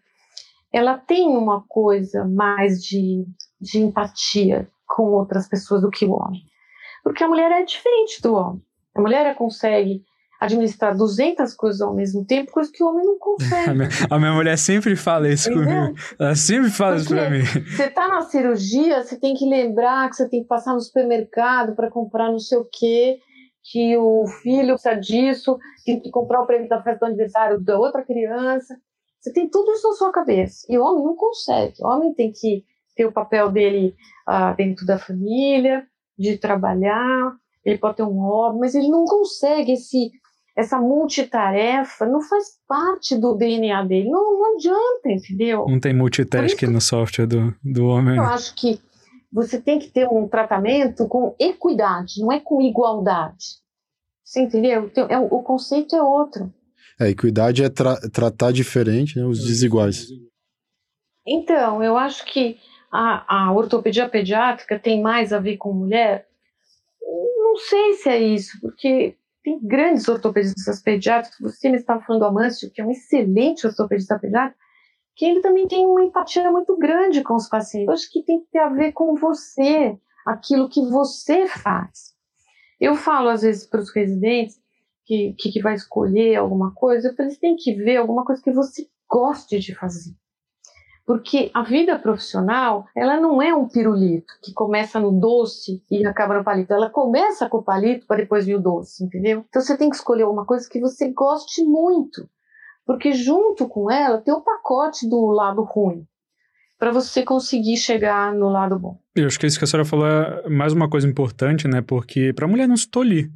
ela 0.71 0.97
tem 0.97 1.29
uma 1.29 1.63
coisa 1.67 2.25
mais 2.25 2.83
de, 2.83 3.25
de 3.61 3.79
empatia 3.79 4.67
com 4.85 5.03
outras 5.03 5.47
pessoas 5.47 5.81
do 5.81 5.89
que 5.89 6.05
o 6.05 6.11
homem. 6.11 6.41
Porque 7.01 7.23
a 7.23 7.27
mulher 7.27 7.49
é 7.51 7.63
diferente 7.63 8.21
do 8.21 8.33
homem. 8.33 8.61
A 8.93 9.01
mulher 9.01 9.33
consegue 9.35 10.03
administrar 10.39 10.95
200 10.95 11.53
coisas 11.53 11.81
ao 11.81 11.95
mesmo 11.95 12.25
tempo, 12.25 12.51
coisa 12.51 12.69
que 12.71 12.83
o 12.83 12.87
homem 12.87 13.05
não 13.05 13.17
consegue. 13.17 13.69
A 13.69 13.73
minha, 13.73 13.89
a 14.09 14.19
minha 14.19 14.33
mulher 14.33 14.57
sempre 14.57 14.95
fala 14.97 15.29
isso 15.29 15.49
Entendeu? 15.49 15.85
comigo. 15.87 15.99
Ela 16.19 16.35
sempre 16.35 16.69
fala 16.69 16.97
Porque 16.97 17.13
isso 17.13 17.15
pra 17.15 17.29
mim. 17.29 17.43
Você 17.71 17.89
tá 17.89 18.07
na 18.09 18.21
cirurgia, 18.23 19.01
você 19.01 19.17
tem 19.17 19.33
que 19.33 19.47
lembrar 19.47 20.09
que 20.09 20.17
você 20.17 20.27
tem 20.27 20.41
que 20.41 20.47
passar 20.47 20.73
no 20.73 20.81
supermercado 20.81 21.73
para 21.73 21.89
comprar 21.89 22.29
não 22.29 22.39
sei 22.39 22.57
o 22.57 22.67
quê 22.69 23.19
que 23.71 23.97
o 23.97 24.25
filho 24.43 24.75
precisa 24.75 24.95
disso, 24.95 25.57
tem 25.85 25.99
que 25.99 26.11
comprar 26.11 26.41
o 26.41 26.45
prêmio 26.45 26.69
da 26.69 26.81
festa 26.81 27.05
do 27.05 27.09
aniversário 27.09 27.59
da 27.59 27.77
outra 27.79 28.03
criança. 28.03 28.75
Você 29.19 29.33
tem 29.33 29.49
tudo 29.49 29.71
isso 29.71 29.89
na 29.89 29.95
sua 29.95 30.11
cabeça. 30.11 30.67
E 30.69 30.77
o 30.77 30.83
homem 30.83 31.03
não 31.03 31.15
consegue. 31.15 31.75
O 31.81 31.87
homem 31.87 32.13
tem 32.13 32.31
que 32.31 32.63
ter 32.95 33.05
o 33.05 33.11
papel 33.11 33.51
dele 33.51 33.95
uh, 34.29 34.55
dentro 34.55 34.85
da 34.85 34.99
família, 34.99 35.85
de 36.17 36.37
trabalhar, 36.37 37.35
ele 37.65 37.77
pode 37.77 37.97
ter 37.97 38.03
um 38.03 38.19
hobby, 38.19 38.59
mas 38.59 38.75
ele 38.75 38.87
não 38.87 39.03
consegue 39.05 39.73
esse 39.73 40.11
essa 40.55 40.79
multitarefa 40.79 42.05
não 42.05 42.21
faz 42.21 42.57
parte 42.65 43.17
do 43.17 43.35
DNA 43.35 43.83
dele. 43.83 44.09
Não, 44.09 44.39
não 44.39 44.55
adianta, 44.55 45.11
entendeu? 45.11 45.65
Não 45.67 45.81
tem 45.81 45.93
multitasking 45.93 46.67
no 46.67 46.79
software 46.79 47.27
do, 47.27 47.53
do 47.61 47.87
homem. 47.87 48.15
Eu 48.15 48.23
acho 48.23 48.55
que 48.55 48.79
você 49.35 49.59
tem 49.59 49.77
que 49.77 49.89
ter 49.89 50.07
um 50.07 50.29
tratamento 50.29 51.09
com 51.09 51.35
equidade, 51.37 52.21
não 52.21 52.31
é 52.31 52.39
com 52.39 52.61
igualdade. 52.61 53.59
Você 54.23 54.39
entendeu? 54.39 54.85
Então, 54.85 55.07
é, 55.09 55.19
o 55.19 55.43
conceito 55.43 55.93
é 55.93 56.01
outro. 56.01 56.53
É, 56.97 57.09
equidade 57.09 57.61
é 57.61 57.67
tra 57.67 57.97
tratar 58.09 58.53
diferente 58.53 59.19
né, 59.19 59.25
os 59.25 59.45
desiguais. 59.45 60.07
Então, 61.27 61.83
eu 61.83 61.97
acho 61.97 62.25
que 62.25 62.57
a, 62.89 63.47
a 63.47 63.51
ortopedia 63.51 64.07
pediátrica 64.07 64.79
tem 64.79 65.01
mais 65.01 65.33
a 65.33 65.39
ver 65.39 65.57
com 65.57 65.73
mulher. 65.73 66.25
Não 67.03 67.57
sei 67.57 67.93
se 67.95 68.09
é 68.09 68.17
isso, 68.17 68.57
porque 68.61 69.17
tem 69.43 69.59
grandes 69.61 70.07
ortopedistas 70.07 70.81
pediátricos. 70.81 71.39
Você 71.41 71.69
me 71.69 71.75
estava 71.75 72.01
falando 72.01 72.21
do 72.21 72.27
Amâncio, 72.27 72.71
que 72.71 72.79
é 72.79 72.85
um 72.85 72.91
excelente 72.91 73.67
ortopedista 73.67 74.17
pediátrico, 74.17 74.57
que 75.15 75.25
ele 75.25 75.41
também 75.41 75.67
tem 75.67 75.85
uma 75.85 76.03
empatia 76.03 76.51
muito 76.51 76.77
grande 76.77 77.23
com 77.23 77.35
os 77.35 77.47
pacientes. 77.47 77.87
Eu 77.87 77.93
acho 77.93 78.11
que 78.11 78.23
tem 78.23 78.41
que 78.41 78.47
ter 78.51 78.59
a 78.59 78.69
ver 78.69 78.91
com 78.91 79.15
você, 79.15 79.97
aquilo 80.25 80.69
que 80.69 80.81
você 80.81 81.47
faz. 81.47 82.13
Eu 82.79 82.95
falo 82.95 83.29
às 83.29 83.41
vezes 83.41 83.65
para 83.65 83.79
os 83.79 83.93
residentes 83.93 84.59
que, 85.05 85.33
que, 85.39 85.51
que, 85.51 85.61
vai 85.61 85.75
escolher 85.75 86.35
alguma 86.35 86.73
coisa, 86.73 87.07
eu 87.07 87.15
falo, 87.15 87.29
eles 87.29 87.39
têm 87.39 87.55
que 87.55 87.73
ver 87.75 87.97
alguma 87.97 88.25
coisa 88.25 88.41
que 88.41 88.51
você 88.51 88.89
goste 89.09 89.59
de 89.59 89.73
fazer. 89.73 90.13
Porque 91.05 91.51
a 91.53 91.61
vida 91.61 91.99
profissional, 91.99 92.85
ela 92.95 93.21
não 93.21 93.39
é 93.39 93.53
um 93.53 93.67
pirulito 93.67 94.33
que 94.41 94.51
começa 94.51 94.99
no 94.99 95.11
doce 95.11 95.83
e 95.89 96.05
acaba 96.05 96.35
no 96.35 96.43
palito. 96.43 96.73
Ela 96.73 96.89
começa 96.89 97.47
com 97.47 97.59
o 97.59 97.63
palito 97.63 98.07
para 98.07 98.17
depois 98.17 98.47
vir 98.47 98.55
o 98.55 98.61
doce, 98.61 99.03
entendeu? 99.05 99.45
Então 99.47 99.61
você 99.61 99.77
tem 99.77 99.89
que 99.89 99.95
escolher 99.95 100.25
uma 100.25 100.45
coisa 100.45 100.67
que 100.67 100.79
você 100.79 101.11
goste 101.11 101.63
muito 101.63 102.27
porque 102.85 103.13
junto 103.13 103.67
com 103.67 103.89
ela 103.89 104.21
tem 104.21 104.33
o 104.33 104.41
pacote 104.41 105.09
do 105.09 105.25
lado 105.27 105.63
ruim 105.63 106.05
para 106.77 106.91
você 106.91 107.23
conseguir 107.23 107.77
chegar 107.77 108.33
no 108.33 108.49
lado 108.49 108.77
bom. 108.77 108.99
Eu 109.15 109.27
acho 109.27 109.39
que 109.39 109.47
isso 109.47 109.57
que 109.57 109.63
a 109.63 109.67
senhora 109.67 109.87
falou 109.87 110.07
é 110.07 110.49
mais 110.49 110.73
uma 110.73 110.89
coisa 110.89 111.07
importante, 111.07 111.67
né? 111.67 111.81
Porque 111.81 112.33
para 112.33 112.45
a 112.45 112.47
mulher 112.47 112.67
não 112.67 112.77
se 112.77 112.87
tolir. 112.87 113.31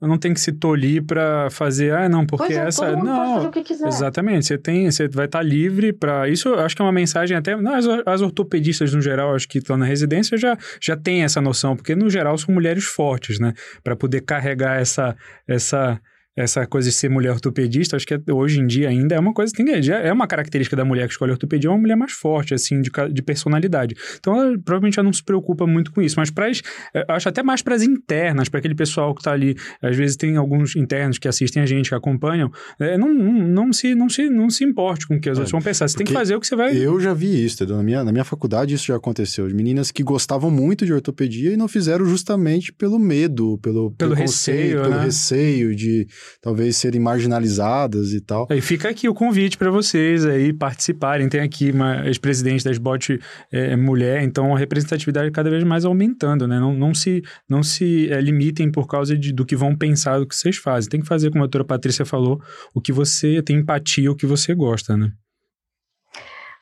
Não 0.00 0.18
tem 0.18 0.34
que 0.34 0.40
se 0.40 0.52
tolir 0.52 1.02
para 1.02 1.48
fazer, 1.50 1.94
ah, 1.94 2.08
não, 2.10 2.26
porque 2.26 2.52
é, 2.52 2.56
essa. 2.56 2.94
Não, 2.94 3.16
pode 3.16 3.34
fazer 3.34 3.46
o 3.46 3.50
que 3.50 3.62
quiser. 3.62 3.88
exatamente. 3.88 4.44
Você 4.44 4.58
tem, 4.58 4.90
você 4.90 5.08
vai 5.08 5.24
estar 5.24 5.38
tá 5.38 5.42
livre 5.42 5.94
para 5.94 6.28
isso. 6.28 6.48
Eu 6.48 6.60
acho 6.60 6.76
que 6.76 6.82
é 6.82 6.84
uma 6.84 6.92
mensagem 6.92 7.34
até. 7.34 7.56
Não, 7.56 7.74
as, 7.74 7.86
as 8.04 8.20
ortopedistas 8.20 8.92
no 8.92 9.00
geral, 9.00 9.34
acho 9.34 9.48
que 9.48 9.58
estão 9.58 9.78
na 9.78 9.86
residência 9.86 10.36
já 10.36 10.58
já 10.78 10.94
tem 10.94 11.22
essa 11.22 11.40
noção, 11.40 11.74
porque 11.74 11.94
no 11.96 12.10
geral 12.10 12.36
são 12.36 12.52
mulheres 12.52 12.84
fortes, 12.84 13.38
né? 13.38 13.54
Para 13.82 13.96
poder 13.96 14.20
carregar 14.20 14.78
essa 14.78 15.16
essa 15.48 15.98
essa 16.36 16.66
coisa 16.66 16.88
de 16.88 16.94
ser 16.94 17.08
mulher 17.08 17.30
ortopedista, 17.30 17.96
acho 17.96 18.06
que 18.06 18.20
hoje 18.30 18.60
em 18.60 18.66
dia 18.66 18.88
ainda 18.88 19.14
é 19.14 19.18
uma 19.18 19.32
coisa, 19.32 19.52
tem, 19.52 19.82
já 19.82 19.98
é 19.98 20.12
uma 20.12 20.26
característica 20.26 20.76
da 20.76 20.84
mulher 20.84 21.06
que 21.06 21.12
escolhe 21.12 21.30
ortopedia, 21.30 21.68
é 21.68 21.72
uma 21.72 21.80
mulher 21.80 21.96
mais 21.96 22.12
forte, 22.12 22.54
assim, 22.54 22.80
de, 22.80 22.90
de 23.12 23.22
personalidade. 23.22 23.94
Então, 24.18 24.34
ela 24.34 24.58
provavelmente 24.58 24.96
já 24.96 25.02
não 25.02 25.12
se 25.12 25.22
preocupa 25.22 25.66
muito 25.66 25.92
com 25.92 26.02
isso, 26.02 26.16
mas 26.18 26.30
para 26.30 26.50
é, 26.50 27.04
acho 27.08 27.28
até 27.28 27.42
mais 27.42 27.62
para 27.62 27.74
as 27.74 27.82
internas, 27.82 28.48
para 28.48 28.58
aquele 28.58 28.74
pessoal 28.74 29.14
que 29.14 29.20
está 29.20 29.32
ali, 29.32 29.54
às 29.80 29.96
vezes 29.96 30.16
tem 30.16 30.36
alguns 30.36 30.76
internos 30.76 31.18
que 31.18 31.28
assistem 31.28 31.62
a 31.62 31.66
gente, 31.66 31.88
que 31.88 31.94
acompanham, 31.94 32.50
é, 32.80 32.98
não, 32.98 33.14
não, 33.14 33.32
não, 33.32 33.72
se, 33.72 33.94
não, 33.94 34.08
se, 34.08 34.28
não 34.28 34.50
se 34.50 34.64
importe 34.64 35.06
com 35.06 35.16
o 35.16 35.20
que 35.20 35.30
as 35.30 35.38
é, 35.38 35.40
outros 35.40 35.52
vão 35.52 35.62
pensar, 35.62 35.88
você 35.88 35.96
tem 35.96 36.06
que 36.06 36.12
fazer 36.12 36.34
o 36.34 36.40
que 36.40 36.46
você 36.46 36.56
vai... 36.56 36.76
Eu 36.76 37.00
já 37.00 37.14
vi 37.14 37.44
isso, 37.44 37.64
na 37.66 37.82
minha, 37.82 38.04
na 38.04 38.12
minha 38.12 38.24
faculdade 38.24 38.74
isso 38.74 38.86
já 38.86 38.96
aconteceu, 38.96 39.46
de 39.46 39.54
meninas 39.54 39.90
que 39.90 40.02
gostavam 40.02 40.50
muito 40.50 40.84
de 40.84 40.92
ortopedia 40.92 41.52
e 41.52 41.56
não 41.56 41.68
fizeram 41.68 42.04
justamente 42.04 42.72
pelo 42.72 42.98
medo, 42.98 43.58
pelo, 43.58 43.92
pelo 43.92 44.14
receio, 44.14 44.82
pelo 44.82 44.94
né? 44.96 45.04
receio 45.04 45.74
de 45.74 46.06
talvez 46.40 46.76
serem 46.76 47.00
marginalizadas 47.00 48.12
e 48.12 48.20
tal. 48.20 48.46
E 48.50 48.60
fica 48.60 48.88
aqui 48.88 49.08
o 49.08 49.14
convite 49.14 49.56
para 49.56 49.70
vocês 49.70 50.24
aí 50.24 50.52
participarem. 50.52 51.28
Tem 51.28 51.40
aqui 51.40 51.70
uma 51.70 52.06
ex-presidente 52.06 52.64
da 52.64 52.70
SBOT 52.70 53.20
é, 53.52 53.76
mulher, 53.76 54.22
então 54.22 54.54
a 54.54 54.58
representatividade 54.58 55.30
cada 55.30 55.50
vez 55.50 55.64
mais 55.64 55.84
aumentando, 55.84 56.46
né? 56.46 56.58
Não, 56.58 56.74
não 56.74 56.94
se, 56.94 57.22
não 57.48 57.62
se 57.62 58.10
é, 58.10 58.20
limitem 58.20 58.70
por 58.70 58.86
causa 58.86 59.16
de, 59.16 59.32
do 59.32 59.44
que 59.44 59.56
vão 59.56 59.76
pensar 59.76 60.18
do 60.18 60.26
que 60.26 60.34
vocês 60.34 60.56
fazem. 60.56 60.90
Tem 60.90 61.00
que 61.00 61.06
fazer, 61.06 61.30
como 61.30 61.42
a 61.42 61.46
doutora 61.46 61.64
Patrícia 61.64 62.04
falou, 62.04 62.40
o 62.74 62.80
que 62.80 62.92
você 62.92 63.42
tem 63.42 63.56
empatia, 63.56 64.10
o 64.10 64.16
que 64.16 64.26
você 64.26 64.54
gosta, 64.54 64.96
né? 64.96 65.12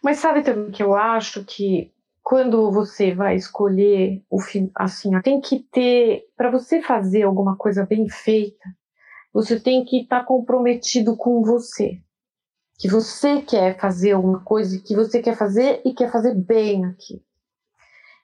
Mas 0.03 0.18
sabe 0.18 0.42
também 0.42 0.70
que 0.70 0.83
eu 0.83 0.94
acho 0.94 1.44
que 1.44 1.92
quando 2.22 2.70
você 2.70 3.14
vai 3.14 3.37
escolher 3.37 4.22
o 4.31 4.40
fim, 4.40 4.70
assim, 4.75 5.11
tem 5.22 5.40
que 5.40 5.61
ter 5.70 6.25
para 6.37 6.51
você 6.51 6.81
fazer 6.81 7.22
alguma 7.22 7.57
coisa 7.57 7.84
bem 7.84 8.09
feita, 8.09 8.64
você 9.33 9.59
tem 9.59 9.85
que 9.85 10.03
estar 10.03 10.20
tá 10.20 10.26
comprometido 10.26 11.16
com 11.16 11.43
você. 11.43 11.99
Que 12.78 12.89
você 12.89 13.41
quer 13.41 13.78
fazer 13.78 14.14
uma 14.14 14.41
coisa 14.41 14.80
que 14.80 14.95
você 14.95 15.22
quer 15.22 15.37
fazer 15.37 15.80
e 15.85 15.95
quer 15.95 16.11
fazer 16.11 16.35
bem 16.35 16.85
aqui. 16.85 17.22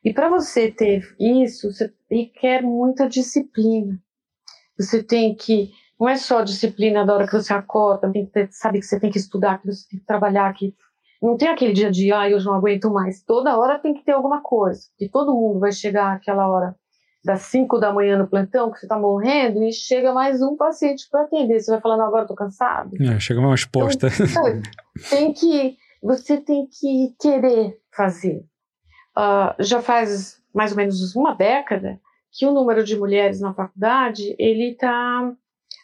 E 0.04 0.12
para 0.12 0.28
você 0.28 0.70
ter 0.70 1.02
isso, 1.18 1.72
você 1.72 1.92
requer 2.10 2.62
muita 2.62 3.08
disciplina. 3.08 4.00
Você 4.78 5.02
tem 5.02 5.34
que, 5.34 5.70
não 5.98 6.08
é 6.08 6.16
só 6.16 6.42
disciplina 6.42 7.04
da 7.04 7.14
hora 7.14 7.26
que 7.26 7.32
você 7.32 7.52
acorda, 7.52 8.10
tem 8.12 8.26
que 8.26 8.32
ter, 8.32 8.48
sabe 8.52 8.78
que 8.78 8.86
você 8.86 9.00
tem 9.00 9.10
que 9.10 9.18
estudar, 9.18 9.60
que 9.60 9.66
você 9.66 9.88
tem 9.88 9.98
que 9.98 10.06
trabalhar, 10.06 10.52
que 10.54 10.74
não 11.20 11.36
tem 11.36 11.48
aquele 11.48 11.72
dia 11.72 11.88
a 11.88 11.90
dia, 11.90 12.20
ah, 12.20 12.30
eu 12.30 12.42
não 12.42 12.54
aguento 12.54 12.90
mais. 12.90 13.22
Toda 13.22 13.58
hora 13.58 13.78
tem 13.78 13.92
que 13.92 14.04
ter 14.04 14.12
alguma 14.12 14.40
coisa, 14.40 14.82
que 14.96 15.08
todo 15.08 15.34
mundo 15.34 15.58
vai 15.58 15.72
chegar 15.72 16.14
àquela 16.14 16.48
hora 16.48 16.76
das 17.28 17.42
5 17.42 17.78
da 17.78 17.92
manhã 17.92 18.16
no 18.16 18.26
plantão, 18.26 18.70
que 18.70 18.78
você 18.78 18.86
está 18.86 18.98
morrendo, 18.98 19.62
e 19.62 19.70
chega 19.70 20.14
mais 20.14 20.40
um 20.40 20.56
paciente 20.56 21.06
para 21.10 21.24
atender. 21.24 21.60
Você 21.60 21.70
vai 21.70 21.78
falando, 21.78 22.00
agora 22.00 22.22
estou 22.22 22.34
cansado. 22.34 22.96
É, 22.98 23.20
chega 23.20 23.38
uma 23.38 23.50
resposta. 23.50 24.06
Então, 24.06 24.62
tem 25.10 25.30
que, 25.34 25.76
você 26.02 26.38
tem 26.38 26.66
que 26.66 27.14
querer 27.20 27.78
fazer. 27.94 28.46
Uh, 29.14 29.62
já 29.62 29.82
faz 29.82 30.40
mais 30.54 30.70
ou 30.70 30.78
menos 30.78 31.14
uma 31.14 31.34
década 31.34 32.00
que 32.32 32.46
o 32.46 32.52
número 32.52 32.82
de 32.82 32.96
mulheres 32.96 33.42
na 33.42 33.52
faculdade 33.52 34.34
ele 34.38 34.70
está 34.70 35.30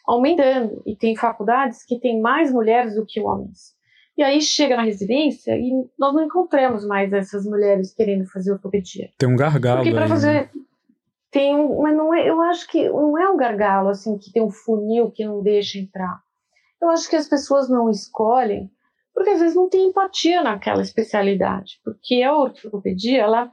aumentando 0.07 0.81
e 0.83 0.95
tem 0.95 1.15
faculdades 1.15 1.85
que 1.85 1.99
tem 1.99 2.19
mais 2.19 2.51
mulheres 2.51 2.95
do 2.95 3.05
que 3.05 3.21
homens. 3.21 3.75
E 4.17 4.23
aí 4.23 4.41
chega 4.41 4.75
na 4.75 4.83
residência 4.83 5.55
e 5.55 5.71
nós 5.99 6.11
não 6.15 6.23
encontramos 6.23 6.87
mais 6.87 7.13
essas 7.13 7.45
mulheres 7.45 7.93
querendo 7.93 8.25
fazer 8.25 8.51
ortopedia. 8.51 9.09
Tem 9.15 9.29
um 9.29 9.35
gargalo 9.35 9.81
Porque 9.81 9.91
para 9.91 10.05
né? 10.05 10.07
fazer 10.07 10.49
tem 11.35 11.53
um, 11.53 11.81
mas 11.81 11.93
não 11.93 12.13
é, 12.13 12.29
eu 12.29 12.39
acho 12.43 12.65
que 12.65 12.87
não 12.87 13.17
é 13.19 13.29
um 13.29 13.35
gargalo 13.35 13.89
assim 13.89 14.17
que 14.17 14.31
tem 14.31 14.41
um 14.41 14.49
funil 14.49 15.11
que 15.11 15.25
não 15.25 15.43
deixa 15.43 15.77
entrar. 15.77 16.21
Eu 16.81 16.89
acho 16.89 17.09
que 17.09 17.15
as 17.17 17.27
pessoas 17.27 17.67
não 17.67 17.89
escolhem 17.89 18.71
porque 19.13 19.31
às 19.31 19.41
vezes 19.41 19.53
não 19.53 19.67
tem 19.67 19.89
empatia 19.89 20.41
naquela 20.41 20.81
especialidade, 20.81 21.81
porque 21.83 22.23
a 22.23 22.33
ortopedia, 22.33 23.21
ela 23.21 23.51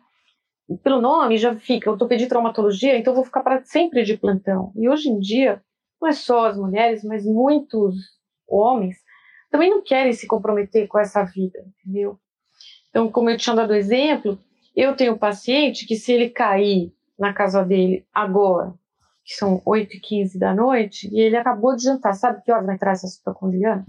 pelo 0.85 1.01
nome 1.01 1.37
já 1.37 1.57
fica 1.57 1.91
ortopedia 1.91 2.26
e 2.26 2.28
traumatologia, 2.28 2.97
então 2.97 3.11
eu 3.12 3.16
vou 3.16 3.24
ficar 3.24 3.43
para 3.43 3.64
sempre 3.64 4.05
de 4.05 4.16
plantão. 4.16 4.72
E 4.76 4.89
hoje 4.89 5.09
em 5.09 5.18
dia, 5.18 5.61
não 6.01 6.09
é 6.09 6.12
só 6.12 6.47
as 6.47 6.57
mulheres, 6.57 7.03
mas 7.03 7.26
muitos 7.26 7.97
homens 8.47 8.97
também 9.51 9.70
não 9.70 9.83
querem 9.83 10.12
se 10.12 10.28
comprometer 10.28 10.87
com 10.87 11.01
essa 11.01 11.24
vida, 11.24 11.59
entendeu? 11.80 12.16
Então, 12.91 13.11
como 13.11 13.28
eu 13.28 13.37
tinha 13.37 13.57
dado 13.57 13.74
exemplo, 13.74 14.39
eu 14.74 14.95
tenho 14.95 15.14
um 15.14 15.18
paciente 15.18 15.85
que 15.85 15.97
se 15.97 16.12
ele 16.12 16.30
cair 16.30 16.93
na 17.23 17.33
casa 17.33 17.64
dele 17.64 18.05
agora, 18.12 18.75
que 19.25 19.35
são 19.35 19.62
8 19.64 19.97
e 19.97 20.01
15 20.01 20.39
da 20.39 20.53
noite, 20.53 21.09
e 21.12 21.20
ele 21.20 21.37
acabou 21.37 21.77
de 21.77 21.85
jantar, 21.85 22.14
sabe 22.14 22.43
que 22.43 22.51
horas 22.51 22.66
vai 22.66 22.75
entrar 22.75 22.91
essa 22.91 23.07
supracondiana? 23.07 23.87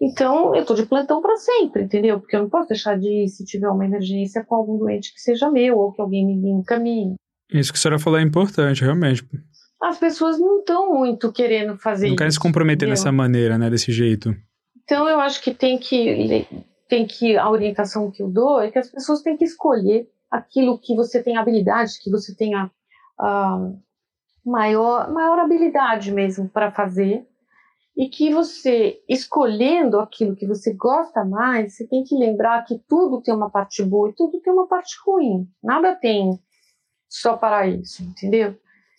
Então, 0.00 0.54
eu 0.54 0.64
tô 0.64 0.74
de 0.74 0.86
plantão 0.86 1.20
para 1.20 1.36
sempre, 1.36 1.82
entendeu? 1.82 2.20
Porque 2.20 2.36
eu 2.36 2.42
não 2.42 2.48
posso 2.48 2.68
deixar 2.68 2.96
de 2.98 3.24
ir 3.24 3.28
se 3.28 3.44
tiver 3.44 3.68
uma 3.68 3.84
emergência 3.84 4.42
com 4.44 4.54
algum 4.54 4.78
doente 4.78 5.12
que 5.12 5.20
seja 5.20 5.50
meu 5.50 5.76
ou 5.76 5.92
que 5.92 6.00
alguém 6.00 6.24
me 6.24 6.50
encaminhe. 6.50 7.16
Isso 7.52 7.72
que 7.72 7.78
a 7.78 7.82
senhora 7.82 7.98
falou 7.98 8.18
é 8.18 8.22
importante, 8.22 8.82
realmente. 8.82 9.28
As 9.82 9.98
pessoas 9.98 10.38
não 10.38 10.60
estão 10.60 10.94
muito 10.94 11.32
querendo 11.32 11.76
fazer 11.76 12.08
Não 12.08 12.16
querem 12.16 12.30
se 12.30 12.40
comprometer 12.40 12.88
entendeu? 12.88 12.94
dessa 12.94 13.12
maneira, 13.12 13.58
né? 13.58 13.68
Desse 13.68 13.92
jeito. 13.92 14.34
Então, 14.84 15.08
eu 15.08 15.20
acho 15.20 15.42
que 15.42 15.52
tem 15.52 15.78
que 15.78 16.46
tem 16.88 17.06
que 17.06 17.36
a 17.36 17.50
orientação 17.50 18.10
que 18.10 18.22
eu 18.22 18.30
dou 18.30 18.60
é 18.60 18.70
que 18.70 18.78
as 18.78 18.90
pessoas 18.90 19.20
têm 19.20 19.36
que 19.36 19.44
escolher 19.44 20.08
aquilo 20.30 20.78
que 20.78 20.94
você 20.94 21.22
tem 21.22 21.36
habilidade, 21.36 22.00
que 22.02 22.10
você 22.10 22.34
tenha 22.34 22.70
ah, 23.18 23.72
maior 24.44 25.10
maior 25.12 25.38
habilidade 25.38 26.12
mesmo 26.12 26.48
para 26.48 26.70
fazer 26.70 27.26
e 27.96 28.08
que 28.08 28.32
você 28.32 29.02
escolhendo 29.08 29.98
aquilo 29.98 30.36
que 30.36 30.46
você 30.46 30.72
gosta 30.72 31.24
mais, 31.24 31.74
você 31.74 31.86
tem 31.86 32.04
que 32.04 32.14
lembrar 32.14 32.64
que 32.64 32.78
tudo 32.88 33.20
tem 33.20 33.34
uma 33.34 33.50
parte 33.50 33.82
boa 33.82 34.10
e 34.10 34.14
tudo 34.14 34.40
tem 34.40 34.52
uma 34.52 34.68
parte 34.68 34.94
ruim. 35.04 35.48
Nada 35.60 35.96
tem 35.96 36.38
só 37.08 37.36
para 37.36 37.66
isso, 37.66 38.04
entendeu? 38.04 38.56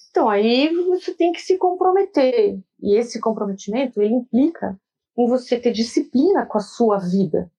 Então 0.10 0.30
aí 0.30 0.74
você 0.74 1.14
tem 1.14 1.32
que 1.32 1.42
se 1.42 1.58
comprometer 1.58 2.60
e 2.82 2.98
esse 2.98 3.22
comprometimento 3.22 4.02
ele 4.02 4.16
implica 4.16 4.78
em 5.18 5.28
você 5.28 5.58
ter 5.58 5.72
disciplina 5.72 6.46
com 6.46 6.58
a 6.58 6.62
sua 6.62 6.98
vida, 6.98 7.50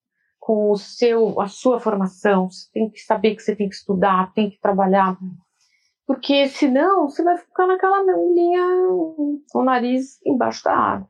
com 0.50 0.72
o 0.72 0.76
seu, 0.76 1.40
a 1.40 1.46
sua 1.46 1.78
formação. 1.78 2.50
Você 2.50 2.68
tem 2.72 2.90
que 2.90 2.98
saber 2.98 3.36
que 3.36 3.42
você 3.42 3.54
tem 3.54 3.68
que 3.68 3.76
estudar, 3.76 4.32
tem 4.32 4.50
que 4.50 4.58
trabalhar, 4.58 5.16
porque 6.04 6.48
senão 6.48 7.08
você 7.08 7.22
vai 7.22 7.36
ficar 7.36 7.68
naquela 7.68 8.02
linha 8.02 8.64
o 9.54 9.62
nariz 9.62 10.20
embaixo 10.26 10.64
da 10.64 10.74
água. 10.74 11.08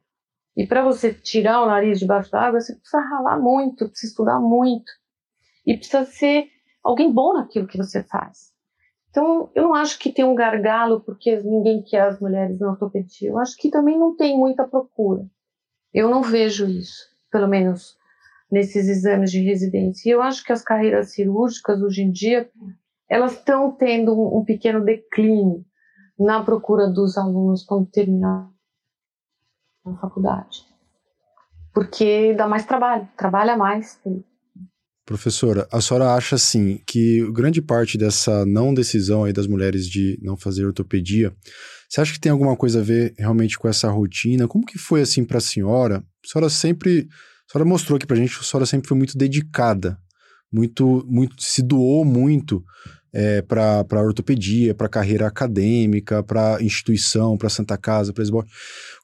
E 0.55 0.67
para 0.67 0.85
você 0.85 1.15
tirar 1.15 1.63
o 1.63 1.67
nariz 1.67 1.99
debaixo 1.99 2.31
da 2.31 2.43
água, 2.43 2.61
você 2.61 2.75
precisa 2.75 3.01
ralar 3.01 3.39
muito, 3.39 3.89
precisa 3.89 4.11
estudar 4.11 4.39
muito 4.39 4.93
e 5.67 5.75
precisa 5.75 6.05
ser 6.05 6.51
alguém 6.85 7.11
bom 7.11 7.33
naquilo 7.33 7.67
que 7.67 7.79
você 7.79 8.03
faz. 8.03 8.53
Então, 9.09 9.51
eu 9.55 9.63
não 9.63 9.75
acho 9.75 9.99
que 9.99 10.13
tem 10.13 10.25
um 10.25 10.35
gargalo 10.35 11.01
porque 11.01 11.41
ninguém 11.41 11.83
quer 11.83 12.03
as 12.03 12.21
mulheres 12.21 12.61
na 12.61 12.73
ortopedia. 12.73 13.31
Eu 13.31 13.39
acho 13.39 13.57
que 13.57 13.71
também 13.71 13.99
não 13.99 14.15
tem 14.15 14.37
muita 14.37 14.69
procura. 14.69 15.25
Eu 15.95 16.11
não 16.11 16.21
vejo 16.21 16.67
isso, 16.67 17.09
pelo 17.31 17.49
menos 17.49 17.99
nesses 18.51 18.89
exames 18.89 19.31
de 19.31 19.41
residência. 19.41 20.09
E 20.09 20.13
eu 20.13 20.23
acho 20.23 20.45
que 20.45 20.53
as 20.53 20.63
carreiras 20.63 21.13
cirúrgicas, 21.13 21.81
hoje 21.81 22.03
em 22.03 22.11
dia, 22.11 22.51
elas 23.09 23.33
estão 23.33 23.73
tendo 23.73 24.13
um, 24.13 24.39
um 24.39 24.45
pequeno 24.45 24.85
declínio 24.85 25.65
na 26.19 26.43
procura 26.43 26.89
dos 26.89 27.17
alunos 27.17 27.65
quando 27.65 27.87
terminam 27.87 28.51
a 29.85 29.95
faculdade. 29.97 30.67
Porque 31.73 32.35
dá 32.35 32.47
mais 32.47 32.67
trabalho, 32.67 33.09
trabalha 33.17 33.57
mais. 33.57 33.99
Professora, 35.07 35.67
a 35.73 35.81
senhora 35.81 36.15
acha 36.15 36.37
assim 36.37 36.81
que 36.87 37.29
grande 37.33 37.63
parte 37.63 37.97
dessa 37.97 38.45
não 38.45 38.75
decisão 38.75 39.25
aí 39.25 39.33
das 39.33 39.47
mulheres 39.47 39.87
de 39.87 40.19
não 40.23 40.37
fazer 40.37 40.67
ortopedia, 40.67 41.35
você 41.89 42.01
acha 42.01 42.13
que 42.13 42.21
tem 42.21 42.31
alguma 42.31 42.57
coisa 42.57 42.79
a 42.79 42.85
ver 42.85 43.15
realmente 43.19 43.59
com 43.59 43.67
essa 43.67 43.91
rotina? 43.91 44.47
Como 44.47 44.65
que 44.65 44.79
foi 44.79 45.01
assim 45.01 45.25
para 45.25 45.39
a 45.39 45.41
senhora? 45.41 45.97
A 46.25 46.29
senhora 46.29 46.49
sempre, 46.49 47.09
a 47.51 47.53
senhora 47.53 47.69
mostrou 47.69 47.97
aqui 47.97 48.07
pra 48.07 48.17
gente 48.17 48.35
que 48.35 48.41
a 48.41 48.45
senhora 48.45 48.65
sempre 48.65 48.89
foi 48.89 48.97
muito 48.97 49.19
dedicada, 49.19 49.99
muito, 50.53 51.05
muito 51.09 51.43
se 51.43 51.63
doou 51.63 52.05
muito 52.05 52.65
é, 53.13 53.43
para 53.43 54.03
ortopedia, 54.03 54.75
para 54.75 54.89
carreira 54.89 55.27
acadêmica, 55.27 56.23
para 56.23 56.63
instituição, 56.63 57.37
para 57.37 57.49
Santa 57.49 57.77
Casa, 57.77 58.13
para 58.13 58.23
Esbote. 58.23 58.51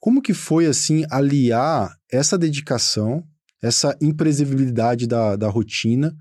Como 0.01 0.22
que 0.22 0.32
foi 0.32 0.66
assim 0.66 1.05
aliar 1.11 1.92
essa 2.11 2.38
dedicação 2.38 3.24
essa 3.62 3.97
imprevisibilidade 4.01 5.07
da, 5.07 5.36
da 5.36 5.49
rotina 5.49 6.14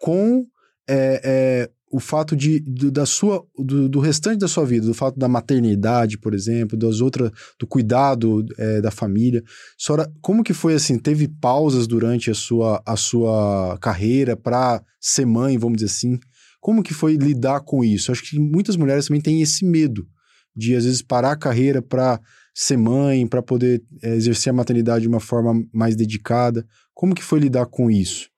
com 0.00 0.46
é, 0.88 1.20
é, 1.24 1.70
o 1.90 1.98
fato 1.98 2.36
de, 2.36 2.60
do, 2.60 2.90
da 2.90 3.04
sua, 3.04 3.44
do, 3.58 3.88
do, 3.88 3.98
restante 3.98 4.38
da 4.38 4.46
sua 4.46 4.64
vida, 4.64 4.86
do 4.86 4.94
fato 4.94 5.18
da 5.18 5.26
maternidade, 5.26 6.16
por 6.16 6.32
exemplo, 6.32 6.78
das 6.78 7.00
outras, 7.00 7.32
do 7.58 7.66
cuidado 7.66 8.46
é, 8.56 8.80
da 8.80 8.92
família. 8.92 9.42
Senhora, 9.76 10.10
como 10.22 10.44
que 10.44 10.54
foi 10.54 10.74
assim? 10.74 10.98
Teve 10.98 11.26
pausas 11.26 11.88
durante 11.88 12.30
a 12.30 12.34
sua, 12.34 12.80
a 12.86 12.96
sua 12.96 13.76
carreira 13.80 14.36
para 14.36 14.80
ser 15.00 15.26
mãe, 15.26 15.58
vamos 15.58 15.78
dizer 15.78 15.86
assim? 15.86 16.18
Como 16.60 16.82
que 16.82 16.94
foi 16.94 17.16
lidar 17.16 17.60
com 17.60 17.82
isso? 17.82 18.12
Acho 18.12 18.22
que 18.22 18.38
muitas 18.38 18.76
mulheres 18.76 19.06
também 19.06 19.20
têm 19.20 19.42
esse 19.42 19.64
medo 19.64 20.06
de, 20.54 20.76
às 20.76 20.84
vezes, 20.84 21.02
parar 21.02 21.32
a 21.32 21.38
carreira 21.38 21.82
para 21.82 22.20
ser 22.54 22.76
mãe, 22.76 23.26
para 23.26 23.42
poder 23.42 23.82
é, 24.00 24.14
exercer 24.14 24.50
a 24.50 24.56
maternidade 24.56 25.02
de 25.02 25.08
uma 25.08 25.20
forma 25.20 25.54
mais 25.72 25.96
dedicada. 25.96 26.64
Como 26.94 27.14
que 27.14 27.22
foi 27.22 27.40
lidar 27.40 27.66
com 27.66 27.90
isso? 27.90 28.28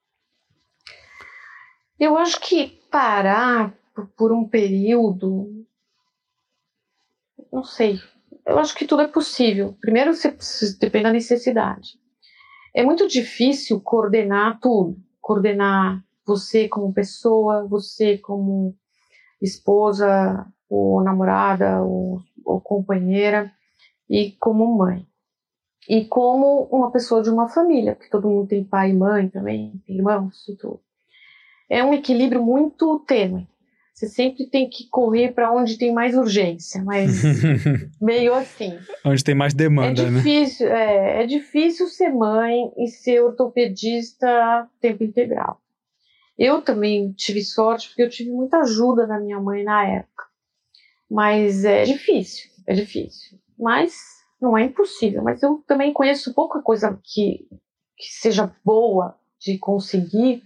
Eu 1.98 2.16
acho 2.16 2.40
que 2.40 2.81
parar 2.92 3.74
por 4.16 4.30
um 4.32 4.46
período, 4.46 5.66
não 7.50 7.64
sei. 7.64 7.98
Eu 8.46 8.58
acho 8.58 8.74
que 8.74 8.86
tudo 8.86 9.02
é 9.02 9.08
possível. 9.08 9.76
Primeiro, 9.80 10.14
você 10.14 10.36
depende 10.78 11.04
da 11.04 11.12
necessidade. 11.12 11.98
É 12.74 12.84
muito 12.84 13.08
difícil 13.08 13.80
coordenar 13.80 14.60
tudo, 14.60 14.96
coordenar 15.20 16.04
você 16.26 16.68
como 16.68 16.92
pessoa, 16.92 17.66
você 17.66 18.18
como 18.18 18.76
esposa, 19.40 20.46
ou 20.68 21.02
namorada, 21.02 21.82
ou, 21.82 22.20
ou 22.44 22.60
companheira 22.60 23.52
e 24.08 24.32
como 24.32 24.76
mãe. 24.76 25.06
E 25.88 26.04
como 26.04 26.64
uma 26.70 26.90
pessoa 26.90 27.22
de 27.22 27.30
uma 27.30 27.48
família, 27.48 27.94
porque 27.94 28.10
todo 28.10 28.28
mundo 28.28 28.48
tem 28.48 28.64
pai 28.64 28.90
e 28.90 28.94
mãe 28.94 29.28
também, 29.28 29.82
tem 29.86 29.96
irmãos 29.96 30.48
e 30.48 30.56
tudo. 30.56 30.80
É 31.72 31.84
um 31.84 31.94
equilíbrio 31.94 32.42
muito 32.42 32.98
tênue. 33.06 33.46
Você 33.94 34.08
sempre 34.08 34.46
tem 34.46 34.68
que 34.68 34.88
correr 34.88 35.32
para 35.32 35.52
onde 35.52 35.78
tem 35.78 35.92
mais 35.92 36.16
urgência, 36.16 36.82
mas 36.82 37.22
meio 38.00 38.34
assim. 38.34 38.78
Onde 39.04 39.22
tem 39.22 39.34
mais 39.34 39.54
demanda, 39.54 40.02
é 40.02 40.10
difícil, 40.10 40.68
né? 40.68 40.74
É, 40.74 41.22
é 41.22 41.26
difícil 41.26 41.86
ser 41.86 42.08
mãe 42.08 42.72
e 42.76 42.88
ser 42.88 43.20
ortopedista 43.20 44.68
tempo 44.80 45.04
integral. 45.04 45.60
Eu 46.38 46.62
também 46.62 47.12
tive 47.12 47.42
sorte 47.42 47.88
porque 47.88 48.02
eu 48.02 48.10
tive 48.10 48.30
muita 48.30 48.58
ajuda 48.58 49.06
da 49.06 49.20
minha 49.20 49.38
mãe 49.38 49.62
na 49.62 49.86
época. 49.86 50.24
Mas 51.10 51.64
é 51.64 51.84
difícil, 51.84 52.50
é 52.66 52.74
difícil 52.74 53.38
mas 53.62 53.94
não 54.40 54.58
é 54.58 54.64
impossível. 54.64 55.22
Mas 55.22 55.40
eu 55.42 55.62
também 55.66 55.92
conheço 55.92 56.34
pouca 56.34 56.60
coisa 56.60 56.98
que, 57.04 57.46
que 57.96 58.08
seja 58.08 58.52
boa 58.64 59.16
de 59.38 59.56
conseguir, 59.58 60.42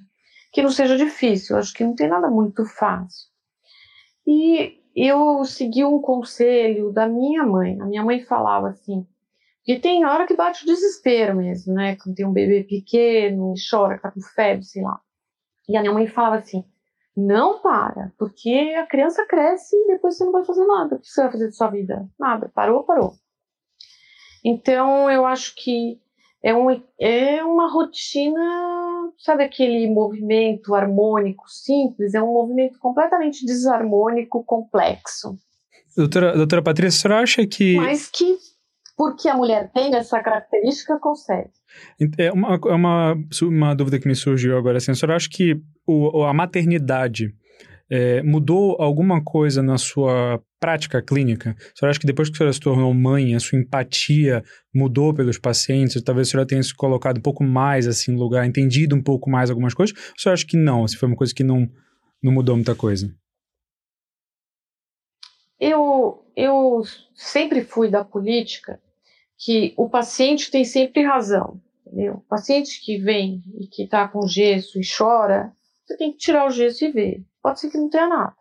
que 0.57 0.63
não 0.63 0.71
seja 0.71 0.97
difícil. 0.97 1.55
Acho 1.59 1.75
que 1.75 1.85
não 1.85 1.95
tem 1.95 2.09
nada 2.09 2.31
muito 2.31 2.65
fácil. 2.65 3.29
E 4.27 4.81
eu 4.97 5.45
segui 5.45 5.85
um 5.85 6.01
conselho 6.01 6.91
da 6.91 7.07
minha 7.07 7.45
mãe. 7.45 7.79
A 7.79 7.85
minha 7.85 8.03
mãe 8.03 8.25
falava 8.25 8.69
assim, 8.69 9.07
que 9.63 9.79
tem 9.79 10.07
hora 10.07 10.27
que 10.27 10.35
bate 10.35 10.63
o 10.63 10.67
desespero 10.67 11.37
mesmo, 11.37 11.75
né? 11.75 11.97
Quando 11.97 12.17
tem 12.17 12.27
um 12.27 12.33
bebê 12.33 12.65
pequeno, 12.65 13.53
chora, 13.71 13.99
tá 13.99 14.11
com 14.11 14.23
febre, 14.23 14.65
sei 14.65 14.83
lá. 14.83 14.99
E 15.69 15.77
a 15.77 15.83
minha 15.83 15.93
mãe 15.93 16.07
falava 16.07 16.37
assim, 16.37 16.65
não 17.15 17.61
para, 17.61 18.15
porque 18.19 18.75
a 18.79 18.87
criança 18.87 19.27
cresce 19.27 19.77
e 19.77 19.89
depois 19.89 20.17
você 20.17 20.25
não 20.25 20.33
vai 20.33 20.43
fazer 20.47 20.65
nada. 20.65 20.97
O 20.97 21.01
que 21.01 21.07
você 21.07 21.21
vai 21.21 21.33
fazer 21.33 21.49
de 21.49 21.55
sua 21.55 21.69
vida? 21.69 22.09
Nada. 22.19 22.51
Parou, 22.55 22.83
parou. 22.83 23.13
Então, 24.43 25.11
eu 25.11 25.27
acho 25.27 25.55
que 25.55 26.01
é, 26.43 26.55
um, 26.55 26.83
é 26.99 27.45
uma 27.45 27.71
rotina, 27.71 28.41
sabe 29.19 29.45
aquele 29.45 29.89
movimento 29.89 30.75
harmônico 30.75 31.45
simples? 31.49 32.15
É 32.15 32.23
um 32.23 32.33
movimento 32.33 32.79
completamente 32.79 33.45
desarmônico, 33.45 34.45
complexo. 34.45 35.37
Doutora, 35.97 36.37
doutora 36.37 36.63
Patrícia, 36.63 36.99
a 36.99 37.03
senhora 37.03 37.23
acha 37.23 37.47
que. 37.47 37.77
Mas 37.77 38.09
que 38.11 38.37
porque 38.97 39.29
a 39.29 39.37
mulher 39.37 39.71
tem 39.73 39.95
essa 39.95 40.21
característica, 40.23 40.99
consegue. 40.99 41.51
É 42.19 42.33
uma, 42.33 42.55
é 42.55 42.73
uma, 42.73 43.15
uma 43.43 43.75
dúvida 43.75 43.99
que 43.99 44.09
me 44.09 44.15
surgiu 44.15 44.57
agora. 44.57 44.79
Assim, 44.79 44.91
a 44.91 44.95
senhora 44.95 45.17
acha 45.17 45.29
que 45.31 45.61
o, 45.87 46.25
a 46.25 46.33
maternidade 46.33 47.35
é, 47.91 48.23
mudou 48.23 48.77
alguma 48.81 49.23
coisa 49.23 49.63
na 49.63 49.77
sua 49.77 50.41
prática 50.67 51.01
clínica? 51.01 51.51
A 51.51 51.79
senhora 51.79 51.91
acha 51.93 52.01
que 52.01 52.07
depois 52.09 52.29
que 52.29 52.35
a 52.35 52.39
senhora 52.39 52.53
se 52.53 52.59
tornou 52.59 52.93
mãe, 52.93 53.37
a 53.37 53.39
sua 53.39 53.57
empatia 53.57 54.43
mudou 54.75 55.15
pelos 55.15 55.39
pacientes? 55.39 56.03
Talvez 56.03 56.27
a 56.27 56.31
senhora 56.33 56.49
tenha 56.49 56.61
se 56.61 56.75
colocado 56.75 57.19
um 57.19 57.23
pouco 57.23 57.45
mais 57.45 57.87
assim 57.87 58.11
no 58.11 58.19
lugar, 58.19 58.45
entendido 58.45 58.97
um 58.97 59.03
pouco 59.03 59.31
mais 59.31 59.49
algumas 59.49 59.75
coisas? 59.75 59.97
Ou 59.97 60.03
a 60.03 60.19
senhora 60.19 60.35
acha 60.35 60.45
que 60.45 60.57
não? 60.57 60.89
Se 60.89 60.97
foi 60.97 61.07
uma 61.07 61.17
coisa 61.17 61.33
que 61.33 61.45
não, 61.45 61.71
não 62.21 62.33
mudou 62.33 62.57
muita 62.57 62.75
coisa? 62.75 63.15
Eu, 65.61 66.25
eu 66.35 66.83
sempre 67.15 67.63
fui 67.63 67.89
da 67.89 68.05
política 68.05 68.81
que 69.39 69.73
o 69.77 69.89
paciente 69.89 70.51
tem 70.51 70.65
sempre 70.65 71.05
razão. 71.05 71.61
Entendeu? 71.87 72.15
O 72.15 72.21
paciente 72.23 72.85
que 72.85 72.99
vem 72.99 73.41
e 73.57 73.69
que 73.69 73.85
está 73.85 74.09
com 74.09 74.27
gesso 74.27 74.81
e 74.81 74.83
chora, 74.85 75.53
você 75.85 75.97
tem 75.97 76.11
que 76.11 76.19
tirar 76.19 76.45
o 76.45 76.51
gesso 76.51 76.85
e 76.85 76.91
ver. 76.91 77.25
Pode 77.41 77.61
ser 77.61 77.71
que 77.71 77.79
não 77.79 77.89
tenha 77.89 78.09
nada. 78.09 78.35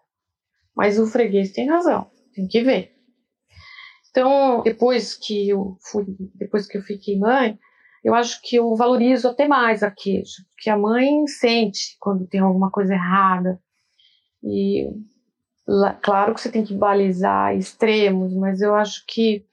Mas 0.76 1.00
o 1.00 1.06
freguês 1.06 1.52
tem 1.52 1.70
razão, 1.70 2.10
tem 2.36 2.48
que 2.48 2.62
ver. 2.64 2.96
Então, 4.12 4.62
depois 4.64 5.14
que 5.14 5.50
eu 5.50 5.78
fui, 5.82 6.06
depois 6.36 6.68
que 6.68 6.78
eu 6.78 6.82
fiquei 6.82 7.18
mãe, 7.18 7.60
eu 8.04 8.14
acho 8.14 8.40
que 8.44 8.56
eu 8.58 8.76
valorizo 8.76 9.28
até 9.28 9.48
mais 9.48 9.82
a 9.82 9.90
queixa, 9.90 10.44
porque 10.54 10.70
a 10.70 10.78
mãe 10.78 11.26
sente 11.28 11.98
quando 12.00 12.28
tem 12.28 12.40
alguma 12.40 12.70
coisa 12.70 12.94
errada. 12.94 13.60
E 14.44 14.88
claro 16.04 16.36
que 16.36 16.42
você 16.42 16.52
tem 16.52 16.64
que 16.64 16.76
balizar 16.76 17.56
extremos, 17.56 18.32
mas 18.36 18.62
eu 18.62 18.76
acho 18.76 19.04
que 19.08 19.44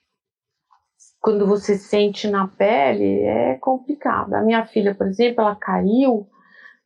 quando 1.19 1.47
você 1.47 1.79
sente 1.79 2.29
na 2.29 2.47
pele 2.47 3.21
é 3.23 3.55
complicado. 3.55 4.35
A 4.35 4.43
minha 4.43 4.67
filha, 4.67 4.95
por 4.95 5.07
exemplo, 5.07 5.41
ela 5.41 5.57
caiu, 5.57 6.29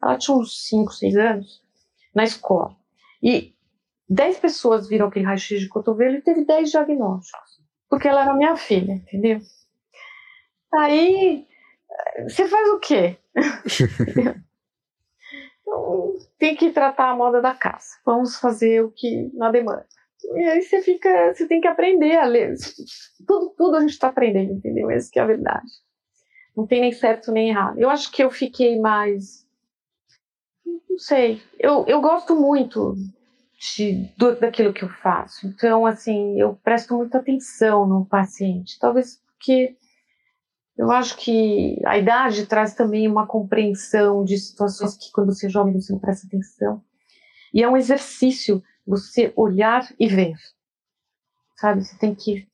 ela 0.01 0.17
tinha 0.17 0.37
uns 0.37 0.69
5, 0.69 0.93
6 0.93 1.17
anos, 1.17 1.63
na 2.15 2.23
escola. 2.23 2.77
E 3.21 3.56
10 4.09 4.39
pessoas 4.39 4.89
viram 4.89 5.09
aquele 5.09 5.25
raio-x 5.25 5.61
de 5.61 5.69
cotovelo 5.69 6.17
e 6.17 6.23
teve 6.23 6.45
10 6.45 6.71
diagnósticos. 6.71 7.61
Porque 7.89 8.09
ela 8.09 8.23
era 8.23 8.35
minha 8.35 8.57
filha, 8.57 8.93
entendeu? 8.93 9.41
Aí, 10.75 11.47
você 12.29 12.47
faz 12.49 12.69
o 12.71 12.79
quê? 12.79 13.17
então, 15.63 16.17
tem 16.39 16.55
que 16.57 16.71
tratar 16.71 17.11
a 17.11 17.17
moda 17.17 17.41
da 17.41 17.55
casa. 17.55 17.99
Vamos 18.05 18.39
fazer 18.39 18.83
o 18.83 18.91
que 18.91 19.31
na 19.35 19.51
demanda. 19.51 19.87
E 20.35 20.43
aí 20.49 20.63
você 20.63 20.83
fica, 20.83 21.33
você 21.33 21.47
tem 21.47 21.61
que 21.61 21.69
aprender 21.69 22.17
a 22.17 22.25
ler. 22.25 22.55
Tudo, 23.27 23.55
tudo 23.57 23.77
a 23.77 23.81
gente 23.81 23.91
está 23.91 24.09
aprendendo, 24.09 24.53
entendeu? 24.53 24.91
Essa 24.91 25.11
que 25.11 25.19
é 25.19 25.23
a 25.23 25.27
verdade. 25.27 25.71
Não 26.57 26.67
tem 26.67 26.81
nem 26.81 26.93
certo 26.93 27.31
nem 27.31 27.51
errado. 27.51 27.79
Eu 27.79 27.91
acho 27.91 28.11
que 28.11 28.23
eu 28.23 28.31
fiquei 28.31 28.79
mais. 28.81 29.47
Não 30.65 30.99
sei. 30.99 31.43
Eu, 31.59 31.85
eu 31.87 32.01
gosto 32.01 32.35
muito 32.35 32.97
de, 33.59 34.13
do, 34.17 34.39
daquilo 34.39 34.73
que 34.73 34.85
eu 34.85 34.89
faço. 34.89 35.47
Então, 35.47 35.87
assim, 35.87 36.39
eu 36.39 36.55
presto 36.63 36.97
muita 36.97 37.19
atenção 37.19 37.87
no 37.87 38.05
paciente. 38.05 38.79
Talvez 38.79 39.21
porque 39.27 39.77
eu 40.77 40.91
acho 40.91 41.17
que 41.17 41.81
a 41.87 41.97
idade 41.97 42.47
traz 42.47 42.75
também 42.75 43.09
uma 43.09 43.27
compreensão 43.27 44.25
de 44.25 44.37
situações 44.39 44.97
que 44.97 45.11
quando 45.11 45.35
você 45.35 45.47
é 45.47 45.51
jovem 45.51 45.73
você 45.73 45.93
não 45.93 46.01
presta 46.01 46.27
atenção. 46.27 46.83
E 47.53 47.63
é 47.63 47.69
um 47.69 47.77
exercício 47.77 48.63
você 48.87 49.33
olhar 49.35 49.89
e 49.99 50.07
ver. 50.07 50.35
Sabe? 51.57 51.83
Você 51.83 51.97
tem 51.97 52.15
que 52.15 52.47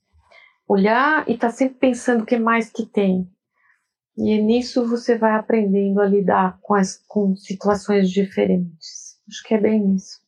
olhar 0.68 1.28
e 1.28 1.34
estar 1.34 1.48
tá 1.48 1.52
sempre 1.52 1.78
pensando 1.78 2.22
o 2.22 2.26
que 2.26 2.38
mais 2.38 2.70
que 2.70 2.86
tem. 2.86 3.28
E 4.16 4.40
nisso 4.40 4.86
você 4.86 5.18
vai 5.18 5.32
aprendendo 5.32 6.00
a 6.00 6.06
lidar 6.06 6.58
com, 6.60 6.74
as, 6.74 7.02
com 7.08 7.34
situações 7.34 8.08
diferentes. 8.08 9.18
Acho 9.28 9.42
que 9.42 9.54
é 9.54 9.60
bem 9.60 9.96
isso. 9.96 10.21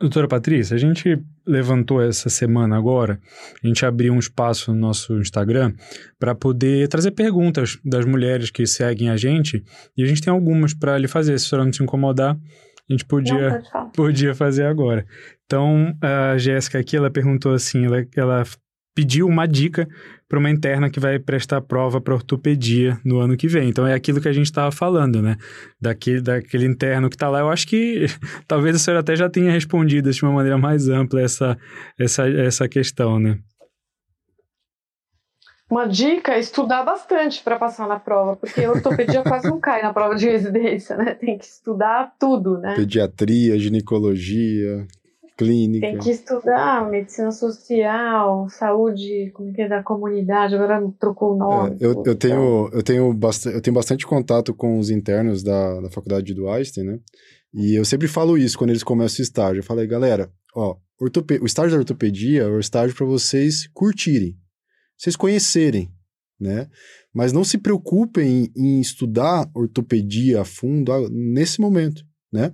Doutora 0.00 0.28
Patrícia, 0.28 0.76
a 0.76 0.78
gente 0.78 1.20
levantou 1.44 2.00
essa 2.00 2.28
semana 2.28 2.76
agora, 2.76 3.18
a 3.62 3.66
gente 3.66 3.84
abriu 3.84 4.12
um 4.12 4.18
espaço 4.20 4.72
no 4.72 4.78
nosso 4.78 5.18
Instagram 5.18 5.74
para 6.20 6.36
poder 6.36 6.86
trazer 6.86 7.10
perguntas 7.10 7.78
das 7.84 8.04
mulheres 8.04 8.48
que 8.48 8.64
seguem 8.64 9.10
a 9.10 9.16
gente 9.16 9.64
e 9.96 10.04
a 10.04 10.06
gente 10.06 10.22
tem 10.22 10.32
algumas 10.32 10.72
para 10.72 10.96
lhe 10.96 11.08
fazer, 11.08 11.36
se 11.38 11.46
a 11.46 11.48
senhora 11.48 11.64
não 11.64 11.72
se 11.72 11.82
incomodar, 11.82 12.36
a 12.88 12.92
gente 12.92 13.04
podia, 13.04 13.60
não, 13.74 13.90
podia 13.90 14.34
fazer 14.36 14.66
agora. 14.66 15.04
Então, 15.44 15.92
a 16.00 16.38
Jéssica 16.38 16.78
aqui, 16.78 16.96
ela 16.96 17.10
perguntou 17.10 17.52
assim, 17.52 17.84
ela, 17.84 18.06
ela 18.16 18.44
pediu 18.98 19.28
uma 19.28 19.46
dica 19.46 19.88
para 20.28 20.40
uma 20.40 20.50
interna 20.50 20.90
que 20.90 20.98
vai 20.98 21.20
prestar 21.20 21.60
prova 21.60 22.00
para 22.00 22.14
ortopedia 22.14 22.98
no 23.04 23.20
ano 23.20 23.36
que 23.36 23.46
vem. 23.46 23.68
Então, 23.68 23.86
é 23.86 23.94
aquilo 23.94 24.20
que 24.20 24.26
a 24.26 24.32
gente 24.32 24.46
estava 24.46 24.72
falando, 24.72 25.22
né? 25.22 25.36
Daquele, 25.80 26.20
daquele 26.20 26.66
interno 26.66 27.08
que 27.08 27.14
está 27.14 27.28
lá. 27.28 27.38
Eu 27.38 27.48
acho 27.48 27.68
que 27.68 28.06
talvez 28.48 28.74
a 28.74 28.78
senhora 28.80 28.98
até 28.98 29.14
já 29.14 29.30
tenha 29.30 29.52
respondido 29.52 30.10
de 30.10 30.20
uma 30.24 30.32
maneira 30.32 30.58
mais 30.58 30.88
ampla 30.88 31.20
essa, 31.20 31.56
essa, 31.96 32.28
essa 32.28 32.68
questão, 32.68 33.20
né? 33.20 33.38
Uma 35.70 35.86
dica 35.86 36.32
é 36.32 36.40
estudar 36.40 36.82
bastante 36.82 37.40
para 37.40 37.56
passar 37.56 37.86
na 37.86 38.00
prova, 38.00 38.34
porque 38.34 38.66
ortopedia 38.66 39.22
quase 39.22 39.48
não 39.48 39.60
cai 39.60 39.80
na 39.80 39.92
prova 39.92 40.16
de 40.16 40.28
residência, 40.28 40.96
né? 40.96 41.14
Tem 41.14 41.38
que 41.38 41.44
estudar 41.44 42.14
tudo, 42.18 42.58
né? 42.58 42.74
Pediatria, 42.74 43.56
ginecologia, 43.60 44.88
clínica. 45.38 45.86
Tem 45.86 45.98
que 45.98 46.10
estudar 46.10 46.90
medicina 46.90 47.30
social, 47.30 48.48
saúde, 48.50 49.30
como 49.32 49.52
que 49.52 49.62
é 49.62 49.68
da 49.68 49.82
comunidade, 49.82 50.56
agora 50.56 50.82
trocou 50.98 51.34
o 51.34 51.38
nome. 51.38 51.76
É, 51.80 51.86
eu, 51.86 52.02
eu, 52.04 52.14
tenho, 52.14 52.68
eu, 52.72 52.82
tenho 52.82 53.14
bastante, 53.14 53.54
eu 53.54 53.62
tenho 53.62 53.74
bastante 53.74 54.06
contato 54.06 54.52
com 54.52 54.78
os 54.78 54.90
internos 54.90 55.42
da, 55.42 55.80
da 55.80 55.90
faculdade 55.90 56.34
do 56.34 56.50
Einstein, 56.50 56.84
né? 56.84 57.00
E 57.54 57.74
eu 57.78 57.84
sempre 57.84 58.08
falo 58.08 58.36
isso 58.36 58.58
quando 58.58 58.70
eles 58.70 58.82
começam 58.82 59.22
o 59.22 59.22
estágio. 59.22 59.60
Eu 59.60 59.64
falei, 59.64 59.86
galera, 59.86 60.30
ó, 60.54 60.76
ortope... 61.00 61.38
o 61.40 61.46
estágio 61.46 61.72
da 61.72 61.78
ortopedia 61.78 62.42
é 62.42 62.46
o 62.46 62.60
estágio 62.60 62.94
para 62.94 63.06
vocês 63.06 63.66
curtirem 63.72 64.36
vocês 64.98 65.14
conhecerem, 65.14 65.90
né? 66.38 66.68
Mas 67.14 67.32
não 67.32 67.44
se 67.44 67.56
preocupem 67.56 68.50
em, 68.56 68.80
estudar 68.80 69.48
ortopedia 69.54 70.42
a 70.42 70.44
fundo 70.44 71.08
nesse 71.08 71.60
momento, 71.60 72.04
né? 72.32 72.52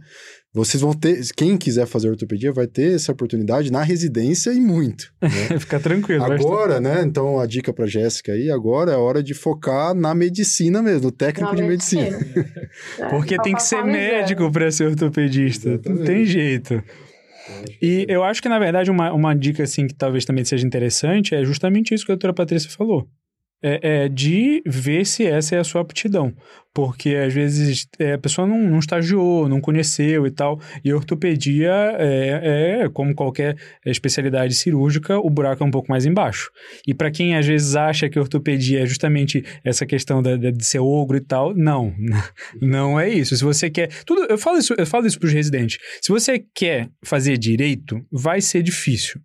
Vocês 0.53 0.81
vão 0.81 0.93
ter, 0.93 1.21
quem 1.37 1.57
quiser 1.57 1.87
fazer 1.87 2.09
ortopedia 2.09 2.53
vai 2.53 2.67
ter 2.67 2.95
essa 2.95 3.11
oportunidade 3.11 3.73
na 3.73 3.83
residência 3.83 4.53
e 4.53 4.61
muito. 4.61 5.13
Né? 5.25 5.59
Fica 5.59 5.81
tranquilo. 5.81 6.23
Agora, 6.23 6.81
né? 6.81 7.03
Então 7.03 7.41
a 7.41 7.47
dica 7.47 7.73
para 7.73 7.87
Jéssica 7.87 8.33
aí, 8.33 8.51
agora 8.51 8.93
é 8.93 8.97
hora 8.97 9.23
de 9.23 9.35
focar 9.35 9.95
na 9.95 10.15
medicina 10.15 10.83
mesmo, 10.83 11.05
no 11.05 11.11
técnico 11.11 11.51
na 11.51 11.57
de 11.57 11.63
medicina. 11.63 12.11
medicina. 12.19 12.47
é, 13.01 13.09
Porque 13.09 13.37
tem 13.39 13.55
que 13.55 13.63
ser 13.63 13.83
médico 13.83 14.51
para 14.53 14.71
ser 14.71 14.85
ortopedista, 14.85 15.71
Exatamente. 15.71 15.99
não 15.99 16.07
tem 16.07 16.25
jeito. 16.25 16.83
E 17.83 18.07
eu 18.09 18.23
acho 18.23 18.41
que, 18.41 18.49
na 18.49 18.59
verdade, 18.59 18.91
uma, 18.91 19.13
uma 19.13 19.35
dica 19.35 19.63
assim 19.63 19.87
que 19.87 19.95
talvez 19.95 20.25
também 20.25 20.45
seja 20.45 20.67
interessante 20.67 21.35
é 21.35 21.45
justamente 21.45 21.95
isso 21.95 22.05
que 22.05 22.13
a 22.13 22.15
doutora 22.15 22.33
Patrícia 22.33 22.71
falou 22.71 23.09
é, 23.63 24.05
é, 24.05 24.09
de 24.09 24.63
ver 24.67 25.07
se 25.07 25.25
essa 25.25 25.57
é 25.57 25.59
a 25.59 25.65
sua 25.65 25.81
aptidão. 25.81 26.35
Porque 26.75 27.11
às 27.11 27.33
vezes 27.33 27.87
é, 28.01 28.15
a 28.15 28.19
pessoa 28.19 28.49
não, 28.49 28.59
não 28.59 28.79
estagiou, 28.81 29.49
não 29.49 29.61
conheceu 29.61 30.27
e 30.27 30.31
tal. 30.31 30.61
E 30.85 30.93
ortopedia 30.93 31.73
é, 31.99 32.83
é, 32.83 32.89
como 32.89 33.15
qualquer 33.15 33.57
especialidade 33.87 34.55
cirúrgica, 34.55 35.19
o 35.19 35.31
buraco 35.31 35.63
é 35.63 35.67
um 35.67 35.71
pouco 35.71 35.89
mais 35.89 36.05
embaixo. 36.05 36.51
E 36.87 36.93
para 36.93 37.11
quem 37.11 37.37
às 37.37 37.47
vezes 37.47 37.77
acha 37.77 38.09
que 38.09 38.19
ortopedia 38.19 38.83
é 38.83 38.87
justamente 38.87 39.45
essa 39.65 39.87
questão 39.87 40.21
da, 40.21 40.37
de 40.37 40.65
ser 40.65 40.81
ogro 40.81 41.17
e 41.17 41.21
tal, 41.21 41.55
não. 41.55 41.95
Não 42.61 42.99
é 42.99 43.09
isso. 43.09 43.37
Se 43.37 43.45
você 43.45 43.71
quer. 43.71 43.89
Tudo, 44.05 44.27
eu 44.29 44.39
falo 44.39 44.59
isso, 44.59 44.75
eu 44.77 44.87
falo 44.87 45.07
isso 45.07 45.19
para 45.19 45.27
os 45.27 45.33
residentes. 45.33 45.79
Se 46.01 46.11
você 46.11 46.45
quer 46.55 46.89
fazer 47.05 47.39
direito, 47.39 48.01
vai 48.11 48.41
ser 48.41 48.63
difícil. 48.63 49.21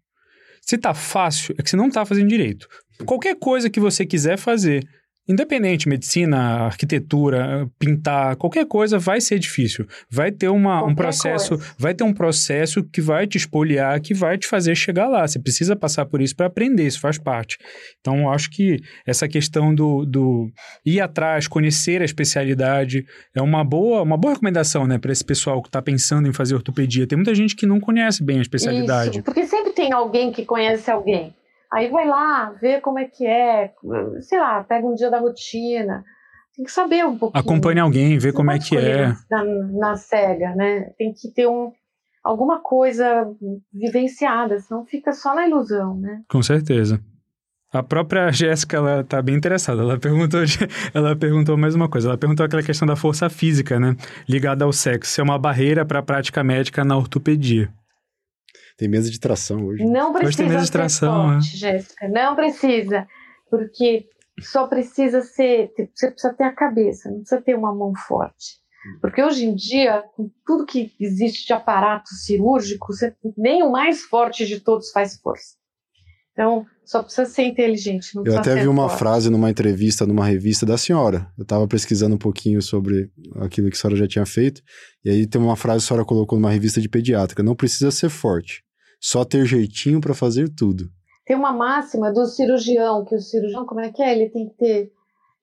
Se 0.61 0.77
tá 0.77 0.93
fácil, 0.93 1.55
é 1.57 1.63
que 1.63 1.69
você 1.69 1.75
não 1.75 1.89
tá 1.89 2.05
fazendo 2.05 2.27
direito. 2.27 2.67
Qualquer 3.05 3.35
coisa 3.35 3.69
que 3.69 3.79
você 3.79 4.05
quiser 4.05 4.37
fazer, 4.37 4.87
independente, 5.29 5.87
medicina, 5.87 6.65
arquitetura, 6.65 7.69
pintar, 7.77 8.35
qualquer 8.35 8.65
coisa 8.65 8.97
vai 8.97 9.21
ser 9.21 9.37
difícil. 9.37 9.85
Vai 10.09 10.31
ter 10.31 10.49
uma, 10.49 10.83
um 10.83 10.95
processo, 10.95 11.49
coisa. 11.49 11.75
vai 11.77 11.93
ter 11.93 12.03
um 12.03 12.11
processo 12.11 12.83
que 12.83 12.99
vai 12.99 13.27
te 13.27 13.37
espoliar, 13.37 14.01
que 14.01 14.11
vai 14.11 14.39
te 14.39 14.47
fazer 14.47 14.73
chegar 14.73 15.07
lá. 15.07 15.27
Você 15.27 15.37
precisa 15.37 15.75
passar 15.75 16.07
por 16.07 16.19
isso 16.19 16.35
para 16.35 16.47
aprender, 16.47 16.87
isso 16.87 16.99
faz 16.99 17.19
parte. 17.19 17.59
Então, 17.99 18.27
acho 18.31 18.49
que 18.49 18.77
essa 19.05 19.27
questão 19.27 19.73
do, 19.73 20.03
do 20.03 20.49
ir 20.83 20.99
atrás, 20.99 21.47
conhecer 21.47 22.01
a 22.01 22.05
especialidade, 22.05 23.05
é 23.35 23.41
uma 23.41 23.63
boa, 23.63 24.01
uma 24.01 24.17
boa 24.17 24.33
recomendação, 24.33 24.87
né, 24.87 24.97
para 24.97 25.11
esse 25.11 25.23
pessoal 25.23 25.61
que 25.61 25.69
está 25.69 25.81
pensando 25.81 26.27
em 26.27 26.33
fazer 26.33 26.55
ortopedia. 26.55 27.05
Tem 27.05 27.17
muita 27.17 27.35
gente 27.35 27.55
que 27.55 27.67
não 27.67 27.79
conhece 27.79 28.23
bem 28.23 28.39
a 28.39 28.41
especialidade. 28.41 29.11
Isso, 29.11 29.23
porque 29.23 29.45
sempre 29.45 29.73
tem 29.73 29.93
alguém 29.93 30.31
que 30.31 30.43
conhece 30.43 30.89
alguém. 30.89 31.35
Aí 31.71 31.89
vai 31.89 32.07
lá, 32.07 32.51
vê 32.59 32.81
como 32.81 32.97
é 32.97 33.05
que 33.05 33.25
é, 33.25 33.73
sei 34.21 34.39
lá, 34.39 34.63
pega 34.63 34.87
um 34.87 34.95
dia 34.95 35.09
da 35.09 35.19
rotina. 35.19 36.03
Tem 36.55 36.65
que 36.65 36.71
saber 36.71 37.05
um 37.05 37.17
pouquinho. 37.17 37.41
Acompanhe 37.41 37.79
alguém, 37.79 38.17
vê 38.17 38.33
como 38.33 38.51
é 38.51 38.59
que 38.59 38.75
é. 38.75 39.13
Na, 39.29 39.43
na 39.43 39.95
cega, 39.95 40.55
né? 40.55 40.91
Tem 40.97 41.13
que 41.13 41.31
ter 41.31 41.47
um, 41.47 41.71
alguma 42.23 42.59
coisa 42.59 43.31
vivenciada, 43.73 44.59
senão 44.59 44.85
fica 44.85 45.13
só 45.13 45.35
na 45.35 45.47
ilusão, 45.47 45.95
né? 45.95 46.21
Com 46.27 46.41
certeza. 46.41 46.99
A 47.71 47.83
própria 47.83 48.31
Jéssica, 48.31 48.77
ela 48.77 49.03
tá 49.03 49.21
bem 49.21 49.35
interessada. 49.35 49.83
Ela 49.83 49.99
perguntou, 49.99 50.41
ela 50.91 51.15
perguntou 51.15 51.55
mais 51.55 51.75
uma 51.75 51.87
coisa. 51.87 52.09
Ela 52.09 52.17
perguntou 52.17 52.43
aquela 52.43 52.63
questão 52.63 52.87
da 52.87 52.95
força 52.95 53.29
física, 53.29 53.79
né? 53.79 53.95
Ligada 54.27 54.65
ao 54.65 54.73
sexo. 54.73 55.11
Se 55.11 55.21
é 55.21 55.23
uma 55.23 55.37
barreira 55.37 55.85
para 55.85 55.99
a 55.99 56.03
prática 56.03 56.43
médica 56.43 56.83
na 56.83 56.97
ortopedia. 56.97 57.71
Tem 58.79 58.87
mesa 58.87 59.11
de 59.11 59.19
tração 59.19 59.65
hoje. 59.65 59.83
Não 59.83 60.13
precisa 60.13 60.43
mesa 60.43 60.59
de 60.59 60.65
ser 60.67 60.71
tração, 60.71 61.33
forte, 61.33 61.57
Jéssica. 61.57 62.07
Não 62.07 62.33
precisa. 62.33 63.05
Porque 63.49 64.05
só 64.39 64.67
precisa 64.67 65.21
ser... 65.21 65.73
Você 65.93 66.09
precisa 66.09 66.33
ter 66.33 66.45
a 66.45 66.55
cabeça, 66.55 67.09
não 67.09 67.19
precisa 67.19 67.41
ter 67.41 67.55
uma 67.55 67.75
mão 67.75 67.91
forte. 68.07 68.57
Porque 69.01 69.21
hoje 69.21 69.45
em 69.45 69.53
dia, 69.53 70.01
com 70.15 70.31
tudo 70.45 70.65
que 70.65 70.93
existe 70.97 71.45
de 71.45 71.51
aparato 71.51 72.07
cirúrgico, 72.15 72.93
você, 72.93 73.13
nem 73.37 73.61
o 73.63 73.69
mais 73.69 74.03
forte 74.03 74.45
de 74.45 74.61
todos 74.61 74.91
faz 74.91 75.19
força. 75.19 75.59
Então, 76.31 76.65
só 76.85 77.03
precisa 77.03 77.25
ser 77.25 77.43
inteligente. 77.43 78.11
Eu 78.15 78.37
até 78.37 78.55
vi 78.55 78.69
uma 78.69 78.87
forte. 78.87 78.99
frase 78.99 79.29
numa 79.29 79.51
entrevista 79.51 80.07
numa 80.07 80.25
revista 80.25 80.65
da 80.65 80.77
senhora. 80.77 81.29
Eu 81.37 81.43
estava 81.43 81.67
pesquisando 81.67 82.15
um 82.15 82.17
pouquinho 82.17 82.61
sobre 82.61 83.11
aquilo 83.41 83.69
que 83.69 83.75
a 83.75 83.79
senhora 83.79 83.97
já 83.97 84.07
tinha 84.07 84.25
feito. 84.25 84.61
E 85.03 85.09
aí 85.09 85.27
tem 85.27 85.41
uma 85.41 85.57
frase 85.57 85.79
que 85.79 85.85
a 85.85 85.87
senhora 85.89 86.05
colocou 86.05 86.39
numa 86.39 86.49
revista 86.49 86.79
de 86.79 86.87
pediátrica: 86.87 87.43
não 87.43 87.57
precisa 87.57 87.91
ser 87.91 88.07
forte, 88.07 88.63
só 88.99 89.23
ter 89.23 89.45
jeitinho 89.45 90.01
para 90.01 90.13
fazer 90.13 90.49
tudo. 90.49 90.89
Tem 91.25 91.35
uma 91.35 91.53
máxima 91.53 92.11
do 92.11 92.25
cirurgião, 92.25 93.05
que 93.05 93.15
o 93.15 93.19
cirurgião, 93.19 93.65
como 93.65 93.81
é 93.81 93.91
que 93.91 94.01
é? 94.01 94.11
Ele 94.15 94.29
tem 94.29 94.49
que 94.49 94.55
ter. 94.55 94.91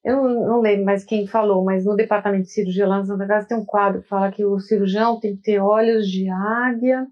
Eu 0.05 0.17
não, 0.17 0.49
não 0.49 0.61
lembro 0.61 0.85
mais 0.85 1.05
quem 1.05 1.27
falou, 1.27 1.65
mas 1.65 1.85
no 1.85 1.97
departamento 1.97 2.45
de 2.45 2.53
cirurgia 2.53 2.87
lá 2.87 2.99
na 2.99 3.05
Santa 3.05 3.27
Casa 3.27 3.49
tem 3.49 3.57
um 3.57 3.65
quadro 3.65 4.03
que 4.03 4.09
fala 4.09 4.31
que 4.31 4.45
o 4.45 4.59
cirurgião 4.59 5.19
tem 5.19 5.37
que 5.37 5.43
ter 5.43 5.61
olhos 5.61 6.09
de 6.09 6.29
águia, 6.29 7.07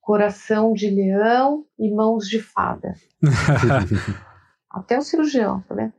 coração 0.00 0.72
de 0.72 0.88
leão 0.88 1.64
e 1.78 1.92
mãos 1.92 2.28
de 2.28 2.40
fada. 2.40 2.94
Até 4.70 4.98
o 4.98 5.02
cirurgião, 5.02 5.62
tá 5.68 5.74
vendo? 5.74 5.92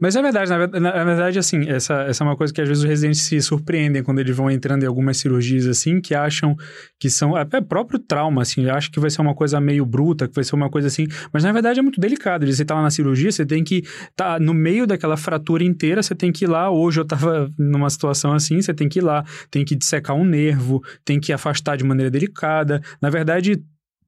Mas 0.00 0.14
é 0.14 0.22
verdade, 0.22 0.48
na, 0.50 1.04
verdade, 1.04 1.38
assim, 1.40 1.68
essa, 1.68 2.02
essa 2.02 2.22
é 2.22 2.26
uma 2.26 2.36
coisa 2.36 2.52
que 2.52 2.60
às 2.60 2.68
vezes 2.68 2.84
os 2.84 2.88
residentes 2.88 3.22
se 3.22 3.40
surpreendem 3.40 4.02
quando 4.02 4.20
eles 4.20 4.36
vão 4.36 4.48
entrando 4.48 4.84
em 4.84 4.86
algumas 4.86 5.16
cirurgias, 5.16 5.66
assim, 5.66 6.00
que 6.00 6.14
acham 6.14 6.56
que 7.00 7.10
são, 7.10 7.34
até 7.34 7.60
próprio 7.60 7.98
trauma, 7.98 8.42
assim, 8.42 8.68
acham 8.70 8.92
que 8.92 9.00
vai 9.00 9.10
ser 9.10 9.20
uma 9.20 9.34
coisa 9.34 9.60
meio 9.60 9.84
bruta, 9.84 10.28
que 10.28 10.34
vai 10.34 10.44
ser 10.44 10.54
uma 10.54 10.70
coisa 10.70 10.86
assim, 10.86 11.06
mas 11.32 11.42
na 11.42 11.50
verdade 11.50 11.80
é 11.80 11.82
muito 11.82 12.00
delicado. 12.00 12.46
Você 12.46 12.64
tá 12.64 12.74
lá 12.76 12.82
na 12.82 12.90
cirurgia, 12.90 13.32
você 13.32 13.44
tem 13.44 13.64
que 13.64 13.82
tá 14.14 14.38
no 14.38 14.54
meio 14.54 14.86
daquela 14.86 15.16
fratura 15.16 15.64
inteira, 15.64 16.00
você 16.00 16.14
tem 16.14 16.30
que 16.30 16.44
ir 16.44 16.48
lá, 16.48 16.70
hoje 16.70 17.00
eu 17.00 17.04
tava 17.04 17.50
numa 17.58 17.90
situação 17.90 18.32
assim, 18.32 18.62
você 18.62 18.72
tem 18.72 18.88
que 18.88 19.00
ir 19.00 19.02
lá, 19.02 19.24
tem 19.50 19.64
que 19.64 19.74
dissecar 19.74 20.14
um 20.14 20.24
nervo, 20.24 20.80
tem 21.04 21.18
que 21.18 21.32
afastar 21.32 21.76
de 21.76 21.84
maneira 21.84 22.10
delicada. 22.10 22.80
Na 23.02 23.10
verdade, 23.10 23.60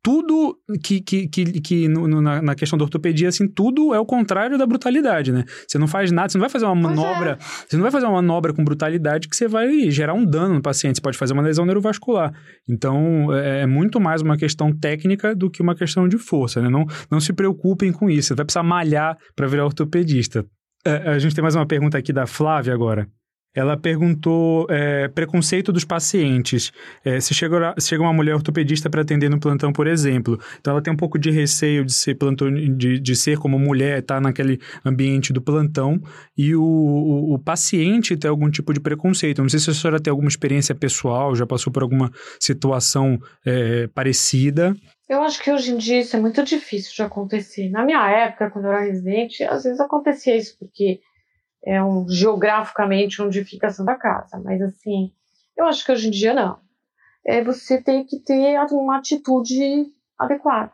tudo 0.03 0.59
que, 0.83 1.01
que, 1.01 1.29
que, 1.29 1.61
que 1.61 1.89
no, 1.89 2.09
no, 2.09 2.23
na, 2.23 2.55
questão 2.55 2.79
da 2.79 2.85
ortopedia, 2.85 3.29
assim, 3.29 3.47
tudo 3.47 3.95
é 3.95 4.01
o 4.01 4.07
contrário 4.07 4.57
da 4.57 4.67
brutalidade, 4.67 5.31
né? 5.33 5.45
Você 5.67 5.79
não 5.79 5.87
faz 5.87 6.11
nada, 6.11 6.29
você 6.29 6.39
não 6.39 6.43
vai 6.43 6.51
fazer 6.51 6.65
uma 6.65 6.75
manobra, 6.75 7.33
é. 7.33 7.37
você 7.69 7.77
não 7.77 7.83
vai 7.83 7.91
fazer 7.91 8.07
uma 8.07 8.15
manobra 8.15 8.55
com 8.55 8.65
brutalidade 8.65 9.29
que 9.29 9.37
você 9.37 9.47
vai 9.47 9.91
gerar 9.91 10.15
um 10.15 10.25
dano 10.25 10.55
no 10.55 10.63
paciente, 10.63 10.97
você 10.97 11.03
pode 11.03 11.19
fazer 11.19 11.35
uma 11.35 11.43
lesão 11.43 11.67
neurovascular. 11.67 12.33
Então, 12.69 13.33
é, 13.35 13.63
é 13.63 13.67
muito 13.67 14.01
mais 14.01 14.23
uma 14.23 14.37
questão 14.37 14.73
técnica 14.73 15.35
do 15.35 15.51
que 15.51 15.61
uma 15.61 15.75
questão 15.75 16.09
de 16.09 16.17
força, 16.17 16.63
né? 16.63 16.69
Não, 16.69 16.87
não 17.11 17.21
se 17.21 17.33
preocupem 17.33 17.93
com 17.93 18.09
isso, 18.09 18.29
você 18.29 18.35
vai 18.35 18.45
precisar 18.45 18.63
malhar 18.63 19.17
para 19.37 19.47
virar 19.47 19.67
ortopedista. 19.67 20.45
É, 20.85 21.11
a 21.11 21.19
gente 21.19 21.35
tem 21.35 21.43
mais 21.43 21.55
uma 21.55 21.67
pergunta 21.67 21.99
aqui 21.99 22.13
da 22.13 22.27
Flávia 22.27 22.73
agora. 22.73 23.07
Ela 23.55 23.77
perguntou 23.77 24.67
é, 24.71 25.09
preconceito 25.09 25.73
dos 25.73 25.85
pacientes. 25.85 26.73
É, 27.05 27.19
se, 27.21 27.35
chega, 27.35 27.75
se 27.79 27.89
chega 27.89 28.03
uma 28.03 28.13
mulher 28.13 28.35
ortopedista 28.35 28.89
para 28.89 29.03
atender 29.03 29.29
no 29.29 29.41
plantão, 29.41 29.73
por 29.73 29.87
exemplo, 29.87 30.39
então 30.61 30.73
ela 30.73 30.83
tem 30.83 30.93
um 30.93 30.97
pouco 30.97 31.19
de 31.19 31.31
receio 31.31 31.85
de 31.85 31.93
ser 31.93 32.15
plantão, 32.15 32.53
de, 32.53 33.01
de 33.01 33.17
ser 33.17 33.39
como 33.39 33.59
mulher, 33.59 33.99
estar 33.99 34.17
tá 34.17 34.21
naquele 34.21 34.61
ambiente 34.85 35.33
do 35.33 35.43
plantão, 35.43 36.01
e 36.37 36.55
o, 36.55 36.63
o, 36.63 37.35
o, 37.35 37.39
paciente 37.39 38.17
tem 38.17 38.31
algum 38.31 38.49
tipo 38.49 38.73
de 38.73 38.81
preconceito. 38.81 39.43
Não 39.43 39.49
sei 39.49 39.59
se 39.59 39.71
a 39.71 39.75
senhora 39.75 40.01
tem 40.01 40.11
alguma 40.11 40.29
experiência 40.29 40.75
pessoal, 40.75 41.35
já 41.35 41.47
passou 41.47 41.73
por 41.73 41.83
alguma 41.83 42.11
situação 42.39 43.19
é, 43.45 43.89
parecida. 43.89 44.75
Eu 45.09 45.23
acho 45.23 45.43
que 45.43 45.51
hoje 45.51 45.73
em 45.73 45.77
dia 45.77 46.01
isso 46.01 46.17
é 46.17 46.21
muito 46.21 46.41
difícil 46.45 46.95
de 46.95 47.03
acontecer. 47.03 47.69
Na 47.69 47.85
minha 47.85 48.09
época, 48.09 48.49
quando 48.49 48.67
eu 48.67 48.73
era 48.73 48.85
residente, 48.85 49.43
às 49.43 49.65
vezes 49.65 49.81
acontecia 49.81 50.37
isso, 50.37 50.57
porque 50.57 51.01
é 51.65 51.83
um, 51.83 52.09
geograficamente 52.09 53.21
onde 53.21 53.45
fica 53.45 53.69
a 53.69 53.71
Santa 53.71 53.95
Casa. 53.95 54.41
Mas 54.43 54.61
assim, 54.63 55.13
eu 55.57 55.67
acho 55.67 55.85
que 55.85 55.93
hoje 55.93 56.09
em 56.09 56.11
dia 56.11 56.35
não. 56.35 56.59
É, 57.25 57.43
você 57.43 57.83
tem 57.83 58.05
que 58.05 58.19
ter 58.19 58.59
uma 58.73 58.99
atitude 58.99 59.87
adequada. 60.19 60.73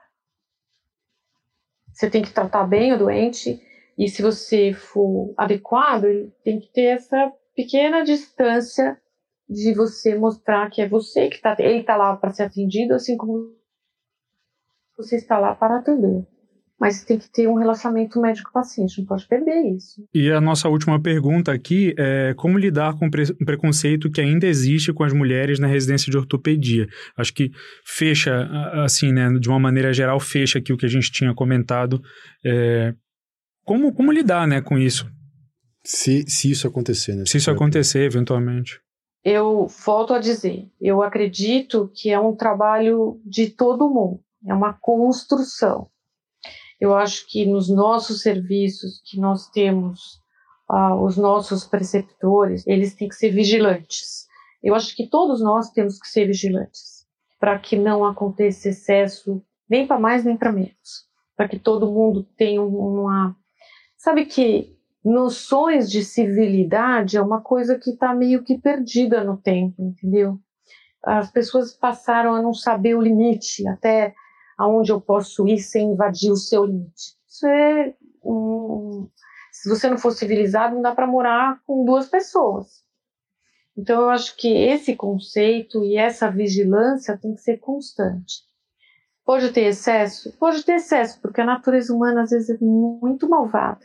Você 1.92 2.10
tem 2.10 2.22
que 2.22 2.32
tratar 2.32 2.64
bem 2.64 2.92
o 2.92 2.98
doente 2.98 3.60
e 3.98 4.08
se 4.08 4.22
você 4.22 4.72
for 4.72 5.32
adequado, 5.36 6.04
ele 6.04 6.30
tem 6.44 6.60
que 6.60 6.68
ter 6.68 6.96
essa 6.96 7.32
pequena 7.54 8.04
distância 8.04 9.00
de 9.48 9.72
você 9.72 10.14
mostrar 10.14 10.70
que 10.70 10.82
é 10.82 10.88
você 10.88 11.28
que 11.28 11.36
está, 11.36 11.56
ele 11.58 11.80
está 11.80 11.96
lá 11.96 12.16
para 12.16 12.32
ser 12.32 12.44
atendido, 12.44 12.94
assim 12.94 13.16
como 13.16 13.56
você 14.96 15.16
está 15.16 15.38
lá 15.38 15.54
para 15.54 15.78
atender 15.78 16.26
mas 16.78 17.04
tem 17.04 17.18
que 17.18 17.30
ter 17.30 17.48
um 17.48 17.54
relacionamento 17.54 18.20
médico-paciente, 18.20 18.98
não 18.98 19.06
pode 19.06 19.26
perder 19.26 19.62
isso. 19.74 20.06
E 20.12 20.30
a 20.30 20.40
nossa 20.40 20.68
última 20.68 21.00
pergunta 21.00 21.50
aqui 21.50 21.94
é 21.98 22.34
como 22.34 22.58
lidar 22.58 22.98
com 22.98 23.06
o 23.06 23.10
pre 23.10 23.34
preconceito 23.44 24.10
que 24.10 24.20
ainda 24.20 24.46
existe 24.46 24.92
com 24.92 25.02
as 25.02 25.12
mulheres 25.12 25.58
na 25.58 25.66
residência 25.66 26.10
de 26.10 26.18
ortopedia. 26.18 26.86
Acho 27.16 27.32
que 27.32 27.50
fecha, 27.84 28.46
assim, 28.84 29.10
né, 29.10 29.30
de 29.38 29.48
uma 29.48 29.58
maneira 29.58 29.92
geral, 29.92 30.20
fecha 30.20 30.58
aqui 30.58 30.72
o 30.72 30.76
que 30.76 30.86
a 30.86 30.90
gente 30.90 31.10
tinha 31.10 31.34
comentado. 31.34 32.02
É, 32.44 32.94
como, 33.64 33.92
como 33.94 34.12
lidar, 34.12 34.46
né, 34.46 34.60
com 34.60 34.76
isso? 34.76 35.10
Se, 35.82 36.24
se 36.28 36.50
isso 36.50 36.68
acontecer, 36.68 37.14
né? 37.14 37.24
Se 37.26 37.38
isso 37.38 37.50
acontecer, 37.50 38.04
eventualmente. 38.04 38.80
Eu 39.24 39.66
volto 39.66 40.12
a 40.12 40.18
dizer, 40.18 40.68
eu 40.80 41.02
acredito 41.02 41.90
que 41.94 42.10
é 42.10 42.20
um 42.20 42.36
trabalho 42.36 43.20
de 43.24 43.48
todo 43.48 43.88
mundo, 43.88 44.20
é 44.46 44.54
uma 44.54 44.72
construção 44.72 45.88
eu 46.80 46.94
acho 46.94 47.26
que 47.28 47.46
nos 47.46 47.68
nossos 47.68 48.22
serviços 48.22 49.00
que 49.04 49.18
nós 49.18 49.48
temos, 49.50 50.20
uh, 50.70 50.94
os 51.02 51.16
nossos 51.16 51.64
preceptores, 51.64 52.66
eles 52.66 52.94
têm 52.94 53.08
que 53.08 53.14
ser 53.14 53.30
vigilantes. 53.30 54.26
Eu 54.62 54.74
acho 54.74 54.94
que 54.94 55.08
todos 55.08 55.40
nós 55.40 55.70
temos 55.70 55.98
que 55.98 56.08
ser 56.08 56.26
vigilantes 56.26 57.06
para 57.38 57.58
que 57.58 57.76
não 57.76 58.04
aconteça 58.04 58.68
excesso 58.68 59.42
nem 59.68 59.86
para 59.86 59.98
mais 59.98 60.24
nem 60.24 60.36
para 60.36 60.52
menos, 60.52 61.06
para 61.36 61.48
que 61.48 61.58
todo 61.58 61.90
mundo 61.90 62.26
tenha 62.36 62.62
uma, 62.62 63.36
sabe 63.96 64.24
que 64.26 64.76
noções 65.04 65.90
de 65.90 66.04
civilidade 66.04 67.16
é 67.16 67.22
uma 67.22 67.40
coisa 67.40 67.78
que 67.78 67.90
está 67.90 68.14
meio 68.14 68.42
que 68.42 68.58
perdida 68.58 69.22
no 69.22 69.36
tempo, 69.36 69.82
entendeu? 69.82 70.38
As 71.04 71.30
pessoas 71.30 71.72
passaram 71.72 72.34
a 72.34 72.42
não 72.42 72.52
saber 72.52 72.96
o 72.96 73.00
limite, 73.00 73.66
até 73.68 74.14
aonde 74.56 74.90
eu 74.90 75.00
posso 75.00 75.46
ir 75.46 75.58
sem 75.58 75.92
invadir 75.92 76.30
o 76.30 76.36
seu 76.36 76.64
limite. 76.64 77.16
Isso 77.28 77.46
é 77.46 77.94
um, 78.24 79.08
se 79.52 79.68
você 79.68 79.88
não 79.88 79.98
for 79.98 80.12
civilizado, 80.12 80.74
não 80.74 80.82
dá 80.82 80.94
para 80.94 81.06
morar 81.06 81.60
com 81.66 81.84
duas 81.84 82.08
pessoas. 82.08 82.84
Então 83.76 84.02
eu 84.02 84.10
acho 84.10 84.36
que 84.36 84.48
esse 84.48 84.96
conceito 84.96 85.84
e 85.84 85.96
essa 85.96 86.30
vigilância 86.30 87.18
tem 87.18 87.34
que 87.34 87.40
ser 87.40 87.58
constante. 87.58 88.44
Pode 89.24 89.50
ter 89.52 89.62
excesso? 89.62 90.32
Pode 90.38 90.64
ter 90.64 90.76
excesso, 90.76 91.20
porque 91.20 91.40
a 91.40 91.44
natureza 91.44 91.92
humana 91.92 92.22
às 92.22 92.30
vezes 92.30 92.50
é 92.50 92.58
muito 92.64 93.28
malvada. 93.28 93.84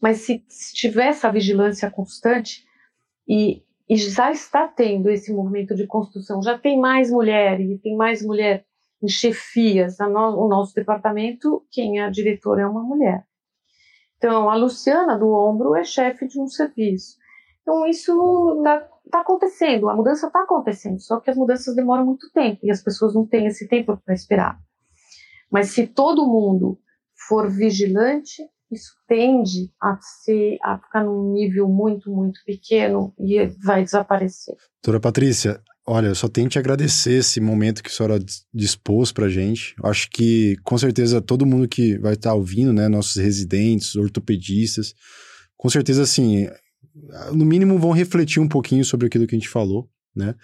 Mas 0.00 0.22
se, 0.22 0.42
se 0.48 0.74
tiver 0.74 1.08
essa 1.08 1.30
vigilância 1.30 1.90
constante, 1.90 2.64
e, 3.28 3.62
e 3.88 3.96
já 3.96 4.32
está 4.32 4.66
tendo 4.66 5.10
esse 5.10 5.32
movimento 5.32 5.74
de 5.74 5.86
construção, 5.86 6.42
já 6.42 6.58
tem 6.58 6.80
mais 6.80 7.10
mulher, 7.10 7.60
e 7.60 7.78
tem 7.78 7.94
mais 7.96 8.22
mulher 8.22 8.64
No, 9.02 10.44
o 10.44 10.48
nosso 10.48 10.74
departamento, 10.74 11.64
quem 11.70 11.98
é 11.98 12.04
a 12.04 12.10
diretora 12.10 12.62
é 12.62 12.66
uma 12.66 12.82
mulher. 12.82 13.24
Então, 14.16 14.50
a 14.50 14.56
Luciana 14.56 15.18
do 15.18 15.30
Ombro 15.30 15.74
é 15.74 15.82
chefe 15.82 16.28
de 16.28 16.38
um 16.38 16.46
serviço. 16.46 17.16
Então, 17.62 17.86
isso 17.86 18.56
está 18.58 18.88
tá 19.10 19.20
acontecendo, 19.20 19.88
a 19.88 19.96
mudança 19.96 20.26
está 20.26 20.42
acontecendo, 20.42 21.00
só 21.00 21.20
que 21.20 21.30
as 21.30 21.36
mudanças 21.36 21.74
demoram 21.74 22.04
muito 22.04 22.30
tempo 22.32 22.60
e 22.62 22.70
as 22.70 22.82
pessoas 22.82 23.14
não 23.14 23.26
têm 23.26 23.46
esse 23.46 23.66
tempo 23.66 23.96
para 24.04 24.14
esperar. 24.14 24.58
Mas 25.50 25.70
se 25.70 25.86
todo 25.86 26.26
mundo 26.26 26.78
for 27.28 27.50
vigilante, 27.50 28.42
isso 28.70 28.92
tende 29.08 29.72
a, 29.82 29.98
ser, 30.00 30.58
a 30.62 30.78
ficar 30.78 31.04
num 31.04 31.32
nível 31.32 31.68
muito, 31.68 32.10
muito 32.10 32.40
pequeno 32.46 33.12
e 33.18 33.44
vai 33.64 33.82
desaparecer. 33.82 34.56
Doutora 34.82 35.00
Patrícia, 35.00 35.62
Olha, 35.86 36.08
eu 36.08 36.14
só 36.14 36.28
tenho 36.28 36.46
que 36.48 36.52
te 36.52 36.58
agradecer 36.58 37.14
esse 37.14 37.40
momento 37.40 37.82
que 37.82 37.90
a 37.90 37.92
senhora 37.92 38.18
dispôs 38.52 39.10
pra 39.10 39.28
gente. 39.28 39.74
Acho 39.82 40.08
que, 40.10 40.56
com 40.62 40.78
certeza, 40.78 41.20
todo 41.20 41.46
mundo 41.46 41.66
que 41.66 41.98
vai 41.98 42.14
estar 42.14 42.30
tá 42.30 42.34
ouvindo, 42.34 42.72
né, 42.72 42.88
nossos 42.88 43.16
residentes, 43.16 43.96
ortopedistas, 43.96 44.94
com 45.56 45.68
certeza, 45.68 46.02
assim, 46.02 46.48
no 47.32 47.44
mínimo 47.44 47.78
vão 47.78 47.92
refletir 47.92 48.40
um 48.40 48.48
pouquinho 48.48 48.84
sobre 48.84 49.06
aquilo 49.06 49.26
que 49.26 49.34
a 49.34 49.38
gente 49.38 49.48
falou, 49.48 49.88
né? 50.14 50.34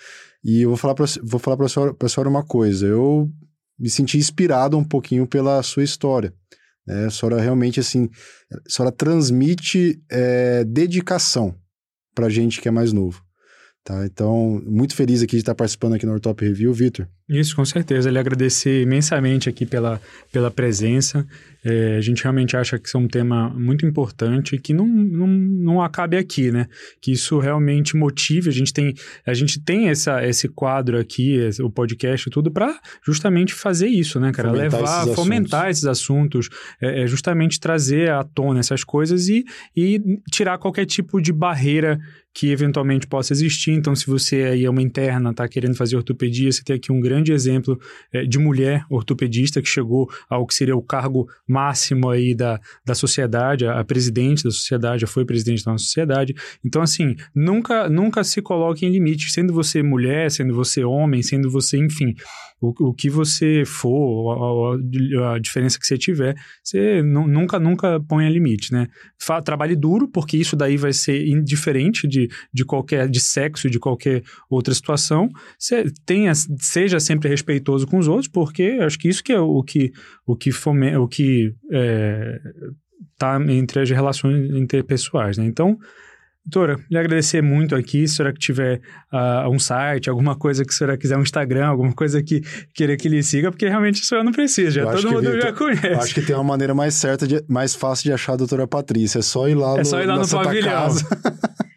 E 0.45 0.62
eu 0.62 0.70
vou 0.70 0.76
falar 0.76 0.95
pra, 0.95 1.07
vou 1.22 1.41
falar 1.41 1.68
senhora, 1.68 1.95
senhora 2.09 2.28
uma 2.28 2.45
coisa. 2.45 2.87
Eu 2.87 3.30
me 3.78 3.91
senti 3.91 4.16
inspirado 4.16 4.76
um 4.76 4.84
pouquinho 4.84 5.26
pela 5.26 5.62
sua 5.62 5.82
história, 5.82 6.32
Né? 6.87 7.07
A 7.07 7.11
senhora 7.11 7.41
realmente, 7.41 7.80
assim, 7.80 8.09
a 8.51 8.70
senhora 8.70 8.95
transmite 8.95 10.01
é, 10.11 10.64
dedicação 10.64 11.55
pra 12.14 12.28
gente 12.28 12.61
que 12.61 12.68
é 12.68 12.70
mais 12.70 12.93
novo. 12.93 13.26
Tá? 13.87 14.05
Então, 14.05 14.61
muito 14.66 14.97
feliz 14.97 15.22
aqui 15.22 15.37
de 15.37 15.43
estar 15.43 15.55
participando 15.55 15.95
aqui 15.95 16.05
no 16.05 16.11
Ortop 16.11 16.45
Review, 16.45 16.74
Vitor. 16.74 17.07
Isso, 17.29 17.57
com 17.57 17.64
certeza. 17.64 18.09
Ele 18.09 18.18
agradecer 18.18 18.83
imensamente 18.83 19.49
aqui 19.49 19.66
pela, 19.66 20.01
pela 20.31 20.49
presença. 20.49 21.27
É, 21.64 21.97
a 21.97 22.01
gente 22.01 22.22
realmente 22.22 22.57
acha 22.57 22.79
que 22.79 22.87
isso 22.87 22.97
é 22.97 23.01
um 23.01 23.09
tema 23.09 23.51
muito 23.51 23.85
importante 23.85 24.55
e 24.55 24.59
que 24.61 24.72
não, 24.72 24.87
não, 24.87 25.27
não 25.27 25.83
acabe 25.83 26.16
aqui, 26.16 26.53
né? 26.53 26.68
Que 27.01 27.11
isso 27.11 27.41
realmente 27.41 27.97
motive. 27.97 28.49
A 28.49 28.53
gente 28.53 28.72
tem, 28.72 28.95
a 29.27 29.35
gente 29.35 29.61
tem 29.61 29.89
essa, 29.89 30.24
esse 30.24 30.49
quadro 30.49 31.01
aqui, 31.01 31.35
esse, 31.35 31.61
o 31.61 31.68
podcast 31.68 32.29
e 32.29 32.31
tudo, 32.31 32.49
para 32.49 32.79
justamente 33.05 33.53
fazer 33.53 33.89
isso, 33.89 34.20
né, 34.20 34.31
cara? 34.31 34.51
Fomentar 34.51 34.81
Levar, 34.81 35.03
esses 35.03 35.14
fomentar 35.16 35.61
assuntos. 35.62 35.70
esses 35.70 35.85
assuntos, 35.85 36.49
é, 36.81 37.03
é 37.03 37.07
justamente 37.09 37.59
trazer 37.59 38.12
à 38.12 38.22
tona 38.22 38.61
essas 38.61 38.85
coisas 38.85 39.27
e, 39.27 39.45
e 39.77 40.01
tirar 40.31 40.59
qualquer 40.59 40.87
tipo 40.87 41.20
de 41.20 41.33
barreira 41.33 41.99
que 42.37 42.51
eventualmente 42.51 43.07
possa 43.07 43.33
existir. 43.33 43.70
Então, 43.70 43.97
se 43.97 44.07
você 44.07 44.43
aí 44.43 44.66
é 44.66 44.70
uma 44.70 44.83
interna, 44.83 45.31
está 45.31 45.49
querendo 45.49 45.74
fazer 45.74 45.97
ortopedia, 45.97 46.53
você 46.53 46.62
tem 46.62 46.77
aqui 46.77 46.93
um 46.93 47.01
grande 47.01 47.16
exemplo 47.33 47.79
é, 48.12 48.25
de 48.25 48.39
mulher 48.39 48.85
ortopedista 48.91 49.61
que 49.62 49.69
chegou 49.69 50.09
ao 50.29 50.47
que 50.47 50.55
seria 50.55 50.77
o 50.77 50.83
cargo 50.83 51.29
máximo 51.47 52.11
aí 52.11 52.35
da, 52.35 52.61
da 52.85 52.95
sociedade, 52.95 53.67
a, 53.67 53.81
a 53.81 53.85
presidente 53.85 54.45
da 54.45 54.51
sociedade, 54.51 55.03
já 55.03 55.07
foi 55.07 55.25
presidente 55.25 55.64
da 55.64 55.77
sociedade. 55.79 56.35
Então, 56.64 56.83
assim, 56.83 57.14
nunca, 57.35 57.89
nunca 57.89 58.25
se 58.25 58.41
coloque 58.43 58.87
em 58.87 58.91
limite, 58.91 59.31
sendo 59.31 59.53
você 59.53 59.83
mulher, 59.83 60.31
sendo 60.31 60.55
você 60.55 60.85
homem, 60.85 61.23
sendo 61.23 61.51
você, 61.51 61.79
enfim, 61.79 62.14
o, 62.61 62.89
o 62.89 62.95
que 62.95 63.11
você 63.11 63.65
for, 63.67 64.73
a, 64.73 65.35
a- 65.35 65.39
diferença 65.39 65.79
que 65.79 65.87
você 65.87 65.99
tiver, 65.99 66.35
você 66.63 67.03
nu- 67.03 67.27
nunca, 67.29 67.59
nunca 67.59 68.01
ponha 68.01 68.29
limite, 68.29 68.73
né? 68.73 68.87
Fa- 69.19 69.43
trabalhe 69.43 69.77
duro, 69.77 70.09
porque 70.09 70.37
isso 70.37 70.57
daí 70.57 70.77
vai 70.77 70.93
ser 70.93 71.27
indiferente 71.27 72.09
de, 72.09 72.29
de 72.53 72.65
qualquer, 72.65 73.09
de 73.09 73.21
sexo, 73.21 73.69
de 73.69 73.79
qualquer 73.79 74.23
outra 74.49 74.73
situação. 74.75 75.29
Tenha, 76.05 76.33
seja 76.35 76.99
sempre 76.99 77.29
respeitoso 77.29 77.87
com 77.87 77.99
os 77.99 78.09
outros, 78.09 78.29
porque 78.29 78.79
acho 78.81 78.99
que 78.99 79.09
isso 79.09 79.23
que 79.23 79.33
é 79.33 79.41
o 79.41 79.63
que, 79.63 79.93
o 80.27 80.35
que, 80.35 80.51
fome, 80.51 80.97
o 80.97 81.07
que 81.07 81.55
é, 81.73 82.41
tá 83.19 83.39
entre 83.49 83.81
as 83.81 83.91
relações 83.91 84.51
interpessoais, 84.51 85.37
né? 85.37 85.45
Então, 85.45 85.79
doutora, 86.47 86.77
lhe 86.91 86.97
agradecer 86.97 87.43
muito 87.43 87.75
aqui, 87.75 88.07
se 88.07 88.15
a 88.15 88.17
senhora 88.19 88.33
que 88.33 88.39
tiver 88.39 88.81
ah, 89.13 89.49
um 89.51 89.59
site, 89.59 90.09
alguma 90.09 90.37
coisa 90.37 90.65
que 90.65 90.71
a 90.73 90.77
senhora 90.77 90.97
quiser, 90.97 91.19
um 91.19 91.23
Instagram, 91.23 91.67
alguma 91.67 91.93
coisa 91.93 92.23
que 92.23 92.41
queira 92.73 92.97
que 92.97 93.09
lhe 93.09 93.23
siga, 93.23 93.51
porque 93.51 93.69
realmente 93.69 94.01
a 94.01 94.05
senhora 94.05 94.25
não 94.25 94.33
precisa, 94.33 94.71
já 94.71 94.83
Eu 94.83 94.89
acho 94.91 95.03
todo 95.03 95.09
que, 95.09 95.15
mundo 95.17 95.33
Vitor, 95.33 95.43
já 95.43 95.53
conhece. 95.53 95.87
Eu 95.89 95.99
acho 96.01 96.15
que 96.15 96.23
tem 96.23 96.37
uma 96.37 96.45
maneira 96.45 96.75
mais 96.75 96.95
certa, 96.95 97.27
de- 97.27 97.45
mais 97.49 97.75
fácil 97.75 98.05
de 98.05 98.13
achar 98.13 98.35
a 98.35 98.37
doutora 98.37 98.67
Patrícia. 98.67 99.19
É 99.19 99.23
só 99.23 99.49
ir 99.49 99.55
lá 99.55 99.75
É 99.75 99.79
no, 99.79 99.85
só 99.85 100.01
ir 100.01 100.07
lá 100.07 100.17
na 100.17 100.23
no 100.23 100.29
pavilhão. 100.29 100.71
Casa. 100.73 101.07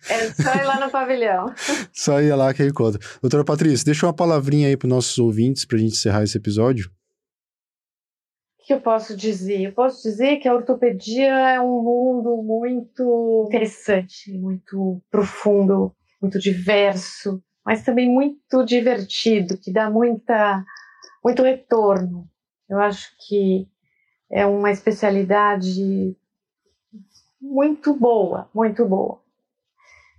É 0.09 0.29
só 0.31 0.55
ir 0.55 0.65
lá 0.65 0.79
no 0.79 0.91
pavilhão. 0.91 1.53
Só 1.93 2.21
ir 2.21 2.33
lá 2.33 2.51
que 2.53 2.63
encontra. 2.65 2.99
Doutora 3.21 3.43
Patrícia, 3.43 3.85
deixa 3.85 4.05
uma 4.07 4.13
palavrinha 4.13 4.67
aí 4.67 4.75
para 4.77 4.87
nossos 4.89 5.17
ouvintes 5.19 5.65
para 5.65 5.77
a 5.77 5.79
gente 5.79 5.91
encerrar 5.93 6.23
esse 6.23 6.35
episódio. 6.37 6.89
Que 8.69 8.73
eu 8.75 8.81
posso 8.81 9.17
dizer? 9.17 9.61
Eu 9.63 9.71
posso 9.73 10.03
dizer 10.03 10.37
que 10.37 10.47
a 10.47 10.53
ortopedia 10.53 11.33
é 11.55 11.59
um 11.59 11.81
mundo 11.81 12.43
muito 12.43 13.45
interessante, 13.47 14.31
muito 14.37 15.01
profundo, 15.09 15.91
muito 16.21 16.37
diverso, 16.37 17.43
mas 17.65 17.83
também 17.83 18.07
muito 18.07 18.63
divertido, 18.63 19.57
que 19.57 19.73
dá 19.73 19.89
muita, 19.89 20.63
muito 21.25 21.41
retorno. 21.41 22.29
Eu 22.69 22.79
acho 22.79 23.11
que 23.27 23.67
é 24.31 24.45
uma 24.45 24.69
especialidade 24.69 26.15
muito 27.41 27.95
boa, 27.95 28.51
muito 28.53 28.85
boa. 28.85 29.19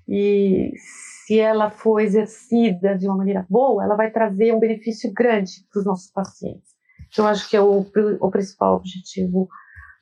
E 0.08 0.72
se 0.76 1.38
ela 1.38 1.70
for 1.70 2.00
exercida 2.00 2.98
de 2.98 3.06
uma 3.06 3.18
maneira 3.18 3.46
boa, 3.48 3.84
ela 3.84 3.94
vai 3.94 4.10
trazer 4.10 4.52
um 4.52 4.58
benefício 4.58 5.12
grande 5.12 5.64
para 5.70 5.78
os 5.78 5.86
nossos 5.86 6.10
pacientes 6.10 6.79
que 7.10 7.20
eu 7.20 7.26
acho 7.26 7.48
que 7.48 7.56
é 7.56 7.60
o, 7.60 7.86
o 8.20 8.30
principal 8.30 8.76
objetivo 8.76 9.48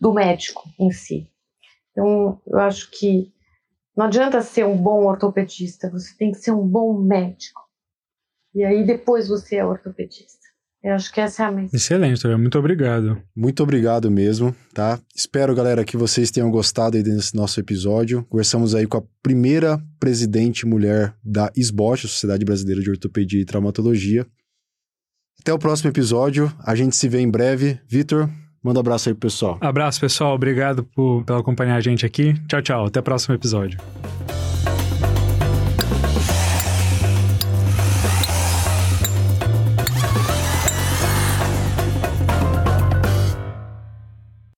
do 0.01 0.13
médico 0.13 0.63
em 0.79 0.91
si. 0.91 1.29
Então, 1.91 2.41
eu 2.47 2.59
acho 2.61 2.91
que 2.91 3.33
não 3.97 4.07
adianta 4.07 4.41
ser 4.43 4.65
um 4.65 4.77
bom 4.77 5.07
ortopedista, 5.07 5.91
você 5.91 6.15
tem 6.17 6.31
que 6.31 6.39
ser 6.39 6.53
um 6.53 6.67
bom 6.67 6.97
médico. 7.03 7.61
E 8.55 8.65
aí 8.65 8.87
depois 8.87 9.29
você 9.29 9.57
é 9.57 9.65
ortopedista. 9.65 10.39
Eu 10.83 10.95
acho 10.95 11.13
que 11.13 11.21
essa 11.21 11.43
é 11.43 11.47
a 11.47 11.51
mensagem. 11.51 11.75
Excelente. 11.75 12.27
Muito 12.37 12.57
obrigado. 12.57 13.21
Muito 13.35 13.63
obrigado 13.63 14.09
mesmo, 14.09 14.55
tá? 14.73 15.01
Espero, 15.15 15.55
galera, 15.55 15.85
que 15.85 15.97
vocês 15.97 16.31
tenham 16.31 16.51
gostado 16.51 16.97
aí 16.97 17.03
desse 17.03 17.35
nosso 17.35 17.59
episódio. 17.59 18.25
Conversamos 18.29 18.77
aí 18.77 18.87
com 18.87 18.99
a 18.99 19.03
primeira 19.21 19.83
presidente 19.99 20.65
mulher 20.65 21.13
da 21.25 21.51
SBOT, 21.57 22.03
Sociedade 22.03 22.45
Brasileira 22.45 22.81
de 22.81 22.91
Ortopedia 22.91 23.41
e 23.41 23.45
Traumatologia. 23.45 24.25
Até 25.41 25.53
o 25.53 25.59
próximo 25.59 25.91
episódio. 25.91 26.53
A 26.65 26.75
gente 26.75 26.97
se 26.97 27.09
vê 27.09 27.21
em 27.21 27.31
breve. 27.31 27.79
Vitor, 27.89 28.29
manda 28.63 28.79
um 28.79 28.81
abraço 28.81 29.09
aí 29.09 29.15
pro 29.15 29.29
pessoal. 29.29 29.59
Abraço, 29.61 30.01
pessoal. 30.01 30.35
Obrigado 30.35 30.85
por, 30.85 31.25
pela 31.25 31.41
acompanhar 31.41 31.77
a 31.77 31.81
gente 31.81 32.05
aqui. 32.05 32.35
Tchau, 32.49 32.63
tchau. 32.63 32.87
Até 32.87 33.01
o 33.01 33.03
próximo 33.03 33.35
episódio. 33.35 33.79